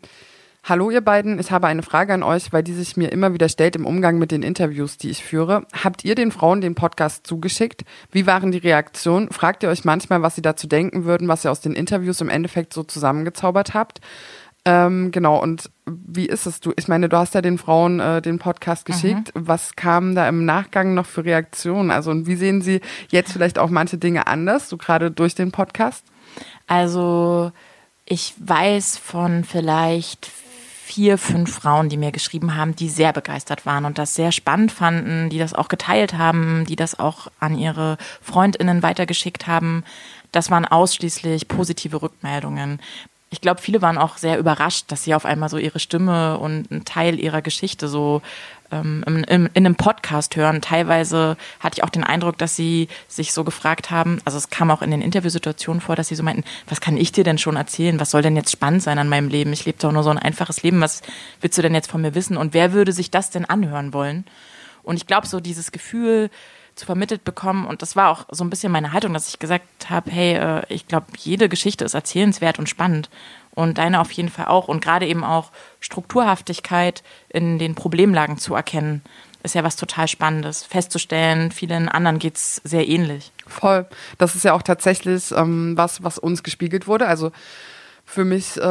Hallo 0.69 0.91
ihr 0.91 1.01
beiden, 1.01 1.39
ich 1.39 1.53
habe 1.53 1.69
eine 1.69 1.85
Frage 1.85 2.13
an 2.13 2.25
euch, 2.25 2.53
weil 2.53 2.65
die 2.65 2.73
sich 2.73 2.97
mir 2.97 3.13
immer 3.13 3.33
wieder 3.33 3.49
stellt 3.49 3.77
im 3.77 3.87
Umgang 3.87 4.19
mit 4.19 4.33
den 4.33 4.43
Interviews, 4.43 4.99
die 4.99 5.11
ich 5.11 5.23
führe. 5.23 5.65
Habt 5.73 6.05
ihr 6.05 6.17
den 6.17 6.33
Frauen 6.33 6.61
den 6.61 6.75
Podcast 6.75 7.25
zugeschickt? 7.25 7.85
Wie 8.11 8.27
waren 8.27 8.51
die 8.51 8.59
Reaktionen? 8.59 9.31
Fragt 9.31 9.63
ihr 9.63 9.69
euch 9.69 9.85
manchmal, 9.85 10.23
was 10.23 10.35
sie 10.35 10.43
dazu 10.43 10.67
denken 10.67 11.05
würden, 11.05 11.29
was 11.29 11.45
ihr 11.45 11.53
aus 11.53 11.61
den 11.61 11.75
Interviews 11.75 12.21
im 12.21 12.29
Endeffekt 12.29 12.75
so 12.75 12.83
zusammengezaubert 12.83 13.75
habt? 13.75 14.01
Ähm, 14.69 15.13
genau, 15.13 15.41
und 15.41 15.71
wie 15.87 16.27
ist 16.27 16.45
es 16.45 16.59
du? 16.59 16.73
Ich 16.77 16.89
meine, 16.89 17.09
du 17.09 17.17
hast 17.17 17.35
ja 17.35 17.41
den 17.41 17.57
Frauen 17.57 18.01
äh, 18.01 18.21
den 18.21 18.41
Podcast 18.41 18.85
geschickt. 18.85 19.33
Mhm. 19.33 19.47
Was 19.47 19.77
kam 19.77 20.17
da 20.17 20.29
im 20.29 20.45
Nachgang 20.45 20.93
noch 20.95 21.07
für 21.07 21.25
Reaktionen? 21.25 21.93
Also, 21.93 22.11
und 22.11 22.27
wie 22.27 22.35
sehen 22.35 22.63
sie 22.63 22.81
jetzt 23.09 23.33
vielleicht 23.33 23.61
auch 23.61 23.71
manche 23.71 23.97
Dinge 23.97 24.27
anders, 24.27 24.69
so 24.69 24.77
gerade 24.77 25.13
durch 25.13 25.37
den 25.37 25.53
Podcast? 25.53 26.05
Also, 26.67 27.53
ich 28.07 28.35
weiß 28.39 28.99
von 28.99 29.45
vielleicht 29.45 30.27
vier, 30.27 31.17
fünf 31.17 31.55
Frauen, 31.55 31.89
die 31.89 31.97
mir 31.97 32.11
geschrieben 32.11 32.57
haben, 32.57 32.75
die 32.75 32.89
sehr 32.89 33.13
begeistert 33.13 33.67
waren 33.67 33.85
und 33.85 33.99
das 33.99 34.17
sehr 34.17 34.33
spannend 34.33 34.73
fanden, 34.73 35.31
die 35.31 35.39
das 35.39 35.55
auch 35.55 35.69
geteilt 35.69 36.15
haben, 36.15 36.65
die 36.65 36.77
das 36.77 36.99
auch 36.99 37.29
an 37.39 37.57
ihre 37.57 37.99
Freundinnen 38.21 38.83
weitergeschickt 38.83 39.47
haben. 39.47 39.85
Das 40.33 40.51
waren 40.51 40.65
ausschließlich 40.65 41.47
positive 41.47 42.03
Rückmeldungen. 42.03 42.81
Ich 43.37 43.43
glaube, 43.43 43.61
viele 43.61 43.83
waren 43.83 43.99
auch 43.99 44.17
sehr 44.17 44.39
überrascht, 44.39 44.87
dass 44.89 45.05
sie 45.05 45.15
auf 45.15 45.27
einmal 45.27 45.51
so 45.51 45.59
ihre 45.59 45.79
Stimme 45.79 46.39
und 46.39 46.73
einen 46.73 46.87
Teil 46.87 47.21
ihrer 47.21 47.43
Geschichte 47.43 47.87
so 47.87 48.23
ähm, 48.73 49.05
in, 49.07 49.25
in, 49.25 49.47
in, 49.53 49.67
einem 49.67 49.75
Podcast 49.75 50.37
hören. 50.37 50.63
Teilweise 50.63 51.37
hatte 51.61 51.77
ich 51.77 51.85
auch 51.85 51.91
den 51.91 52.03
Eindruck, 52.03 52.39
dass 52.39 52.57
sie 52.57 52.89
sich 53.09 53.35
so 53.35 53.45
gefragt 53.45 53.91
haben, 53.91 54.23
also 54.25 54.39
es 54.39 54.49
kam 54.49 54.71
auch 54.71 54.81
in 54.81 54.91
den 54.91 55.03
Interviewsituationen 55.03 55.83
vor, 55.83 55.97
dass 55.97 56.09
sie 56.09 56.15
so 56.15 56.23
meinten, 56.23 56.45
was 56.67 56.81
kann 56.81 56.97
ich 56.97 57.13
dir 57.13 57.25
denn 57.25 57.37
schon 57.37 57.57
erzählen? 57.57 58.01
Was 58.01 58.11
soll 58.11 58.23
denn 58.23 58.37
jetzt 58.37 58.53
spannend 58.53 58.83
sein 58.83 58.99
an 58.99 59.11
meinem 59.11 59.29
Leben? 59.29 59.53
Ich 59.53 59.67
lebe 59.67 59.77
doch 59.79 59.93
nur 59.93 60.03
so 60.03 60.09
ein 60.09 60.19
einfaches 60.19 60.63
Leben. 60.63 60.81
Was 60.81 61.03
willst 61.43 61.59
du 61.59 61.63
denn 61.63 61.75
jetzt 61.75 61.91
von 61.91 62.01
mir 62.01 62.15
wissen? 62.15 62.39
Und 62.39 62.55
wer 62.55 62.73
würde 62.73 62.93
sich 62.93 63.11
das 63.11 63.29
denn 63.29 63.45
anhören 63.45 63.93
wollen? 63.93 64.25
Und 64.83 64.97
ich 64.97 65.07
glaube, 65.07 65.27
so 65.27 65.41
dieses 65.41 65.73
Gefühl, 65.73 66.31
zu 66.77 66.87
vermittelt 66.87 67.25
bekommen. 67.25 67.67
Und 67.67 67.83
das 67.83 67.97
war 67.97 68.11
auch 68.11 68.27
so 68.31 68.45
ein 68.45 68.51
bisschen 68.51 68.71
meine 68.71 68.93
Haltung, 68.93 69.13
dass 69.15 69.29
ich 69.29 69.39
gesagt 69.39 69.91
habe, 69.91 70.11
hey, 70.11 70.35
äh, 70.35 70.63
ich 70.69 70.87
glaube, 70.87 71.07
jede 71.19 71.49
Geschichte 71.49 71.85
ist 71.85 71.95
erzählenswert 71.95 72.59
und 72.59 72.69
spannend 72.69 73.11
und 73.55 73.79
deine 73.79 74.01
auf 74.01 74.13
jeden 74.13 74.29
Fall 74.29 74.47
auch. 74.47 74.69
Und 74.69 74.81
gerade 74.81 75.07
eben 75.07 75.25
auch 75.25 75.51
Strukturhaftigkeit 75.81 77.03
in 77.31 77.59
den 77.59 77.75
Problemlagen 77.75 78.39
zu 78.39 78.55
erkennen, 78.55 79.03
ist 79.43 79.55
ja 79.55 79.65
was 79.65 79.77
total 79.77 80.07
Spannendes. 80.07 80.65
Festzustellen, 80.65 81.51
vielen 81.51 81.89
anderen 81.89 82.19
geht 82.19 82.37
es 82.37 82.61
sehr 82.65 82.87
ähnlich. 82.87 83.33
Voll. 83.47 83.87
Das 84.19 84.35
ist 84.35 84.45
ja 84.45 84.53
auch 84.53 84.63
tatsächlich 84.63 85.33
ähm, 85.33 85.77
was, 85.77 86.05
was 86.05 86.19
uns 86.19 86.43
gespiegelt 86.43 86.87
wurde. 86.87 87.07
Also 87.07 87.33
für 88.05 88.25
mich 88.25 88.57
äh, 88.59 88.63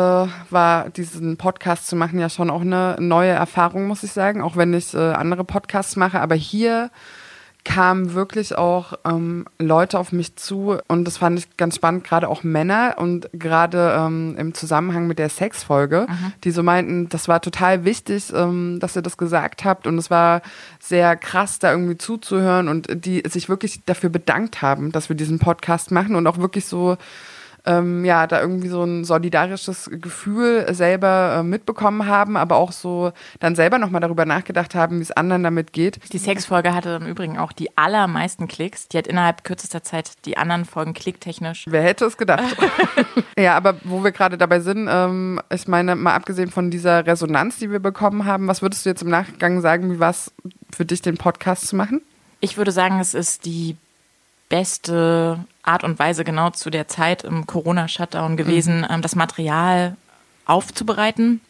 war 0.49 0.89
diesen 0.91 1.37
Podcast 1.37 1.87
zu 1.87 1.95
machen 1.95 2.19
ja 2.19 2.29
schon 2.29 2.49
auch 2.49 2.61
eine 2.61 2.97
neue 2.99 3.31
Erfahrung, 3.31 3.87
muss 3.87 4.03
ich 4.03 4.11
sagen, 4.11 4.41
auch 4.41 4.55
wenn 4.55 4.73
ich 4.73 4.93
äh, 4.93 4.97
andere 4.97 5.43
Podcasts 5.43 5.95
mache. 5.95 6.21
Aber 6.21 6.35
hier 6.35 6.91
kamen 7.65 8.13
wirklich 8.13 8.57
auch 8.57 8.93
ähm, 9.03 9.45
Leute 9.59 9.99
auf 9.99 10.11
mich 10.11 10.35
zu 10.37 10.77
und 10.87 11.03
das 11.03 11.17
fand 11.17 11.39
ich 11.39 11.57
ganz 11.57 11.75
spannend, 11.75 12.05
gerade 12.05 12.29
auch 12.29 12.43
Männer 12.43 12.95
und 12.97 13.27
gerade 13.33 13.93
ähm, 13.97 14.35
im 14.37 14.53
Zusammenhang 14.53 15.07
mit 15.07 15.19
der 15.19 15.29
Sexfolge, 15.29 16.07
die 16.43 16.51
so 16.51 16.63
meinten, 16.63 17.09
das 17.09 17.27
war 17.27 17.41
total 17.41 17.83
wichtig, 17.83 18.31
ähm, 18.33 18.79
dass 18.79 18.95
ihr 18.95 19.01
das 19.01 19.17
gesagt 19.17 19.65
habt 19.65 19.87
und 19.87 19.97
es 19.97 20.09
war 20.09 20.41
sehr 20.79 21.15
krass, 21.17 21.59
da 21.59 21.71
irgendwie 21.71 21.97
zuzuhören 21.97 22.69
und 22.69 22.87
die 23.05 23.23
sich 23.27 23.49
wirklich 23.49 23.83
dafür 23.85 24.09
bedankt 24.09 24.61
haben, 24.61 24.91
dass 24.91 25.09
wir 25.09 25.15
diesen 25.15 25.39
Podcast 25.39 25.91
machen 25.91 26.15
und 26.15 26.27
auch 26.27 26.37
wirklich 26.37 26.67
so 26.67 26.97
ähm, 27.65 28.05
ja, 28.05 28.27
da 28.27 28.39
irgendwie 28.41 28.67
so 28.67 28.83
ein 28.83 29.03
solidarisches 29.03 29.89
Gefühl 29.91 30.65
selber 30.73 31.37
äh, 31.39 31.43
mitbekommen 31.43 32.07
haben, 32.07 32.37
aber 32.37 32.57
auch 32.57 32.71
so 32.71 33.11
dann 33.39 33.55
selber 33.55 33.77
nochmal 33.77 34.01
darüber 34.01 34.25
nachgedacht 34.25 34.75
haben, 34.75 34.99
wie 34.99 35.03
es 35.03 35.11
anderen 35.11 35.43
damit 35.43 35.73
geht. 35.73 35.99
Die 36.13 36.17
Sexfolge 36.17 36.73
hatte 36.73 36.99
im 37.01 37.07
Übrigen 37.07 37.37
auch 37.37 37.51
die 37.51 37.75
allermeisten 37.77 38.47
Klicks. 38.47 38.87
Die 38.87 38.97
hat 38.97 39.07
innerhalb 39.07 39.43
kürzester 39.43 39.83
Zeit 39.83 40.11
die 40.25 40.37
anderen 40.37 40.65
Folgen 40.65 40.93
klicktechnisch. 40.93 41.65
Wer 41.67 41.81
hätte 41.81 42.05
es 42.05 42.17
gedacht? 42.17 42.55
ja, 43.37 43.55
aber 43.55 43.75
wo 43.83 44.03
wir 44.03 44.11
gerade 44.11 44.37
dabei 44.37 44.59
sind, 44.59 44.87
ähm, 44.89 45.41
ich 45.51 45.67
meine, 45.67 45.95
mal 45.95 46.13
abgesehen 46.13 46.51
von 46.51 46.71
dieser 46.71 47.05
Resonanz, 47.05 47.57
die 47.57 47.71
wir 47.71 47.79
bekommen 47.79 48.25
haben, 48.25 48.47
was 48.47 48.61
würdest 48.61 48.85
du 48.85 48.89
jetzt 48.89 49.01
im 49.01 49.09
Nachgang 49.09 49.61
sagen, 49.61 49.91
wie 49.91 49.99
war 49.99 50.11
es 50.11 50.31
für 50.75 50.85
dich, 50.85 51.01
den 51.01 51.17
Podcast 51.17 51.67
zu 51.67 51.75
machen? 51.75 52.01
Ich 52.39 52.57
würde 52.57 52.71
sagen, 52.71 52.99
es 52.99 53.13
ist 53.13 53.45
die 53.45 53.77
beste 54.49 55.39
Art 55.63 55.83
und 55.83 55.99
Weise 55.99 56.23
genau 56.23 56.51
zu 56.51 56.69
der 56.69 56.87
Zeit 56.87 57.23
im 57.23 57.47
Corona-Shutdown 57.47 58.37
gewesen, 58.37 58.79
mhm. 58.79 58.87
Ähm, 58.89 59.01
das 59.01 59.15
Material 59.15 59.95
aufzubereiten. 60.45 61.41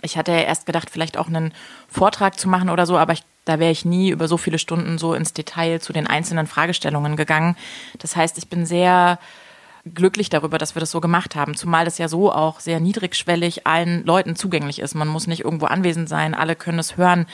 Ich 0.00 0.16
hatte 0.16 0.32
ja 0.32 0.38
erst 0.38 0.66
gedacht, 0.66 0.88
vielleicht 0.90 1.16
auch 1.16 1.28
einen 1.28 1.52
Vortrag 1.88 2.38
zu 2.38 2.48
machen 2.48 2.70
oder 2.70 2.86
so, 2.86 2.96
aber 2.96 3.12
ich, 3.12 3.22
da 3.44 3.58
wäre 3.58 3.70
ich 3.70 3.84
nie 3.84 4.10
über 4.10 4.26
so 4.26 4.36
viele 4.36 4.58
Stunden 4.58 4.98
so 4.98 5.14
ins 5.14 5.34
Detail 5.34 5.80
zu 5.80 5.92
den 5.92 6.06
einzelnen 6.06 6.46
Fragestellungen 6.46 7.16
gegangen. 7.16 7.56
Das 7.98 8.16
heißt, 8.16 8.38
ich 8.38 8.48
bin 8.48 8.64
sehr 8.64 9.18
glücklich 9.94 10.30
darüber, 10.30 10.58
dass 10.58 10.74
wir 10.74 10.80
das 10.80 10.92
so 10.92 11.00
gemacht 11.00 11.36
haben, 11.36 11.56
zumal 11.56 11.84
das 11.84 11.98
ja 11.98 12.08
so 12.08 12.32
auch 12.32 12.60
sehr 12.60 12.80
niedrigschwellig 12.80 13.66
allen 13.66 14.04
Leuten 14.06 14.36
zugänglich 14.36 14.78
ist. 14.78 14.94
Man 14.94 15.08
muss 15.08 15.26
nicht 15.26 15.44
irgendwo 15.44 15.66
anwesend 15.66 16.08
sein, 16.08 16.34
alle 16.34 16.56
können 16.56 16.78
es 16.78 16.96
hören 16.96 17.26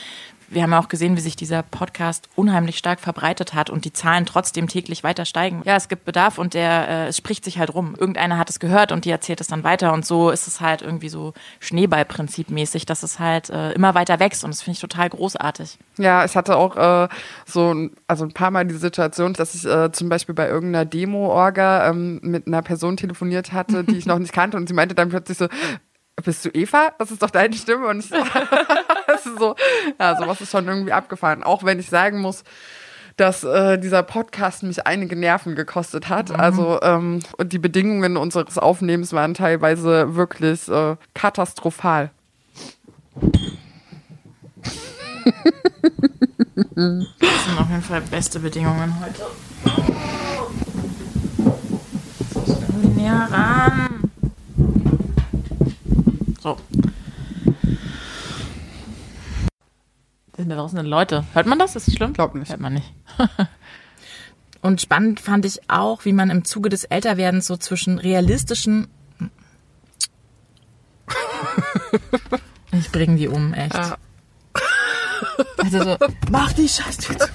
wir 0.50 0.62
haben 0.62 0.72
ja 0.72 0.78
auch 0.78 0.88
gesehen, 0.88 1.16
wie 1.16 1.20
sich 1.20 1.36
dieser 1.36 1.62
Podcast 1.62 2.28
unheimlich 2.34 2.78
stark 2.78 3.00
verbreitet 3.00 3.54
hat 3.54 3.70
und 3.70 3.84
die 3.84 3.92
Zahlen 3.92 4.26
trotzdem 4.26 4.68
täglich 4.68 5.04
weiter 5.04 5.24
steigen. 5.24 5.62
Ja, 5.64 5.76
es 5.76 5.88
gibt 5.88 6.04
Bedarf 6.04 6.38
und 6.38 6.54
der, 6.54 6.88
äh, 6.88 7.06
es 7.08 7.16
spricht 7.16 7.44
sich 7.44 7.58
halt 7.58 7.74
rum. 7.74 7.94
Irgendeiner 7.98 8.38
hat 8.38 8.50
es 8.50 8.58
gehört 8.58 8.92
und 8.92 9.04
die 9.04 9.10
erzählt 9.10 9.40
es 9.40 9.46
dann 9.46 9.64
weiter 9.64 9.92
und 9.92 10.06
so 10.06 10.30
ist 10.30 10.46
es 10.46 10.60
halt 10.60 10.82
irgendwie 10.82 11.08
so 11.08 11.34
Schneeballprinzipmäßig, 11.60 12.86
dass 12.86 13.02
es 13.02 13.18
halt 13.18 13.50
äh, 13.50 13.72
immer 13.72 13.94
weiter 13.94 14.20
wächst 14.20 14.44
und 14.44 14.50
das 14.50 14.62
finde 14.62 14.76
ich 14.76 14.80
total 14.80 15.10
großartig. 15.10 15.78
Ja, 15.98 16.24
ich 16.24 16.36
hatte 16.36 16.56
auch 16.56 16.76
äh, 16.76 17.08
so 17.46 17.88
also 18.06 18.24
ein 18.24 18.32
paar 18.32 18.50
Mal 18.50 18.66
die 18.66 18.74
Situation, 18.74 19.34
dass 19.34 19.54
ich 19.54 19.64
äh, 19.66 19.92
zum 19.92 20.08
Beispiel 20.08 20.34
bei 20.34 20.48
irgendeiner 20.48 20.84
Demo-Orga 20.84 21.90
ähm, 21.90 22.20
mit 22.22 22.46
einer 22.46 22.62
Person 22.62 22.96
telefoniert 22.96 23.52
hatte, 23.52 23.84
die 23.84 23.96
ich 23.96 24.06
noch 24.06 24.18
nicht 24.18 24.32
kannte 24.32 24.56
und 24.56 24.68
sie 24.68 24.74
meinte 24.74 24.94
dann 24.94 25.10
plötzlich 25.10 25.38
so, 25.38 25.48
bist 26.22 26.44
du 26.44 26.50
Eva? 26.50 26.92
Das 26.98 27.10
ist 27.10 27.22
doch 27.22 27.30
deine 27.30 27.54
Stimme. 27.54 27.86
Und 27.86 27.98
ich, 28.04 28.10
das 28.10 29.26
ist 29.26 29.38
so, 29.38 29.54
ja, 29.98 30.16
sowas 30.16 30.40
ist 30.40 30.50
schon 30.50 30.66
irgendwie 30.66 30.92
abgefahren. 30.92 31.42
Auch 31.42 31.64
wenn 31.64 31.78
ich 31.78 31.88
sagen 31.88 32.20
muss, 32.20 32.44
dass 33.16 33.42
äh, 33.42 33.78
dieser 33.78 34.02
Podcast 34.04 34.62
mich 34.62 34.86
einige 34.86 35.16
Nerven 35.16 35.56
gekostet 35.56 36.08
hat. 36.08 36.30
Mhm. 36.30 36.36
Also 36.36 36.80
ähm, 36.82 37.20
und 37.36 37.52
die 37.52 37.58
Bedingungen 37.58 38.16
unseres 38.16 38.58
Aufnehmens 38.58 39.12
waren 39.12 39.34
teilweise 39.34 40.14
wirklich 40.14 40.68
äh, 40.68 40.96
katastrophal. 41.14 42.10
Das 46.74 46.94
sind 47.44 47.58
auf 47.58 47.68
jeden 47.68 47.82
Fall 47.82 48.00
beste 48.02 48.38
Bedingungen 48.38 48.94
heute. 49.00 49.26
Näher 52.94 53.28
ran. 53.30 53.97
So. 56.48 56.56
Das 60.32 60.36
sind 60.36 60.48
da 60.48 60.56
draußen 60.56 60.86
Leute. 60.86 61.24
Hört 61.34 61.46
man 61.46 61.58
das? 61.58 61.76
Ist 61.76 61.88
das 61.88 61.94
schlimm? 61.94 62.14
Glaub 62.14 62.34
nicht. 62.34 62.48
Hört 62.48 62.60
man 62.60 62.74
nicht. 62.74 62.90
Und 64.62 64.80
spannend 64.80 65.20
fand 65.20 65.44
ich 65.44 65.68
auch, 65.68 66.06
wie 66.06 66.14
man 66.14 66.30
im 66.30 66.44
Zuge 66.44 66.70
des 66.70 66.84
Älterwerdens 66.84 67.46
so 67.46 67.56
zwischen 67.58 67.98
realistischen. 67.98 68.88
Ich 72.72 72.90
bringe 72.90 73.16
die 73.16 73.28
um, 73.28 73.52
echt. 73.52 73.74
Ja. 73.74 73.96
Also 75.58 75.82
so, 75.82 75.96
mach 76.30 76.52
die 76.52 76.68
Scheiße. 76.68 77.16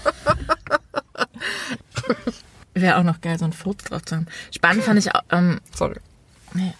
Wäre 2.73 2.97
auch 2.97 3.03
noch 3.03 3.19
geil, 3.21 3.37
so 3.37 3.45
ein 3.45 3.53
Furz 3.53 3.83
drauf 3.83 4.03
zu 4.03 4.15
haben. 4.15 4.27
Spannend 4.51 4.83
fand 4.83 4.97
ich 4.99 5.13
auch. 5.13 5.21
Ähm, 5.29 5.59
Sorry. 5.73 5.99
Nee. 6.53 6.73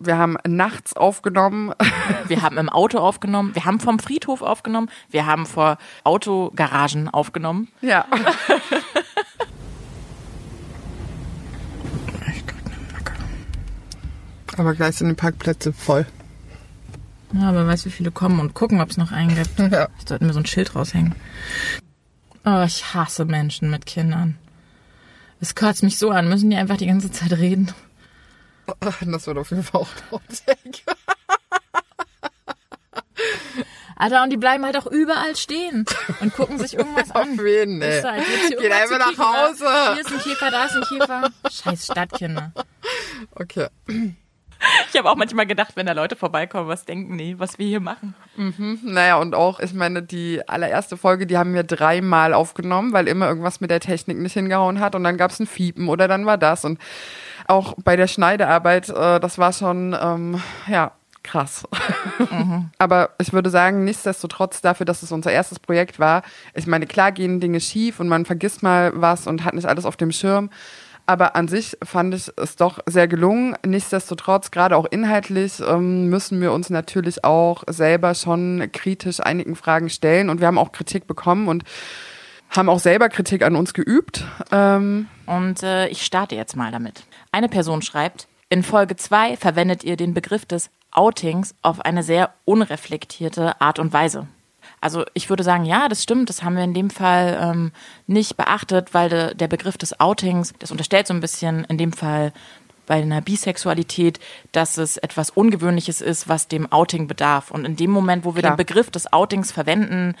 Wir 0.00 0.18
haben 0.18 0.36
nachts 0.46 0.94
aufgenommen. 0.94 1.72
Wir 2.28 2.42
haben 2.42 2.58
im 2.58 2.68
Auto 2.68 2.98
aufgenommen. 2.98 3.54
Wir 3.54 3.64
haben 3.64 3.80
vom 3.80 3.98
Friedhof 3.98 4.42
aufgenommen. 4.42 4.90
Wir 5.10 5.26
haben 5.26 5.46
vor 5.46 5.78
Autogaragen 6.04 7.08
aufgenommen. 7.08 7.68
Ja. 7.80 8.04
Aber 14.56 14.74
gleich 14.74 14.96
sind 14.96 15.08
die 15.08 15.14
Parkplätze 15.14 15.72
voll. 15.72 16.06
Ja, 17.32 17.48
aber 17.48 17.66
weißt 17.66 17.84
du, 17.84 17.90
wie 17.90 17.94
viele 17.94 18.10
kommen 18.10 18.40
und 18.40 18.54
gucken, 18.54 18.80
ob 18.80 18.90
es 18.90 18.96
noch 18.96 19.12
einen 19.12 19.34
gibt. 19.34 19.58
Ja. 19.72 19.88
Ich 19.98 20.08
sollte 20.08 20.24
mir 20.24 20.32
so 20.32 20.40
ein 20.40 20.46
Schild 20.46 20.74
raushängen. 20.74 21.14
Oh, 22.44 22.62
ich 22.64 22.94
hasse 22.94 23.24
Menschen 23.24 23.70
mit 23.70 23.86
Kindern. 23.86 24.38
Es 25.40 25.54
kotzt 25.54 25.82
mich 25.82 25.98
so 25.98 26.10
an. 26.10 26.28
Müssen 26.28 26.50
die 26.50 26.56
einfach 26.56 26.76
die 26.76 26.86
ganze 26.86 27.10
Zeit 27.10 27.32
reden? 27.32 27.72
Das 29.06 29.26
wird 29.26 29.38
auf 29.38 29.50
jeden 29.50 29.62
Fall 29.62 29.82
auch 29.82 29.88
Outtake. 30.10 30.82
Alter, 33.98 34.22
und 34.22 34.30
die 34.30 34.36
bleiben 34.36 34.62
halt 34.64 34.76
auch 34.76 34.86
überall 34.86 35.34
stehen 35.36 35.86
und 36.20 36.34
gucken 36.34 36.58
sich 36.58 36.74
irgendwas 36.74 37.10
an. 37.14 37.32
Auf 37.32 37.38
wen, 37.38 37.80
würdest 37.80 38.04
du 38.52 38.56
Geht 38.58 38.72
einfach 38.72 38.98
nach. 38.98 39.18
Hause. 39.18 39.66
Hier 39.94 40.02
ist 40.02 40.12
ein 40.12 40.18
Käfer, 40.18 40.50
da 40.50 40.64
ist 40.66 40.76
ein 40.76 40.82
Käfer. 40.82 41.30
Scheiß 41.50 41.86
Stadtkinder. 41.86 42.52
Okay. 43.34 43.68
Ich 44.90 44.98
habe 44.98 45.10
auch 45.10 45.16
manchmal 45.16 45.46
gedacht, 45.46 45.72
wenn 45.76 45.86
da 45.86 45.92
Leute 45.92 46.16
vorbeikommen, 46.16 46.68
was 46.68 46.84
denken 46.84 47.16
die, 47.18 47.38
was 47.38 47.58
wir 47.58 47.66
hier 47.66 47.80
machen. 47.80 48.14
Naja, 48.82 49.16
und 49.16 49.34
auch, 49.34 49.60
ich 49.60 49.72
meine, 49.74 50.02
die 50.02 50.46
allererste 50.46 50.96
Folge, 50.96 51.26
die 51.26 51.36
haben 51.38 51.54
wir 51.54 51.62
dreimal 51.62 52.34
aufgenommen, 52.34 52.92
weil 52.92 53.06
immer 53.08 53.28
irgendwas 53.28 53.60
mit 53.60 53.70
der 53.70 53.80
Technik 53.80 54.18
nicht 54.18 54.32
hingehauen 54.32 54.80
hat 54.80 54.94
und 54.94 55.04
dann 55.04 55.16
gab 55.18 55.30
es 55.30 55.40
ein 55.40 55.46
Fiepen 55.46 55.88
oder 55.88 56.08
dann 56.08 56.26
war 56.26 56.38
das. 56.38 56.64
Und 56.64 56.78
auch 57.48 57.74
bei 57.82 57.96
der 57.96 58.06
Schneidearbeit, 58.06 58.88
äh, 58.88 59.20
das 59.20 59.38
war 59.38 59.52
schon, 59.52 59.96
ähm, 60.00 60.40
ja, 60.66 60.92
krass. 61.22 61.66
Aber 62.78 63.10
ich 63.18 63.32
würde 63.32 63.50
sagen, 63.50 63.84
nichtsdestotrotz 63.84 64.60
dafür, 64.60 64.86
dass 64.86 65.02
es 65.02 65.12
unser 65.12 65.32
erstes 65.32 65.58
Projekt 65.58 65.98
war, 65.98 66.22
ich 66.54 66.66
meine, 66.66 66.86
klar 66.86 67.12
gehen 67.12 67.40
Dinge 67.40 67.60
schief 67.60 68.00
und 68.00 68.08
man 68.08 68.24
vergisst 68.24 68.62
mal 68.62 68.92
was 68.94 69.26
und 69.26 69.44
hat 69.44 69.54
nicht 69.54 69.66
alles 69.66 69.84
auf 69.84 69.96
dem 69.96 70.12
Schirm. 70.12 70.50
Aber 71.08 71.36
an 71.36 71.46
sich 71.46 71.76
fand 71.84 72.14
ich 72.14 72.32
es 72.36 72.56
doch 72.56 72.80
sehr 72.86 73.06
gelungen. 73.06 73.54
Nichtsdestotrotz, 73.64 74.50
gerade 74.50 74.76
auch 74.76 74.86
inhaltlich, 74.86 75.60
ähm, 75.60 76.08
müssen 76.08 76.40
wir 76.40 76.52
uns 76.52 76.68
natürlich 76.68 77.22
auch 77.24 77.62
selber 77.68 78.14
schon 78.14 78.68
kritisch 78.72 79.20
einigen 79.20 79.54
Fragen 79.54 79.88
stellen. 79.88 80.30
Und 80.30 80.40
wir 80.40 80.48
haben 80.48 80.58
auch 80.58 80.72
Kritik 80.72 81.06
bekommen 81.06 81.46
und 81.46 81.62
haben 82.50 82.68
auch 82.68 82.78
selber 82.78 83.08
Kritik 83.08 83.42
an 83.42 83.56
uns 83.56 83.74
geübt. 83.74 84.24
Ähm, 84.52 85.08
Und 85.26 85.62
äh, 85.62 85.88
ich 85.88 86.04
starte 86.04 86.34
jetzt 86.34 86.56
mal 86.56 86.70
damit. 86.70 87.04
Eine 87.32 87.48
Person 87.48 87.82
schreibt, 87.82 88.28
in 88.48 88.62
Folge 88.62 88.96
2 88.96 89.36
verwendet 89.36 89.84
ihr 89.84 89.96
den 89.96 90.14
Begriff 90.14 90.46
des 90.46 90.70
Outings 90.92 91.54
auf 91.62 91.80
eine 91.80 92.02
sehr 92.02 92.32
unreflektierte 92.44 93.60
Art 93.60 93.78
und 93.78 93.92
Weise. 93.92 94.26
Also 94.80 95.04
ich 95.14 95.28
würde 95.30 95.42
sagen, 95.42 95.64
ja, 95.64 95.88
das 95.88 96.02
stimmt, 96.02 96.28
das 96.28 96.42
haben 96.42 96.56
wir 96.56 96.64
in 96.64 96.74
dem 96.74 96.90
Fall 96.90 97.38
ähm, 97.40 97.72
nicht 98.06 98.36
beachtet, 98.36 98.94
weil 98.94 99.08
de, 99.08 99.34
der 99.34 99.48
Begriff 99.48 99.76
des 99.78 99.98
Outings, 100.00 100.54
das 100.58 100.70
unterstellt 100.70 101.06
so 101.06 101.14
ein 101.14 101.20
bisschen 101.20 101.64
in 101.64 101.78
dem 101.78 101.92
Fall 101.92 102.32
bei 102.86 103.02
einer 103.02 103.20
Bisexualität, 103.20 104.20
dass 104.52 104.78
es 104.78 104.96
etwas 104.96 105.30
Ungewöhnliches 105.30 106.00
ist, 106.00 106.28
was 106.28 106.46
dem 106.46 106.70
Outing 106.70 107.08
bedarf. 107.08 107.50
Und 107.50 107.64
in 107.64 107.76
dem 107.76 107.90
Moment, 107.90 108.24
wo 108.24 108.34
wir 108.36 108.42
Klar. 108.42 108.52
den 108.52 108.58
Begriff 108.58 108.90
des 108.90 109.12
Outings 109.12 109.50
verwenden, 109.50 110.14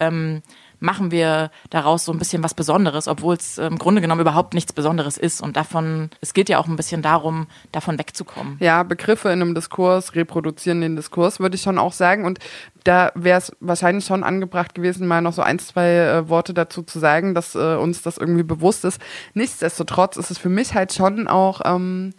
ähm, 0.00 0.42
machen 0.80 1.10
wir 1.10 1.50
daraus 1.70 2.04
so 2.04 2.12
ein 2.12 2.18
bisschen 2.18 2.42
was 2.42 2.54
Besonderes, 2.54 3.08
obwohl 3.08 3.36
es 3.36 3.58
im 3.58 3.78
Grunde 3.78 4.00
genommen 4.00 4.20
überhaupt 4.20 4.54
nichts 4.54 4.72
Besonderes 4.72 5.16
ist. 5.16 5.40
Und 5.40 5.56
davon, 5.56 6.10
es 6.20 6.34
geht 6.34 6.48
ja 6.48 6.58
auch 6.58 6.66
ein 6.66 6.76
bisschen 6.76 7.02
darum, 7.02 7.46
davon 7.72 7.98
wegzukommen. 7.98 8.56
ja, 8.60 8.82
Begriffe 8.82 9.28
in 9.30 9.42
einem 9.42 9.54
Diskurs 9.54 10.14
reproduzieren 10.14 10.80
den 10.80 10.96
Diskurs, 10.96 11.40
würde 11.40 11.56
ich 11.56 11.62
schon 11.62 11.78
auch 11.78 11.92
sagen. 11.92 12.24
Und 12.24 12.38
da 12.84 13.12
wäre 13.14 13.38
es 13.38 13.52
wahrscheinlich 13.60 14.04
schon 14.04 14.22
angebracht 14.22 14.74
gewesen, 14.74 15.06
mal 15.06 15.22
noch 15.22 15.32
so 15.32 15.42
ein, 15.42 15.58
zwei 15.58 15.88
äh, 15.96 16.28
Worte 16.28 16.54
dazu 16.54 16.82
zu 16.82 16.98
sagen, 16.98 17.34
dass 17.34 17.54
äh, 17.54 17.76
uns 17.76 18.02
das 18.02 18.18
irgendwie 18.18 18.42
bewusst 18.42 18.84
ist. 18.84 19.00
Nichtsdestotrotz 19.32 20.16
ist 20.16 20.30
es 20.30 20.38
für 20.38 20.50
mich 20.50 20.74
halt 20.74 20.92
schon 20.92 21.26
auch 21.26 21.62
ähm, 21.64 22.12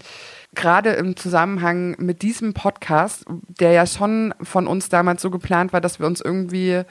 gerade 0.56 0.92
im 0.92 1.16
Zusammenhang 1.16 1.96
mit 2.00 2.22
diesem 2.22 2.54
Podcast, 2.54 3.26
der 3.60 3.72
ja 3.74 3.86
schon 3.86 4.34
von 4.42 4.68
uns 4.68 4.90
damals 4.90 5.22
so 5.22 5.30
geplant 5.30 5.74
war, 5.74 5.82
dass 5.82 6.00
wir 6.00 6.08
uns 6.08 6.22
irgendwie 6.22 6.84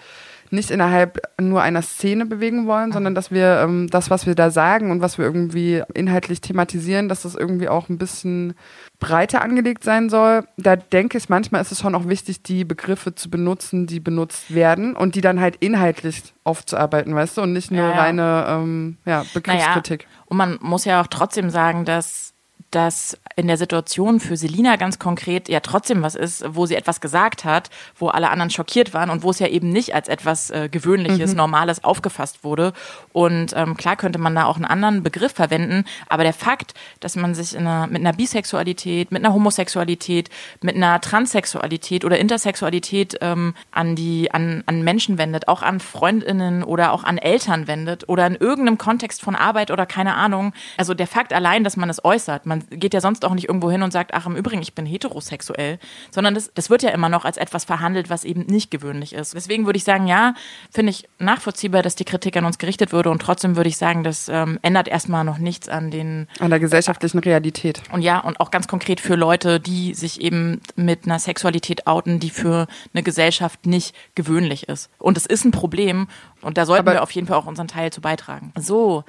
nicht 0.50 0.70
innerhalb 0.70 1.20
nur 1.40 1.62
einer 1.62 1.82
Szene 1.82 2.26
bewegen 2.26 2.66
wollen, 2.66 2.92
sondern 2.92 3.14
dass 3.14 3.30
wir 3.30 3.60
ähm, 3.60 3.88
das, 3.90 4.10
was 4.10 4.26
wir 4.26 4.34
da 4.34 4.50
sagen 4.50 4.90
und 4.90 5.00
was 5.00 5.18
wir 5.18 5.24
irgendwie 5.24 5.82
inhaltlich 5.94 6.40
thematisieren, 6.40 7.08
dass 7.08 7.22
das 7.22 7.34
irgendwie 7.34 7.68
auch 7.68 7.88
ein 7.88 7.98
bisschen 7.98 8.54
breiter 9.00 9.42
angelegt 9.42 9.84
sein 9.84 10.08
soll. 10.08 10.44
Da 10.56 10.76
denke 10.76 11.18
ich, 11.18 11.28
manchmal 11.28 11.60
ist 11.60 11.72
es 11.72 11.80
schon 11.80 11.94
auch 11.94 12.08
wichtig, 12.08 12.42
die 12.42 12.64
Begriffe 12.64 13.14
zu 13.14 13.30
benutzen, 13.30 13.86
die 13.86 14.00
benutzt 14.00 14.54
werden 14.54 14.94
und 14.94 15.14
die 15.14 15.20
dann 15.20 15.40
halt 15.40 15.56
inhaltlich 15.56 16.34
aufzuarbeiten, 16.44 17.14
weißt 17.14 17.38
du, 17.38 17.42
und 17.42 17.52
nicht 17.52 17.70
nur 17.70 17.80
Ja, 17.80 17.90
ja. 17.90 18.00
reine 18.00 18.46
ähm, 18.48 18.96
ja, 19.04 19.24
Begriffskritik. 19.32 20.06
Und 20.26 20.36
man 20.36 20.58
muss 20.60 20.84
ja 20.84 21.00
auch 21.00 21.06
trotzdem 21.06 21.50
sagen, 21.50 21.84
dass 21.84 22.33
das 22.74 23.18
in 23.36 23.46
der 23.46 23.56
Situation 23.56 24.20
für 24.20 24.36
Selina 24.36 24.76
ganz 24.76 24.98
konkret 24.98 25.48
ja 25.48 25.60
trotzdem 25.60 26.02
was 26.02 26.14
ist, 26.14 26.44
wo 26.48 26.66
sie 26.66 26.74
etwas 26.74 27.00
gesagt 27.00 27.44
hat, 27.44 27.70
wo 27.98 28.08
alle 28.08 28.30
anderen 28.30 28.50
schockiert 28.50 28.94
waren 28.94 29.10
und 29.10 29.22
wo 29.22 29.30
es 29.30 29.38
ja 29.38 29.48
eben 29.48 29.70
nicht 29.70 29.94
als 29.94 30.08
etwas 30.08 30.50
äh, 30.50 30.68
Gewöhnliches, 30.70 31.34
Normales 31.34 31.82
aufgefasst 31.82 32.44
wurde. 32.44 32.72
Und 33.12 33.52
ähm, 33.56 33.76
klar 33.76 33.96
könnte 33.96 34.18
man 34.18 34.34
da 34.34 34.44
auch 34.44 34.56
einen 34.56 34.64
anderen 34.64 35.02
Begriff 35.02 35.32
verwenden, 35.32 35.84
aber 36.08 36.22
der 36.22 36.32
Fakt, 36.32 36.74
dass 37.00 37.16
man 37.16 37.34
sich 37.34 37.54
in 37.54 37.66
einer, 37.66 37.86
mit 37.86 38.00
einer 38.00 38.12
Bisexualität, 38.12 39.10
mit 39.10 39.24
einer 39.24 39.34
Homosexualität, 39.34 40.30
mit 40.62 40.76
einer 40.76 41.00
Transsexualität 41.00 42.04
oder 42.04 42.18
Intersexualität 42.18 43.18
ähm, 43.20 43.54
an 43.72 43.96
die 43.96 44.30
an, 44.30 44.62
an 44.66 44.82
Menschen 44.82 45.18
wendet, 45.18 45.48
auch 45.48 45.62
an 45.62 45.80
Freundinnen 45.80 46.62
oder 46.62 46.92
auch 46.92 47.04
an 47.04 47.18
Eltern 47.18 47.66
wendet 47.66 48.08
oder 48.08 48.26
in 48.26 48.36
irgendeinem 48.36 48.78
Kontext 48.78 49.22
von 49.22 49.34
Arbeit 49.34 49.70
oder 49.70 49.86
keine 49.86 50.14
Ahnung. 50.14 50.52
Also 50.76 50.94
der 50.94 51.06
Fakt 51.06 51.32
allein, 51.32 51.64
dass 51.64 51.76
man 51.76 51.90
es 51.90 52.04
äußert, 52.04 52.46
man 52.46 52.63
geht 52.70 52.94
ja 52.94 53.00
sonst 53.00 53.24
auch 53.24 53.34
nicht 53.34 53.48
irgendwo 53.48 53.70
hin 53.70 53.82
und 53.82 53.92
sagt, 53.92 54.14
ach 54.14 54.26
im 54.26 54.36
Übrigen, 54.36 54.62
ich 54.62 54.74
bin 54.74 54.86
heterosexuell, 54.86 55.78
sondern 56.10 56.34
das, 56.34 56.50
das 56.54 56.70
wird 56.70 56.82
ja 56.82 56.90
immer 56.90 57.08
noch 57.08 57.24
als 57.24 57.36
etwas 57.36 57.64
verhandelt, 57.64 58.10
was 58.10 58.24
eben 58.24 58.42
nicht 58.46 58.70
gewöhnlich 58.70 59.12
ist. 59.12 59.34
Deswegen 59.34 59.66
würde 59.66 59.76
ich 59.76 59.84
sagen, 59.84 60.06
ja, 60.06 60.34
finde 60.70 60.90
ich 60.90 61.08
nachvollziehbar, 61.18 61.82
dass 61.82 61.94
die 61.94 62.04
Kritik 62.04 62.36
an 62.36 62.44
uns 62.44 62.58
gerichtet 62.58 62.92
würde 62.92 63.10
und 63.10 63.20
trotzdem 63.22 63.56
würde 63.56 63.68
ich 63.68 63.76
sagen, 63.76 64.04
das 64.04 64.28
ähm, 64.28 64.58
ändert 64.62 64.88
erstmal 64.88 65.24
noch 65.24 65.38
nichts 65.38 65.68
an 65.68 65.90
den 65.90 66.28
An 66.40 66.50
der 66.50 66.60
gesellschaftlichen 66.60 67.18
Realität. 67.18 67.82
und 67.92 68.02
ja, 68.02 68.18
und 68.20 68.40
auch 68.40 68.50
ganz 68.50 68.68
konkret 68.68 69.00
für 69.00 69.14
Leute, 69.16 69.60
die 69.60 69.94
sich 69.94 70.20
eben 70.20 70.60
mit 70.76 71.04
einer 71.06 71.18
Sexualität 71.18 71.86
outen, 71.86 72.20
die 72.20 72.30
für 72.30 72.66
eine 72.92 73.02
Gesellschaft 73.02 73.66
nicht 73.66 73.94
gewöhnlich 74.14 74.68
ist. 74.68 74.90
Und 74.98 75.16
es 75.16 75.26
ist 75.26 75.44
ein 75.44 75.50
Problem 75.50 76.08
und 76.42 76.58
da 76.58 76.66
sollten 76.66 76.86
Aber- 76.88 76.92
wir 76.98 77.02
auf 77.02 77.10
jeden 77.12 77.26
Fall 77.26 77.36
auch 77.36 77.46
unseren 77.46 77.68
Teil 77.68 77.92
zu 77.92 78.00
beitragen. 78.00 78.52
So, 78.58 79.04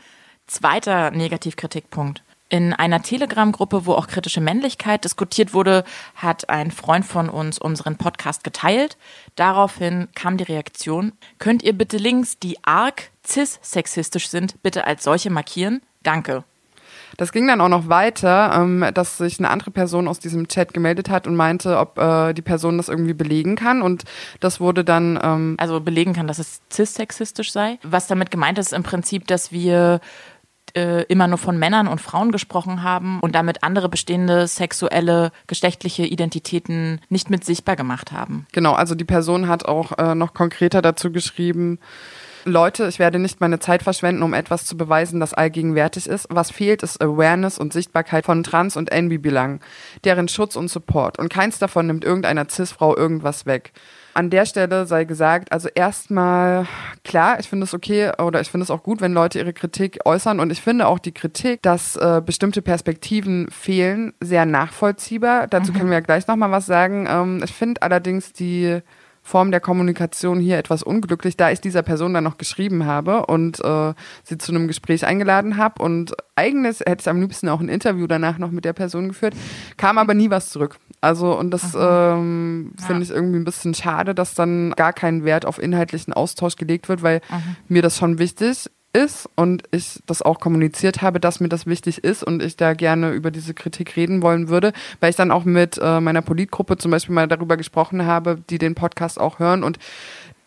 zweiter 0.47 1.11
Negativkritikpunkt. 1.11 2.21
In 2.47 2.73
einer 2.73 3.01
Telegram-Gruppe, 3.01 3.87
wo 3.87 3.93
auch 3.93 4.07
kritische 4.07 4.39
Männlichkeit 4.39 5.03
diskutiert 5.03 5.53
wurde, 5.53 5.83
hat 6.15 6.49
ein 6.49 6.69
Freund 6.69 7.03
von 7.03 7.27
uns 7.27 7.57
unseren 7.57 7.97
Podcast 7.97 8.43
geteilt. 8.43 8.97
Daraufhin 9.35 10.09
kam 10.13 10.37
die 10.37 10.43
Reaktion, 10.43 11.13
könnt 11.39 11.63
ihr 11.63 11.73
bitte 11.73 11.97
Links, 11.97 12.37
die 12.37 12.63
arg 12.63 13.09
cis-sexistisch 13.25 14.29
sind, 14.29 14.61
bitte 14.61 14.85
als 14.85 15.03
solche 15.03 15.31
markieren? 15.31 15.81
Danke. 16.03 16.43
Das 17.17 17.31
ging 17.31 17.47
dann 17.47 17.61
auch 17.61 17.69
noch 17.69 17.87
weiter, 17.87 18.51
ähm, 18.55 18.85
dass 18.93 19.17
sich 19.17 19.39
eine 19.39 19.49
andere 19.49 19.71
Person 19.71 20.07
aus 20.07 20.19
diesem 20.19 20.47
Chat 20.47 20.73
gemeldet 20.73 21.09
hat 21.09 21.27
und 21.27 21.35
meinte, 21.35 21.77
ob 21.77 21.97
äh, 21.97 22.33
die 22.33 22.41
Person 22.41 22.77
das 22.77 22.89
irgendwie 22.89 23.13
belegen 23.13 23.55
kann. 23.55 23.81
Und 23.81 24.03
das 24.39 24.59
wurde 24.59 24.83
dann, 24.83 25.19
ähm, 25.21 25.55
also 25.57 25.79
belegen 25.79 26.13
kann, 26.13 26.27
dass 26.27 26.39
es 26.39 26.61
cis-sexistisch 26.71 27.51
sei. 27.51 27.79
Was 27.83 28.07
damit 28.07 28.31
gemeint 28.31 28.57
ist, 28.57 28.73
im 28.73 28.83
Prinzip, 28.83 29.27
dass 29.27 29.51
wir 29.51 30.01
äh, 30.75 31.03
immer 31.03 31.27
nur 31.27 31.37
von 31.37 31.57
Männern 31.57 31.87
und 31.87 32.01
Frauen 32.01 32.31
gesprochen 32.31 32.83
haben 32.83 33.19
und 33.21 33.33
damit 33.35 33.63
andere 33.63 33.89
bestehende 33.89 34.47
sexuelle, 34.47 35.31
geschlechtliche 35.47 36.05
Identitäten 36.05 37.01
nicht 37.09 37.29
mit 37.29 37.43
sichtbar 37.45 37.75
gemacht 37.75 38.11
haben. 38.11 38.45
genau, 38.51 38.73
also 38.73 38.95
die 38.95 39.05
Person 39.05 39.47
hat 39.47 39.65
auch 39.65 39.97
äh, 39.97 40.15
noch 40.15 40.33
konkreter 40.33 40.81
dazu 40.81 41.11
geschrieben, 41.11 41.79
Leute, 42.47 42.87
ich 42.87 42.99
werde 42.99 43.17
nicht 43.17 43.41
meine 43.41 43.57
Zeit 43.57 43.81
verschwenden, 43.81 44.21
um 44.21 44.35
etwas 44.35 44.65
zu 44.65 44.77
beweisen, 44.77 45.19
das 45.19 45.33
allgegenwärtig 45.33 46.05
ist. 46.05 46.27
Was 46.29 46.51
fehlt, 46.51 46.83
ist 46.83 47.01
Awareness 47.01 47.57
und 47.57 47.73
Sichtbarkeit 47.73 48.23
von 48.23 48.43
Trans- 48.43 48.77
und 48.77 48.91
NB-Belangen, 48.91 49.61
deren 50.03 50.27
Schutz 50.27 50.55
und 50.55 50.69
Support. 50.69 51.17
Und 51.17 51.29
keins 51.29 51.57
davon 51.57 51.87
nimmt 51.87 52.05
irgendeiner 52.05 52.47
Cis-Frau 52.47 52.95
irgendwas 52.95 53.47
weg. 53.47 53.73
An 54.15 54.29
der 54.29 54.45
Stelle 54.45 54.85
sei 54.85 55.03
gesagt, 55.03 55.51
also 55.51 55.67
erstmal, 55.75 56.67
klar, 57.03 57.37
ich 57.41 57.49
finde 57.49 57.65
es 57.65 57.73
okay 57.73 58.13
oder 58.17 58.39
ich 58.39 58.49
finde 58.49 58.63
es 58.63 58.71
auch 58.71 58.81
gut, 58.81 59.01
wenn 59.01 59.13
Leute 59.13 59.39
ihre 59.39 59.51
Kritik 59.51 59.99
äußern 60.05 60.39
und 60.39 60.53
ich 60.53 60.61
finde 60.61 60.87
auch 60.87 60.99
die 60.99 61.11
Kritik, 61.11 61.61
dass 61.61 61.97
äh, 61.97 62.21
bestimmte 62.25 62.61
Perspektiven 62.61 63.49
fehlen, 63.51 64.13
sehr 64.21 64.45
nachvollziehbar. 64.45 65.47
Dazu 65.47 65.73
können 65.73 65.89
wir 65.89 65.95
ja 65.95 65.99
gleich 65.99 66.27
nochmal 66.27 66.49
was 66.49 66.65
sagen. 66.65 67.07
Ähm, 67.09 67.41
ich 67.43 67.51
finde 67.51 67.81
allerdings 67.81 68.31
die 68.31 68.79
Form 69.21 69.51
der 69.51 69.59
Kommunikation 69.59 70.39
hier 70.39 70.59
etwas 70.59 70.81
unglücklich, 70.81 71.35
da 71.35 71.51
ich 71.51 71.59
dieser 71.59 71.81
Person 71.81 72.13
dann 72.13 72.23
noch 72.23 72.37
geschrieben 72.37 72.85
habe 72.85 73.25
und 73.25 73.59
äh, 73.59 73.93
sie 74.23 74.37
zu 74.37 74.53
einem 74.53 74.69
Gespräch 74.69 75.05
eingeladen 75.05 75.57
habe. 75.57 75.83
Und 75.83 76.13
eigentlich 76.35 76.79
hätte 76.79 77.01
ich 77.01 77.09
am 77.09 77.19
liebsten 77.19 77.49
auch 77.49 77.59
ein 77.59 77.67
Interview 77.67 78.07
danach 78.07 78.37
noch 78.37 78.51
mit 78.51 78.63
der 78.63 78.73
Person 78.73 79.09
geführt, 79.09 79.33
kam 79.75 79.97
aber 79.97 80.13
nie 80.13 80.29
was 80.29 80.51
zurück. 80.51 80.77
Also, 81.05 81.37
und 81.37 81.51
das 81.51 81.77
ähm, 81.79 82.71
finde 82.83 83.03
ich 83.03 83.11
irgendwie 83.11 83.37
ein 83.37 83.43
bisschen 83.43 83.75
schade, 83.75 84.15
dass 84.15 84.33
dann 84.33 84.71
gar 84.71 84.91
kein 84.91 85.23
Wert 85.23 85.45
auf 85.45 85.61
inhaltlichen 85.61 86.13
Austausch 86.13 86.55
gelegt 86.55 86.89
wird, 86.89 87.03
weil 87.03 87.21
mir 87.67 87.83
das 87.83 87.97
schon 87.97 88.17
wichtig 88.17 88.71
ist 88.91 89.29
und 89.35 89.63
ich 89.69 90.01
das 90.07 90.23
auch 90.23 90.39
kommuniziert 90.39 91.03
habe, 91.03 91.19
dass 91.19 91.39
mir 91.39 91.49
das 91.49 91.67
wichtig 91.67 92.03
ist 92.03 92.23
und 92.23 92.41
ich 92.41 92.57
da 92.57 92.73
gerne 92.73 93.11
über 93.11 93.29
diese 93.29 93.53
Kritik 93.53 93.95
reden 93.95 94.23
wollen 94.23 94.49
würde, 94.49 94.73
weil 94.99 95.11
ich 95.11 95.15
dann 95.15 95.29
auch 95.29 95.43
mit 95.43 95.77
äh, 95.79 95.99
meiner 95.99 96.23
Politgruppe 96.23 96.77
zum 96.77 96.89
Beispiel 96.89 97.13
mal 97.13 97.27
darüber 97.27 97.55
gesprochen 97.55 98.07
habe, 98.07 98.41
die 98.49 98.57
den 98.57 98.73
Podcast 98.73 99.19
auch 99.19 99.37
hören 99.37 99.63
und 99.63 99.77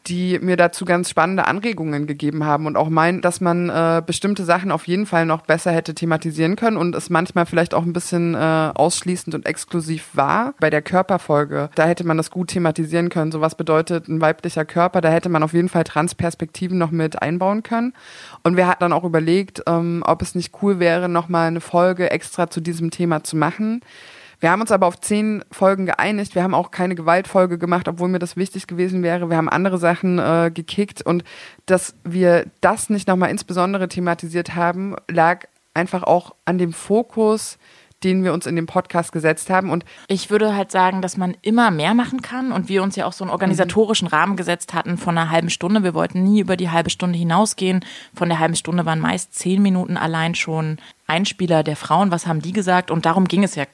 die 0.09 0.38
mir 0.38 0.56
dazu 0.56 0.84
ganz 0.84 1.11
spannende 1.11 1.46
Anregungen 1.46 2.06
gegeben 2.06 2.44
haben 2.44 2.66
und 2.66 2.76
auch 2.76 2.88
meinen, 2.88 3.20
dass 3.20 3.40
man 3.40 3.68
äh, 3.68 4.02
bestimmte 4.04 4.44
Sachen 4.44 4.72
auf 4.72 4.88
jeden 4.88 5.06
Fall 5.06 5.26
noch 5.26 5.42
besser 5.42 5.70
hätte 5.72 5.94
thematisieren 5.94 6.56
können 6.56 6.76
und 6.76 6.94
es 6.94 7.11
manchmal 7.11 7.46
vielleicht 7.46 7.74
auch 7.74 7.84
ein 7.84 7.92
bisschen 7.92 8.34
äh, 8.34 8.70
ausschließend 8.74 9.34
und 9.34 9.46
exklusiv 9.46 10.11
war. 10.14 10.54
Bei 10.61 10.70
der 10.70 10.82
Körperfolge, 10.82 11.70
da 11.74 11.86
hätte 11.86 12.04
man 12.04 12.16
das 12.16 12.30
gut 12.30 12.48
thematisieren 12.48 13.11
können. 13.11 13.32
So 13.32 13.40
was 13.40 13.54
bedeutet 13.54 14.09
ein 14.09 14.20
weiblicher 14.20 14.64
Körper, 14.64 15.00
da 15.00 15.11
hätte 15.11 15.28
man 15.28 15.42
auf 15.42 15.52
jeden 15.52 15.68
Fall 15.68 15.84
Transperspektiven 15.84 16.78
noch 16.78 16.90
mit 16.90 17.20
einbauen 17.20 17.62
können. 17.62 17.92
Und 18.42 18.56
wir 18.56 18.66
hatten 18.66 18.80
dann 18.80 18.92
auch 18.92 19.04
überlegt, 19.04 19.62
ähm, 19.66 20.02
ob 20.06 20.22
es 20.22 20.34
nicht 20.34 20.54
cool 20.62 20.78
wäre, 20.78 21.09
nochmal 21.09 21.48
eine 21.48 21.61
Folge 21.61 22.11
extra 22.11 22.48
zu 22.48 22.61
diesem 22.61 22.90
Thema 22.90 23.22
zu 23.24 23.36
machen. 23.36 23.82
Wir 24.41 24.51
haben 24.51 24.61
uns 24.61 24.70
aber 24.70 24.86
auf 24.86 25.01
zehn 25.01 25.45
Folgen 25.51 25.86
geeinigt. 25.86 26.34
Wir 26.34 26.43
haben 26.43 26.55
auch 26.55 26.70
keine 26.70 26.95
Gewaltfolge 26.95 27.59
gemacht, 27.59 27.89
obwohl 27.89 28.09
mir 28.09 28.20
das 28.20 28.36
wichtig 28.36 28.66
gewesen 28.66 29.03
wäre. 29.03 29.30
Wir 29.30 29.36
haben 29.36 29.49
andere 29.49 29.78
Sachen 29.78 30.18
äh, 30.18 30.51
gekickt 30.53 31.03
und 31.03 31.24
dass 31.66 31.95
wir 32.05 32.47
das 32.61 32.89
nicht 32.89 33.09
nochmal 33.09 33.30
insbesondere 33.30 33.89
thematisiert 33.89 34.55
haben, 34.55 34.95
lag 35.09 35.47
einfach 35.74 36.05
auch 36.05 36.34
an 36.45 36.59
dem 36.59 36.72
Fokus, 36.72 37.59
den 38.05 38.22
wir 38.22 38.32
uns 38.32 38.47
in 38.47 38.55
dem 38.55 38.66
Podcast 38.66 39.11
gesetzt 39.11 39.51
haben. 39.51 39.70
Und 39.70 39.84
ich 40.07 40.30
würde 40.30 40.55
halt 40.55 40.70
sagen, 40.70 41.03
dass 41.03 41.16
man 41.16 41.36
immer 41.43 41.70
mehr 41.70 41.95
machen 41.95 42.22
kann 42.22 42.53
und 42.53 42.68
wir 42.68 42.82
uns 42.82 42.95
ja 42.95 43.07
auch 43.07 43.12
so 43.12 43.24
einen 43.24 43.32
organisatorischen 43.32 44.07
mhm. 44.07 44.14
Rahmen 44.14 44.36
gesetzt 44.36 44.72
hatten 44.72 44.99
von 44.99 45.18
einer 45.18 45.30
halben 45.30 45.51
Stunde. 45.51 45.82
Wir 45.82 45.95
wollten 45.95 46.22
nie 46.22 46.41
über 46.41 46.57
die 46.57 46.70
halbe 46.70 46.91
Stunde 46.91 47.18
hinausgehen. 47.18 47.84
Von 48.14 48.28
der 48.28 48.39
halben 48.39 48.55
Stunde 48.55 48.86
waren 48.86 49.01
meist 49.01 49.34
zehn 49.34 49.62
Minuten 49.62 49.97
allein 49.97 50.34
schon 50.36 50.78
Einspieler 51.09 51.64
der 51.64 51.76
Frauen. 51.76 52.12
Was 52.12 52.26
haben 52.26 52.41
die 52.41 52.53
gesagt? 52.53 52.91
Und 52.93 53.05
darum 53.05 53.26
ging 53.26 53.43
es 53.43 53.57
ja 53.57 53.64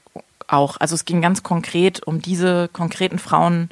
auch. 0.47 0.77
Also 0.79 0.95
es 0.95 1.05
ging 1.05 1.21
ganz 1.23 1.43
konkret 1.43 2.03
um 2.07 2.21
diese 2.21 2.69
konkreten 2.69 3.19
Frauen 3.19 3.71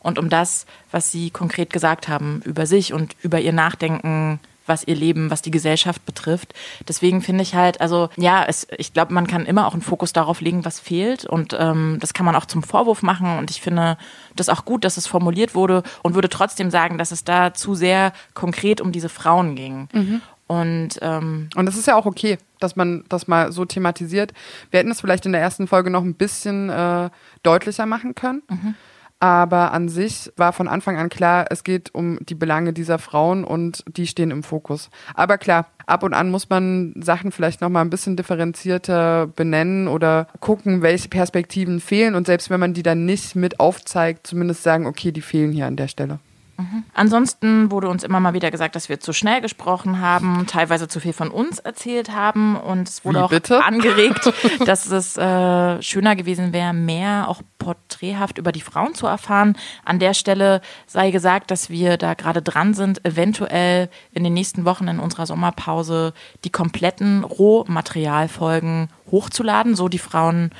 und 0.00 0.18
um 0.18 0.28
das, 0.28 0.66
was 0.90 1.10
sie 1.10 1.30
konkret 1.30 1.72
gesagt 1.72 2.08
haben 2.08 2.42
über 2.44 2.66
sich 2.66 2.92
und 2.92 3.16
über 3.22 3.40
ihr 3.40 3.52
Nachdenken, 3.52 4.38
was 4.66 4.86
ihr 4.86 4.94
Leben, 4.94 5.30
was 5.30 5.42
die 5.42 5.50
Gesellschaft 5.50 6.04
betrifft. 6.06 6.54
Deswegen 6.88 7.22
finde 7.22 7.42
ich 7.42 7.54
halt, 7.54 7.80
also 7.80 8.08
ja, 8.16 8.44
es, 8.44 8.66
ich 8.78 8.92
glaube, 8.92 9.12
man 9.12 9.26
kann 9.26 9.46
immer 9.46 9.66
auch 9.66 9.74
einen 9.74 9.82
Fokus 9.82 10.12
darauf 10.12 10.40
legen, 10.40 10.64
was 10.64 10.80
fehlt. 10.80 11.26
Und 11.26 11.56
ähm, 11.58 11.98
das 12.00 12.14
kann 12.14 12.26
man 12.26 12.36
auch 12.36 12.46
zum 12.46 12.62
Vorwurf 12.62 13.02
machen. 13.02 13.38
Und 13.38 13.50
ich 13.50 13.60
finde 13.60 13.98
das 14.36 14.48
auch 14.48 14.64
gut, 14.64 14.84
dass 14.84 14.96
es 14.96 15.06
formuliert 15.06 15.54
wurde 15.54 15.82
und 16.02 16.14
würde 16.14 16.28
trotzdem 16.28 16.70
sagen, 16.70 16.98
dass 16.98 17.12
es 17.12 17.24
da 17.24 17.52
zu 17.52 17.74
sehr 17.74 18.12
konkret 18.32 18.80
um 18.80 18.92
diese 18.92 19.08
Frauen 19.08 19.54
ging. 19.54 19.88
Mhm. 19.92 20.22
Und, 20.46 20.98
ähm, 21.00 21.48
und 21.56 21.66
das 21.66 21.76
ist 21.76 21.86
ja 21.86 21.96
auch 21.96 22.06
okay, 22.06 22.38
dass 22.64 22.76
man 22.76 23.04
das 23.08 23.28
mal 23.28 23.52
so 23.52 23.64
thematisiert. 23.64 24.32
Wir 24.70 24.80
hätten 24.80 24.90
es 24.90 25.00
vielleicht 25.00 25.26
in 25.26 25.32
der 25.32 25.40
ersten 25.40 25.66
Folge 25.66 25.90
noch 25.90 26.02
ein 26.02 26.14
bisschen 26.14 26.70
äh, 26.70 27.10
deutlicher 27.42 27.86
machen 27.86 28.14
können. 28.14 28.42
Mhm. 28.48 28.74
Aber 29.20 29.72
an 29.72 29.88
sich 29.88 30.30
war 30.36 30.52
von 30.52 30.68
Anfang 30.68 30.98
an 30.98 31.08
klar, 31.08 31.46
es 31.48 31.64
geht 31.64 31.94
um 31.94 32.18
die 32.26 32.34
Belange 32.34 32.72
dieser 32.72 32.98
Frauen 32.98 33.44
und 33.44 33.82
die 33.86 34.06
stehen 34.06 34.30
im 34.30 34.42
Fokus. 34.42 34.90
Aber 35.14 35.38
klar, 35.38 35.68
ab 35.86 36.02
und 36.02 36.12
an 36.12 36.30
muss 36.30 36.50
man 36.50 36.92
Sachen 37.00 37.32
vielleicht 37.32 37.60
noch 37.60 37.70
mal 37.70 37.80
ein 37.80 37.88
bisschen 37.88 38.16
differenzierter 38.16 39.26
benennen 39.28 39.88
oder 39.88 40.26
gucken, 40.40 40.82
welche 40.82 41.08
Perspektiven 41.08 41.80
fehlen 41.80 42.14
und 42.16 42.26
selbst 42.26 42.50
wenn 42.50 42.60
man 42.60 42.74
die 42.74 42.82
dann 42.82 43.06
nicht 43.06 43.34
mit 43.34 43.60
aufzeigt, 43.60 44.26
zumindest 44.26 44.62
sagen, 44.62 44.86
okay, 44.86 45.10
die 45.10 45.22
fehlen 45.22 45.52
hier 45.52 45.66
an 45.66 45.76
der 45.76 45.88
Stelle. 45.88 46.18
Mhm. 46.56 46.84
Ansonsten 46.94 47.70
wurde 47.70 47.88
uns 47.88 48.04
immer 48.04 48.20
mal 48.20 48.34
wieder 48.34 48.50
gesagt, 48.50 48.76
dass 48.76 48.88
wir 48.88 49.00
zu 49.00 49.12
schnell 49.12 49.40
gesprochen 49.40 50.00
haben, 50.00 50.46
teilweise 50.46 50.86
zu 50.86 51.00
viel 51.00 51.12
von 51.12 51.30
uns 51.30 51.58
erzählt 51.58 52.12
haben 52.12 52.56
und 52.56 52.88
es 52.88 53.04
wurde 53.04 53.18
Wie, 53.18 53.22
auch 53.22 53.30
bitte? 53.30 53.64
angeregt, 53.64 54.32
dass 54.64 54.90
es 54.90 55.16
äh, 55.16 55.82
schöner 55.82 56.14
gewesen 56.14 56.52
wäre, 56.52 56.72
mehr 56.72 57.28
auch 57.28 57.42
porträthaft 57.58 58.38
über 58.38 58.52
die 58.52 58.60
Frauen 58.60 58.94
zu 58.94 59.06
erfahren. 59.06 59.56
An 59.84 59.98
der 59.98 60.14
Stelle 60.14 60.60
sei 60.86 61.10
gesagt, 61.10 61.50
dass 61.50 61.70
wir 61.70 61.96
da 61.96 62.14
gerade 62.14 62.42
dran 62.42 62.74
sind, 62.74 63.04
eventuell 63.04 63.88
in 64.12 64.22
den 64.22 64.34
nächsten 64.34 64.64
Wochen 64.64 64.86
in 64.86 65.00
unserer 65.00 65.26
Sommerpause 65.26 66.12
die 66.44 66.50
kompletten 66.50 67.24
Rohmaterialfolgen 67.24 68.88
hochzuladen, 69.10 69.74
so 69.74 69.88
die 69.88 69.98
Frauen 69.98 70.50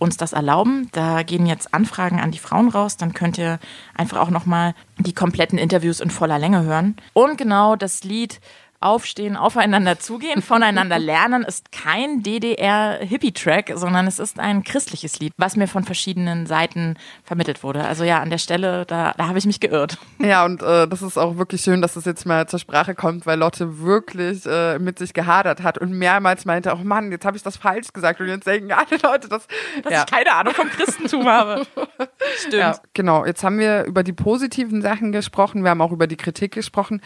uns 0.00 0.16
das 0.16 0.32
erlauben. 0.32 0.88
Da 0.92 1.22
gehen 1.22 1.46
jetzt 1.46 1.72
Anfragen 1.72 2.20
an 2.20 2.32
die 2.32 2.38
Frauen 2.38 2.68
raus. 2.68 2.96
Dann 2.96 3.14
könnt 3.14 3.38
ihr 3.38 3.60
einfach 3.94 4.16
auch 4.18 4.30
nochmal 4.30 4.74
die 4.98 5.12
kompletten 5.12 5.58
Interviews 5.58 6.00
in 6.00 6.10
voller 6.10 6.38
Länge 6.38 6.64
hören. 6.64 6.96
Und 7.12 7.36
genau 7.38 7.76
das 7.76 8.02
Lied 8.02 8.40
Aufstehen, 8.82 9.36
aufeinander 9.36 9.98
zugehen, 9.98 10.40
voneinander 10.40 10.98
lernen 10.98 11.42
ist 11.42 11.70
kein 11.70 12.22
DDR-Hippie-Track, 12.22 13.72
sondern 13.74 14.06
es 14.06 14.18
ist 14.18 14.40
ein 14.40 14.64
christliches 14.64 15.18
Lied, 15.20 15.34
was 15.36 15.54
mir 15.54 15.68
von 15.68 15.84
verschiedenen 15.84 16.46
Seiten 16.46 16.96
vermittelt 17.22 17.62
wurde. 17.62 17.84
Also 17.84 18.04
ja, 18.04 18.20
an 18.20 18.30
der 18.30 18.38
Stelle, 18.38 18.86
da, 18.86 19.12
da 19.18 19.28
habe 19.28 19.38
ich 19.38 19.44
mich 19.44 19.60
geirrt. 19.60 19.98
Ja, 20.18 20.46
und 20.46 20.62
äh, 20.62 20.88
das 20.88 21.02
ist 21.02 21.18
auch 21.18 21.36
wirklich 21.36 21.60
schön, 21.60 21.82
dass 21.82 21.94
das 21.94 22.06
jetzt 22.06 22.24
mal 22.24 22.48
zur 22.48 22.58
Sprache 22.58 22.94
kommt, 22.94 23.26
weil 23.26 23.38
Lotte 23.38 23.80
wirklich 23.80 24.46
äh, 24.46 24.78
mit 24.78 24.98
sich 24.98 25.12
gehadert 25.12 25.62
hat 25.62 25.76
und 25.76 25.92
mehrmals 25.92 26.46
meinte, 26.46 26.72
oh 26.72 26.82
Mann, 26.82 27.10
jetzt 27.10 27.26
habe 27.26 27.36
ich 27.36 27.42
das 27.42 27.58
falsch 27.58 27.92
gesagt 27.92 28.20
und 28.20 28.28
jetzt 28.28 28.46
denken 28.46 28.72
alle 28.72 28.98
Leute, 29.02 29.28
dass, 29.28 29.46
dass 29.82 29.92
ja. 29.92 30.04
ich 30.04 30.06
keine 30.06 30.32
Ahnung 30.32 30.54
vom 30.54 30.70
Christentum 30.70 31.26
habe. 31.26 31.66
Stimmt. 32.38 32.54
Ja, 32.54 32.78
genau, 32.94 33.26
jetzt 33.26 33.44
haben 33.44 33.58
wir 33.58 33.84
über 33.84 34.02
die 34.02 34.14
positiven 34.14 34.80
Sachen 34.80 35.12
gesprochen, 35.12 35.64
wir 35.64 35.70
haben 35.70 35.82
auch 35.82 35.92
über 35.92 36.06
die 36.06 36.16
Kritik 36.16 36.52
gesprochen. 36.52 37.02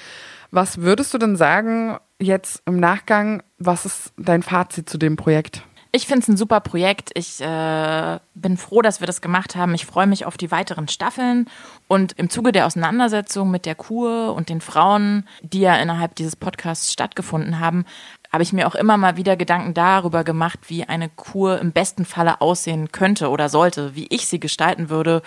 Was 0.54 0.78
würdest 0.78 1.12
du 1.12 1.18
denn 1.18 1.34
sagen, 1.34 1.98
jetzt 2.20 2.62
im 2.64 2.78
Nachgang, 2.78 3.42
was 3.58 3.86
ist 3.86 4.12
dein 4.16 4.44
Fazit 4.44 4.88
zu 4.88 4.98
dem 4.98 5.16
Projekt? 5.16 5.62
Ich 5.90 6.06
finde 6.06 6.20
es 6.20 6.28
ein 6.28 6.36
super 6.36 6.60
Projekt. 6.60 7.10
Ich 7.14 7.40
äh, 7.40 8.20
bin 8.36 8.56
froh, 8.56 8.80
dass 8.80 9.00
wir 9.00 9.08
das 9.08 9.20
gemacht 9.20 9.56
haben. 9.56 9.74
Ich 9.74 9.84
freue 9.84 10.06
mich 10.06 10.26
auf 10.26 10.36
die 10.36 10.52
weiteren 10.52 10.86
Staffeln. 10.86 11.50
Und 11.88 12.12
im 12.12 12.30
Zuge 12.30 12.52
der 12.52 12.66
Auseinandersetzung 12.66 13.50
mit 13.50 13.66
der 13.66 13.74
Kur 13.74 14.32
und 14.36 14.48
den 14.48 14.60
Frauen, 14.60 15.26
die 15.42 15.58
ja 15.58 15.74
innerhalb 15.74 16.14
dieses 16.14 16.36
Podcasts 16.36 16.92
stattgefunden 16.92 17.58
haben, 17.58 17.84
habe 18.32 18.44
ich 18.44 18.52
mir 18.52 18.68
auch 18.68 18.76
immer 18.76 18.96
mal 18.96 19.16
wieder 19.16 19.36
Gedanken 19.36 19.74
darüber 19.74 20.22
gemacht, 20.22 20.60
wie 20.68 20.84
eine 20.84 21.08
Kur 21.08 21.58
im 21.58 21.72
besten 21.72 22.04
Falle 22.04 22.40
aussehen 22.40 22.92
könnte 22.92 23.28
oder 23.28 23.48
sollte, 23.48 23.96
wie 23.96 24.06
ich 24.08 24.28
sie 24.28 24.38
gestalten 24.38 24.88
würde. 24.88 25.20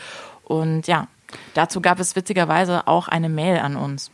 Und 0.46 0.88
ja, 0.88 1.10
dazu 1.54 1.82
gab 1.82 2.00
es 2.00 2.16
witzigerweise 2.16 2.88
auch 2.88 3.10
eine 3.10 3.28
Mail 3.28 3.58
an 3.60 3.76
uns. 3.76 4.10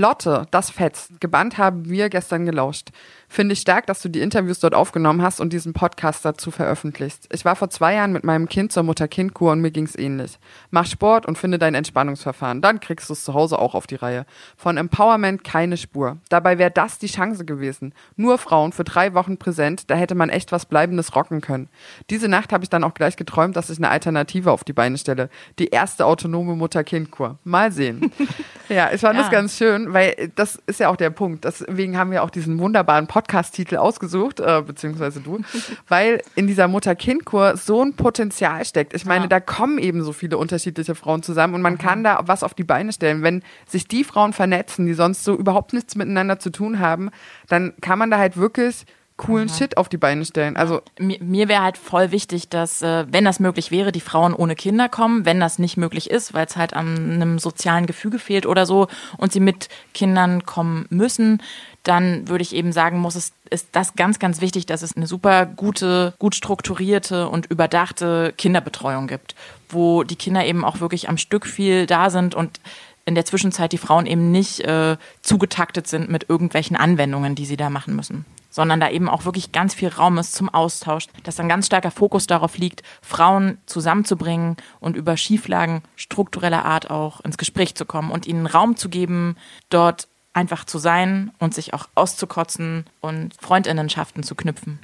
Lotte, 0.00 0.46
das 0.50 0.70
fetzt. 0.70 1.20
Gebannt 1.20 1.58
haben 1.58 1.88
wir 1.90 2.08
gestern 2.08 2.46
gelauscht. 2.46 2.88
Finde 3.32 3.52
ich 3.52 3.60
stark, 3.60 3.86
dass 3.86 4.02
du 4.02 4.08
die 4.08 4.22
Interviews 4.22 4.58
dort 4.58 4.74
aufgenommen 4.74 5.22
hast 5.22 5.40
und 5.40 5.52
diesen 5.52 5.72
Podcast 5.72 6.24
dazu 6.24 6.50
veröffentlichst. 6.50 7.28
Ich 7.32 7.44
war 7.44 7.54
vor 7.54 7.70
zwei 7.70 7.94
Jahren 7.94 8.12
mit 8.12 8.24
meinem 8.24 8.48
Kind 8.48 8.72
zur 8.72 8.82
Mutter-Kind-Kur 8.82 9.52
und 9.52 9.60
mir 9.60 9.70
ging's 9.70 9.94
ähnlich. 9.94 10.40
Mach 10.72 10.84
Sport 10.84 11.26
und 11.26 11.38
finde 11.38 11.60
dein 11.60 11.76
Entspannungsverfahren. 11.76 12.60
Dann 12.60 12.80
kriegst 12.80 13.08
du 13.08 13.12
es 13.12 13.22
zu 13.22 13.32
Hause 13.32 13.60
auch 13.60 13.76
auf 13.76 13.86
die 13.86 13.94
Reihe. 13.94 14.26
Von 14.56 14.76
Empowerment 14.76 15.44
keine 15.44 15.76
Spur. 15.76 16.16
Dabei 16.28 16.58
wäre 16.58 16.72
das 16.72 16.98
die 16.98 17.06
Chance 17.06 17.44
gewesen. 17.44 17.94
Nur 18.16 18.36
Frauen 18.36 18.72
für 18.72 18.82
drei 18.82 19.14
Wochen 19.14 19.36
präsent, 19.36 19.92
da 19.92 19.94
hätte 19.94 20.16
man 20.16 20.28
echt 20.28 20.50
was 20.50 20.66
Bleibendes 20.66 21.14
rocken 21.14 21.40
können. 21.40 21.68
Diese 22.10 22.26
Nacht 22.26 22.52
habe 22.52 22.64
ich 22.64 22.70
dann 22.70 22.82
auch 22.82 22.94
gleich 22.94 23.14
geträumt, 23.14 23.54
dass 23.54 23.70
ich 23.70 23.78
eine 23.78 23.90
Alternative 23.90 24.50
auf 24.50 24.64
die 24.64 24.72
Beine 24.72 24.98
stelle. 24.98 25.30
Die 25.60 25.68
erste 25.68 26.04
autonome 26.04 26.56
Mutter-Kind-Kur. 26.56 27.38
Mal 27.44 27.70
sehen. 27.70 28.10
ja, 28.68 28.90
ich 28.92 29.00
fand 29.00 29.14
ja. 29.14 29.22
das 29.22 29.30
ganz 29.30 29.56
schön, 29.56 29.92
weil 29.92 30.32
das 30.34 30.60
ist 30.66 30.80
ja 30.80 30.88
auch 30.88 30.96
der 30.96 31.10
Punkt. 31.10 31.44
Deswegen 31.44 31.96
haben 31.96 32.10
wir 32.10 32.24
auch 32.24 32.30
diesen 32.30 32.58
wunderbaren 32.58 33.06
Podcast 33.06 33.19
Podcast-Titel 33.20 33.76
ausgesucht, 33.76 34.40
äh, 34.40 34.62
beziehungsweise 34.66 35.20
du, 35.20 35.40
weil 35.88 36.22
in 36.34 36.46
dieser 36.46 36.68
Mutter-Kind-Kur 36.68 37.56
so 37.56 37.82
ein 37.82 37.94
Potenzial 37.94 38.64
steckt. 38.64 38.94
Ich 38.94 39.04
meine, 39.04 39.24
ja. 39.24 39.28
da 39.28 39.40
kommen 39.40 39.78
eben 39.78 40.02
so 40.02 40.12
viele 40.12 40.38
unterschiedliche 40.38 40.94
Frauen 40.94 41.22
zusammen 41.22 41.54
und 41.54 41.62
man 41.62 41.74
mhm. 41.74 41.78
kann 41.78 42.04
da 42.04 42.20
was 42.24 42.42
auf 42.42 42.54
die 42.54 42.64
Beine 42.64 42.92
stellen. 42.92 43.22
Wenn 43.22 43.42
sich 43.66 43.86
die 43.86 44.04
Frauen 44.04 44.32
vernetzen, 44.32 44.86
die 44.86 44.94
sonst 44.94 45.24
so 45.24 45.36
überhaupt 45.36 45.72
nichts 45.72 45.96
miteinander 45.96 46.38
zu 46.38 46.50
tun 46.50 46.78
haben, 46.78 47.10
dann 47.48 47.74
kann 47.80 47.98
man 47.98 48.10
da 48.10 48.18
halt 48.18 48.36
wirklich 48.36 48.86
coolen 49.20 49.48
mhm. 49.48 49.52
Shit 49.52 49.76
auf 49.76 49.90
die 49.90 49.98
Beine 49.98 50.24
stellen. 50.24 50.56
Also 50.56 50.80
mir, 50.98 51.18
mir 51.20 51.48
wäre 51.48 51.62
halt 51.62 51.76
voll 51.76 52.10
wichtig, 52.10 52.48
dass, 52.48 52.80
äh, 52.80 53.04
wenn 53.10 53.24
das 53.26 53.38
möglich 53.38 53.70
wäre, 53.70 53.92
die 53.92 54.00
Frauen 54.00 54.32
ohne 54.32 54.56
Kinder 54.56 54.88
kommen. 54.88 55.26
Wenn 55.26 55.40
das 55.40 55.58
nicht 55.58 55.76
möglich 55.76 56.10
ist, 56.10 56.32
weil 56.32 56.46
es 56.46 56.56
halt 56.56 56.72
an 56.72 57.12
einem 57.12 57.38
sozialen 57.38 57.84
Gefüge 57.84 58.18
fehlt 58.18 58.46
oder 58.46 58.64
so 58.64 58.88
und 59.18 59.30
sie 59.30 59.40
mit 59.40 59.68
Kindern 59.92 60.46
kommen 60.46 60.86
müssen, 60.88 61.42
dann 61.82 62.28
würde 62.28 62.42
ich 62.42 62.54
eben 62.54 62.72
sagen, 62.72 62.98
muss 62.98 63.14
es 63.14 63.32
ist 63.50 63.68
das 63.72 63.94
ganz, 63.94 64.18
ganz 64.18 64.40
wichtig, 64.40 64.66
dass 64.66 64.82
es 64.82 64.96
eine 64.96 65.06
super 65.06 65.46
gute, 65.46 66.14
gut 66.18 66.34
strukturierte 66.34 67.28
und 67.28 67.46
überdachte 67.46 68.32
Kinderbetreuung 68.36 69.06
gibt, 69.06 69.34
wo 69.68 70.04
die 70.04 70.16
Kinder 70.16 70.44
eben 70.44 70.64
auch 70.64 70.80
wirklich 70.80 71.08
am 71.08 71.18
Stück 71.18 71.46
viel 71.46 71.86
da 71.86 72.10
sind 72.10 72.34
und 72.34 72.60
in 73.06 73.14
der 73.14 73.24
Zwischenzeit 73.24 73.72
die 73.72 73.78
Frauen 73.78 74.06
eben 74.06 74.30
nicht 74.30 74.60
äh, 74.60 74.96
zugetaktet 75.22 75.88
sind 75.88 76.10
mit 76.10 76.28
irgendwelchen 76.28 76.76
Anwendungen, 76.76 77.34
die 77.34 77.46
sie 77.46 77.56
da 77.56 77.70
machen 77.70 77.96
müssen 77.96 78.24
sondern 78.50 78.80
da 78.80 78.90
eben 78.90 79.08
auch 79.08 79.24
wirklich 79.24 79.52
ganz 79.52 79.74
viel 79.74 79.88
Raum 79.88 80.18
ist 80.18 80.34
zum 80.34 80.48
Austausch, 80.48 81.06
dass 81.22 81.40
ein 81.40 81.48
ganz 81.48 81.66
starker 81.66 81.90
Fokus 81.92 82.26
darauf 82.26 82.58
liegt, 82.58 82.82
Frauen 83.00 83.58
zusammenzubringen 83.66 84.56
und 84.80 84.96
über 84.96 85.16
Schieflagen 85.16 85.82
struktureller 85.96 86.64
Art 86.64 86.90
auch 86.90 87.20
ins 87.20 87.38
Gespräch 87.38 87.76
zu 87.76 87.86
kommen 87.86 88.10
und 88.10 88.26
ihnen 88.26 88.46
Raum 88.46 88.76
zu 88.76 88.88
geben, 88.88 89.36
dort 89.70 90.08
einfach 90.40 90.64
zu 90.64 90.78
sein 90.78 91.32
und 91.38 91.52
sich 91.52 91.74
auch 91.74 91.86
auszukotzen 91.94 92.86
und 93.00 93.34
Freundinnenschaften 93.38 94.22
zu 94.22 94.34
knüpfen. 94.34 94.78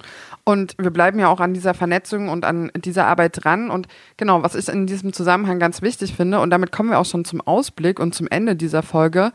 Und 0.44 0.74
wir 0.78 0.90
bleiben 0.90 1.18
ja 1.18 1.28
auch 1.28 1.40
an 1.40 1.54
dieser 1.54 1.72
Vernetzung 1.72 2.28
und 2.28 2.44
an 2.44 2.70
dieser 2.76 3.07
Arbeit 3.07 3.42
dran. 3.42 3.70
Und 3.70 3.88
genau, 4.18 4.42
was 4.42 4.54
ich 4.54 4.68
in 4.68 4.86
diesem 4.86 5.14
Zusammenhang 5.14 5.59
ganz 5.59 5.80
wichtig 5.80 6.14
finde, 6.14 6.40
und 6.40 6.50
damit 6.50 6.72
kommen 6.72 6.90
wir 6.90 6.98
auch 6.98 7.07
schon 7.07 7.24
zum 7.24 7.40
Ausblick 7.40 7.98
und 7.98 8.14
zum 8.14 8.28
Ende 8.28 8.54
dieser 8.54 8.82
Folge, 8.82 9.32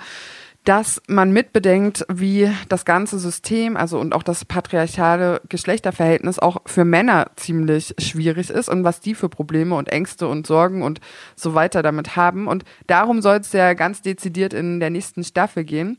dass 0.64 1.02
man 1.08 1.32
mitbedenkt, 1.32 2.06
wie 2.08 2.52
das 2.70 2.86
ganze 2.86 3.18
System, 3.18 3.76
also 3.76 4.00
und 4.00 4.14
auch 4.14 4.22
das 4.22 4.46
patriarchale 4.46 5.42
Geschlechterverhältnis 5.50 6.38
auch 6.38 6.62
für 6.68 6.86
Männer 6.86 7.32
ziemlich 7.36 7.96
schwierig 7.98 8.52
ist 8.52 8.70
und 8.70 8.84
was 8.84 9.00
die 9.00 9.16
für 9.16 9.28
Probleme 9.28 9.76
und 9.76 9.90
Ängste 9.90 10.28
und 10.28 10.46
Sorgen 10.46 10.84
und 10.84 11.02
so 11.36 11.56
weiter 11.56 11.82
damit 11.82 12.16
haben. 12.16 12.48
Und 12.48 12.64
darum 12.86 13.22
soll 13.22 13.38
es 13.38 13.52
ja 13.54 13.74
ganz 13.74 14.04
dezidiert 14.04 14.54
in 14.54 14.80
der 14.80 14.92
nächsten 14.92 15.24
Staffel 15.24 15.64
gehen. 15.64 15.98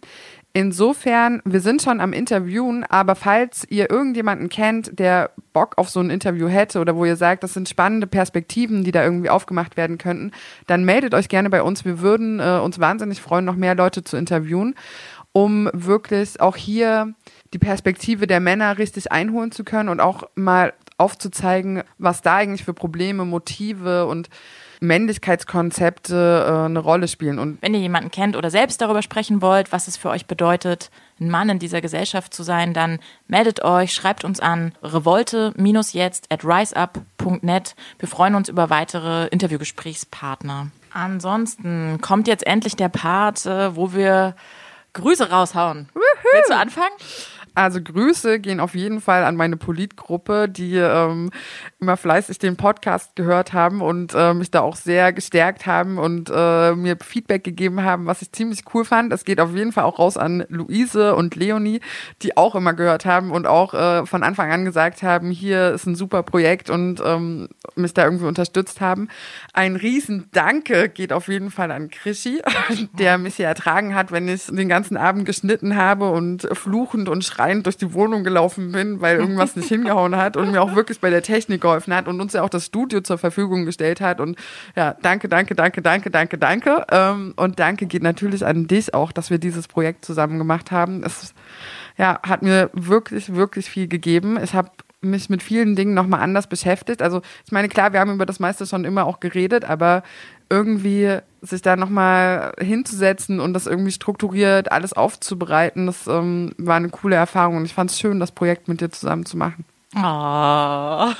Insofern, 0.54 1.40
wir 1.46 1.60
sind 1.60 1.80
schon 1.80 2.00
am 2.00 2.12
Interviewen, 2.12 2.84
aber 2.84 3.14
falls 3.14 3.66
ihr 3.70 3.90
irgendjemanden 3.90 4.50
kennt, 4.50 4.98
der 4.98 5.30
Bock 5.54 5.78
auf 5.78 5.88
so 5.88 6.00
ein 6.00 6.10
Interview 6.10 6.46
hätte 6.46 6.78
oder 6.80 6.94
wo 6.94 7.06
ihr 7.06 7.16
sagt, 7.16 7.42
das 7.42 7.54
sind 7.54 7.70
spannende 7.70 8.06
Perspektiven, 8.06 8.84
die 8.84 8.92
da 8.92 9.02
irgendwie 9.02 9.30
aufgemacht 9.30 9.78
werden 9.78 9.96
könnten, 9.96 10.30
dann 10.66 10.84
meldet 10.84 11.14
euch 11.14 11.30
gerne 11.30 11.48
bei 11.48 11.62
uns. 11.62 11.86
Wir 11.86 12.00
würden 12.00 12.38
äh, 12.38 12.60
uns 12.62 12.78
wahnsinnig 12.78 13.22
freuen, 13.22 13.46
noch 13.46 13.56
mehr 13.56 13.74
Leute 13.74 14.04
zu 14.04 14.18
interviewen, 14.18 14.74
um 15.32 15.70
wirklich 15.72 16.38
auch 16.42 16.56
hier 16.56 17.14
die 17.54 17.58
Perspektive 17.58 18.26
der 18.26 18.40
Männer 18.40 18.76
richtig 18.76 19.10
einholen 19.10 19.52
zu 19.52 19.64
können 19.64 19.88
und 19.88 20.00
auch 20.00 20.24
mal 20.34 20.74
aufzuzeigen, 20.98 21.82
was 21.96 22.20
da 22.20 22.36
eigentlich 22.36 22.64
für 22.64 22.74
Probleme, 22.74 23.24
Motive 23.24 24.04
und 24.06 24.28
Männlichkeitskonzepte 24.82 26.44
äh, 26.46 26.64
eine 26.66 26.78
Rolle 26.78 27.08
spielen. 27.08 27.38
Und 27.38 27.62
Wenn 27.62 27.74
ihr 27.74 27.80
jemanden 27.80 28.10
kennt 28.10 28.36
oder 28.36 28.50
selbst 28.50 28.80
darüber 28.80 29.00
sprechen 29.02 29.40
wollt, 29.40 29.72
was 29.72 29.88
es 29.88 29.96
für 29.96 30.10
euch 30.10 30.26
bedeutet, 30.26 30.90
ein 31.20 31.30
Mann 31.30 31.48
in 31.48 31.58
dieser 31.58 31.80
Gesellschaft 31.80 32.34
zu 32.34 32.42
sein, 32.42 32.74
dann 32.74 32.98
meldet 33.28 33.62
euch, 33.62 33.94
schreibt 33.94 34.24
uns 34.24 34.40
an 34.40 34.72
revolte-jetzt 34.82 36.26
at 36.30 36.44
riseup.net. 36.44 37.74
Wir 37.98 38.08
freuen 38.08 38.34
uns 38.34 38.48
über 38.48 38.70
weitere 38.70 39.28
Interviewgesprächspartner. 39.28 40.68
Ansonsten 40.92 42.00
kommt 42.00 42.28
jetzt 42.28 42.46
endlich 42.46 42.76
der 42.76 42.88
Part, 42.88 43.46
äh, 43.46 43.74
wo 43.76 43.92
wir 43.92 44.34
Grüße 44.94 45.30
raushauen. 45.30 45.88
Willst 46.34 46.50
du 46.50 46.56
anfangen? 46.56 46.92
Also 47.54 47.82
Grüße 47.82 48.40
gehen 48.40 48.60
auf 48.60 48.74
jeden 48.74 49.02
Fall 49.02 49.24
an 49.24 49.36
meine 49.36 49.58
Politgruppe, 49.58 50.48
die 50.48 50.76
ähm, 50.76 51.30
immer 51.80 51.98
fleißig 51.98 52.38
den 52.38 52.56
Podcast 52.56 53.14
gehört 53.14 53.52
haben 53.52 53.82
und 53.82 54.14
äh, 54.14 54.32
mich 54.32 54.50
da 54.50 54.60
auch 54.60 54.76
sehr 54.76 55.12
gestärkt 55.12 55.66
haben 55.66 55.98
und 55.98 56.30
äh, 56.34 56.74
mir 56.74 56.96
Feedback 57.02 57.44
gegeben 57.44 57.82
haben, 57.82 58.06
was 58.06 58.22
ich 58.22 58.32
ziemlich 58.32 58.62
cool 58.72 58.86
fand. 58.86 59.12
Es 59.12 59.24
geht 59.24 59.38
auf 59.38 59.54
jeden 59.54 59.72
Fall 59.72 59.84
auch 59.84 59.98
raus 59.98 60.16
an 60.16 60.44
Luise 60.48 61.14
und 61.14 61.36
Leonie, 61.36 61.80
die 62.22 62.38
auch 62.38 62.54
immer 62.54 62.72
gehört 62.72 63.04
haben 63.04 63.30
und 63.30 63.46
auch 63.46 63.74
äh, 63.74 64.06
von 64.06 64.22
Anfang 64.22 64.50
an 64.50 64.64
gesagt 64.64 65.02
haben, 65.02 65.30
hier 65.30 65.72
ist 65.72 65.84
ein 65.86 65.94
super 65.94 66.22
Projekt 66.22 66.70
und 66.70 67.02
ähm, 67.04 67.48
mich 67.74 67.92
da 67.92 68.04
irgendwie 68.04 68.26
unterstützt 68.26 68.80
haben. 68.80 69.08
Ein 69.52 69.76
riesen 69.76 70.28
Danke 70.32 70.88
geht 70.88 71.12
auf 71.12 71.28
jeden 71.28 71.50
Fall 71.50 71.70
an 71.70 71.90
Krischi, 71.90 72.40
der 72.98 73.18
mich 73.18 73.36
hier 73.36 73.46
ertragen 73.46 73.94
hat, 73.94 74.10
wenn 74.10 74.26
ich 74.26 74.46
den 74.46 74.70
ganzen 74.70 74.96
Abend 74.96 75.26
geschnitten 75.26 75.76
habe 75.76 76.10
und 76.10 76.48
fluchend 76.52 77.10
und 77.10 77.22
schreibend 77.22 77.41
schreiend 77.42 77.66
durch 77.66 77.76
die 77.76 77.92
Wohnung 77.92 78.24
gelaufen 78.24 78.72
bin, 78.72 79.00
weil 79.00 79.16
irgendwas 79.16 79.56
nicht 79.56 79.68
hingehauen 79.68 80.16
hat 80.16 80.36
und 80.36 80.52
mir 80.52 80.62
auch 80.62 80.74
wirklich 80.74 81.00
bei 81.00 81.10
der 81.10 81.22
Technik 81.22 81.60
geholfen 81.60 81.94
hat 81.94 82.06
und 82.06 82.20
uns 82.20 82.32
ja 82.34 82.42
auch 82.42 82.48
das 82.48 82.66
Studio 82.66 83.00
zur 83.00 83.18
Verfügung 83.18 83.64
gestellt 83.64 84.00
hat. 84.00 84.20
Und 84.20 84.38
ja, 84.76 84.94
danke, 85.02 85.28
danke, 85.28 85.54
danke, 85.54 85.82
danke, 85.82 86.10
danke, 86.10 86.38
danke. 86.38 86.86
Ähm, 86.90 87.34
und 87.36 87.58
danke 87.58 87.86
geht 87.86 88.02
natürlich 88.02 88.46
an 88.46 88.66
dich 88.66 88.94
auch, 88.94 89.12
dass 89.12 89.30
wir 89.30 89.38
dieses 89.38 89.66
Projekt 89.66 90.04
zusammen 90.04 90.38
gemacht 90.38 90.70
haben. 90.70 91.02
Es 91.04 91.34
ja, 91.98 92.20
hat 92.22 92.42
mir 92.42 92.70
wirklich, 92.72 93.34
wirklich 93.34 93.68
viel 93.68 93.88
gegeben. 93.88 94.38
Ich 94.42 94.54
habe 94.54 94.70
mich 95.00 95.28
mit 95.28 95.42
vielen 95.42 95.74
Dingen 95.74 95.94
nochmal 95.94 96.20
anders 96.20 96.46
beschäftigt. 96.46 97.02
Also 97.02 97.22
ich 97.44 97.50
meine, 97.50 97.68
klar, 97.68 97.92
wir 97.92 97.98
haben 97.98 98.14
über 98.14 98.26
das 98.26 98.38
meiste 98.38 98.66
schon 98.66 98.84
immer 98.84 99.04
auch 99.04 99.18
geredet, 99.18 99.64
aber 99.64 100.04
irgendwie 100.52 101.18
sich 101.40 101.62
da 101.62 101.76
nochmal 101.76 102.52
hinzusetzen 102.60 103.40
und 103.40 103.54
das 103.54 103.66
irgendwie 103.66 103.90
strukturiert 103.90 104.70
alles 104.70 104.92
aufzubereiten, 104.92 105.86
das 105.86 106.06
ähm, 106.06 106.52
war 106.58 106.76
eine 106.76 106.90
coole 106.90 107.16
Erfahrung 107.16 107.56
und 107.56 107.64
ich 107.64 107.74
fand 107.74 107.90
es 107.90 107.98
schön, 107.98 108.20
das 108.20 108.30
Projekt 108.30 108.68
mit 108.68 108.80
dir 108.80 108.90
zusammen 108.90 109.26
zu 109.26 109.36
machen. 109.36 109.64
Oh. 109.94 109.98
Ja. 109.98 111.14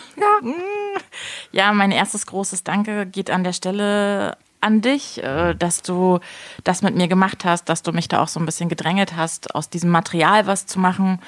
ja, 1.51 1.73
mein 1.73 1.91
erstes 1.91 2.27
großes 2.27 2.63
Danke 2.65 3.07
geht 3.07 3.31
an 3.31 3.45
der 3.45 3.53
Stelle 3.53 4.37
an 4.61 4.81
dich, 4.81 5.23
äh, 5.23 5.55
dass 5.55 5.83
du 5.83 6.21
das 6.63 6.83
mit 6.83 6.95
mir 6.95 7.09
gemacht 7.09 7.45
hast, 7.45 7.69
dass 7.69 7.83
du 7.83 7.93
mich 7.93 8.09
da 8.09 8.23
auch 8.23 8.29
so 8.29 8.39
ein 8.39 8.47
bisschen 8.47 8.69
gedrängelt 8.69 9.17
hast, 9.17 9.55
aus 9.55 9.69
diesem 9.69 9.91
Material 9.91 10.47
was 10.47 10.67
zu 10.67 10.79
machen 10.79 11.21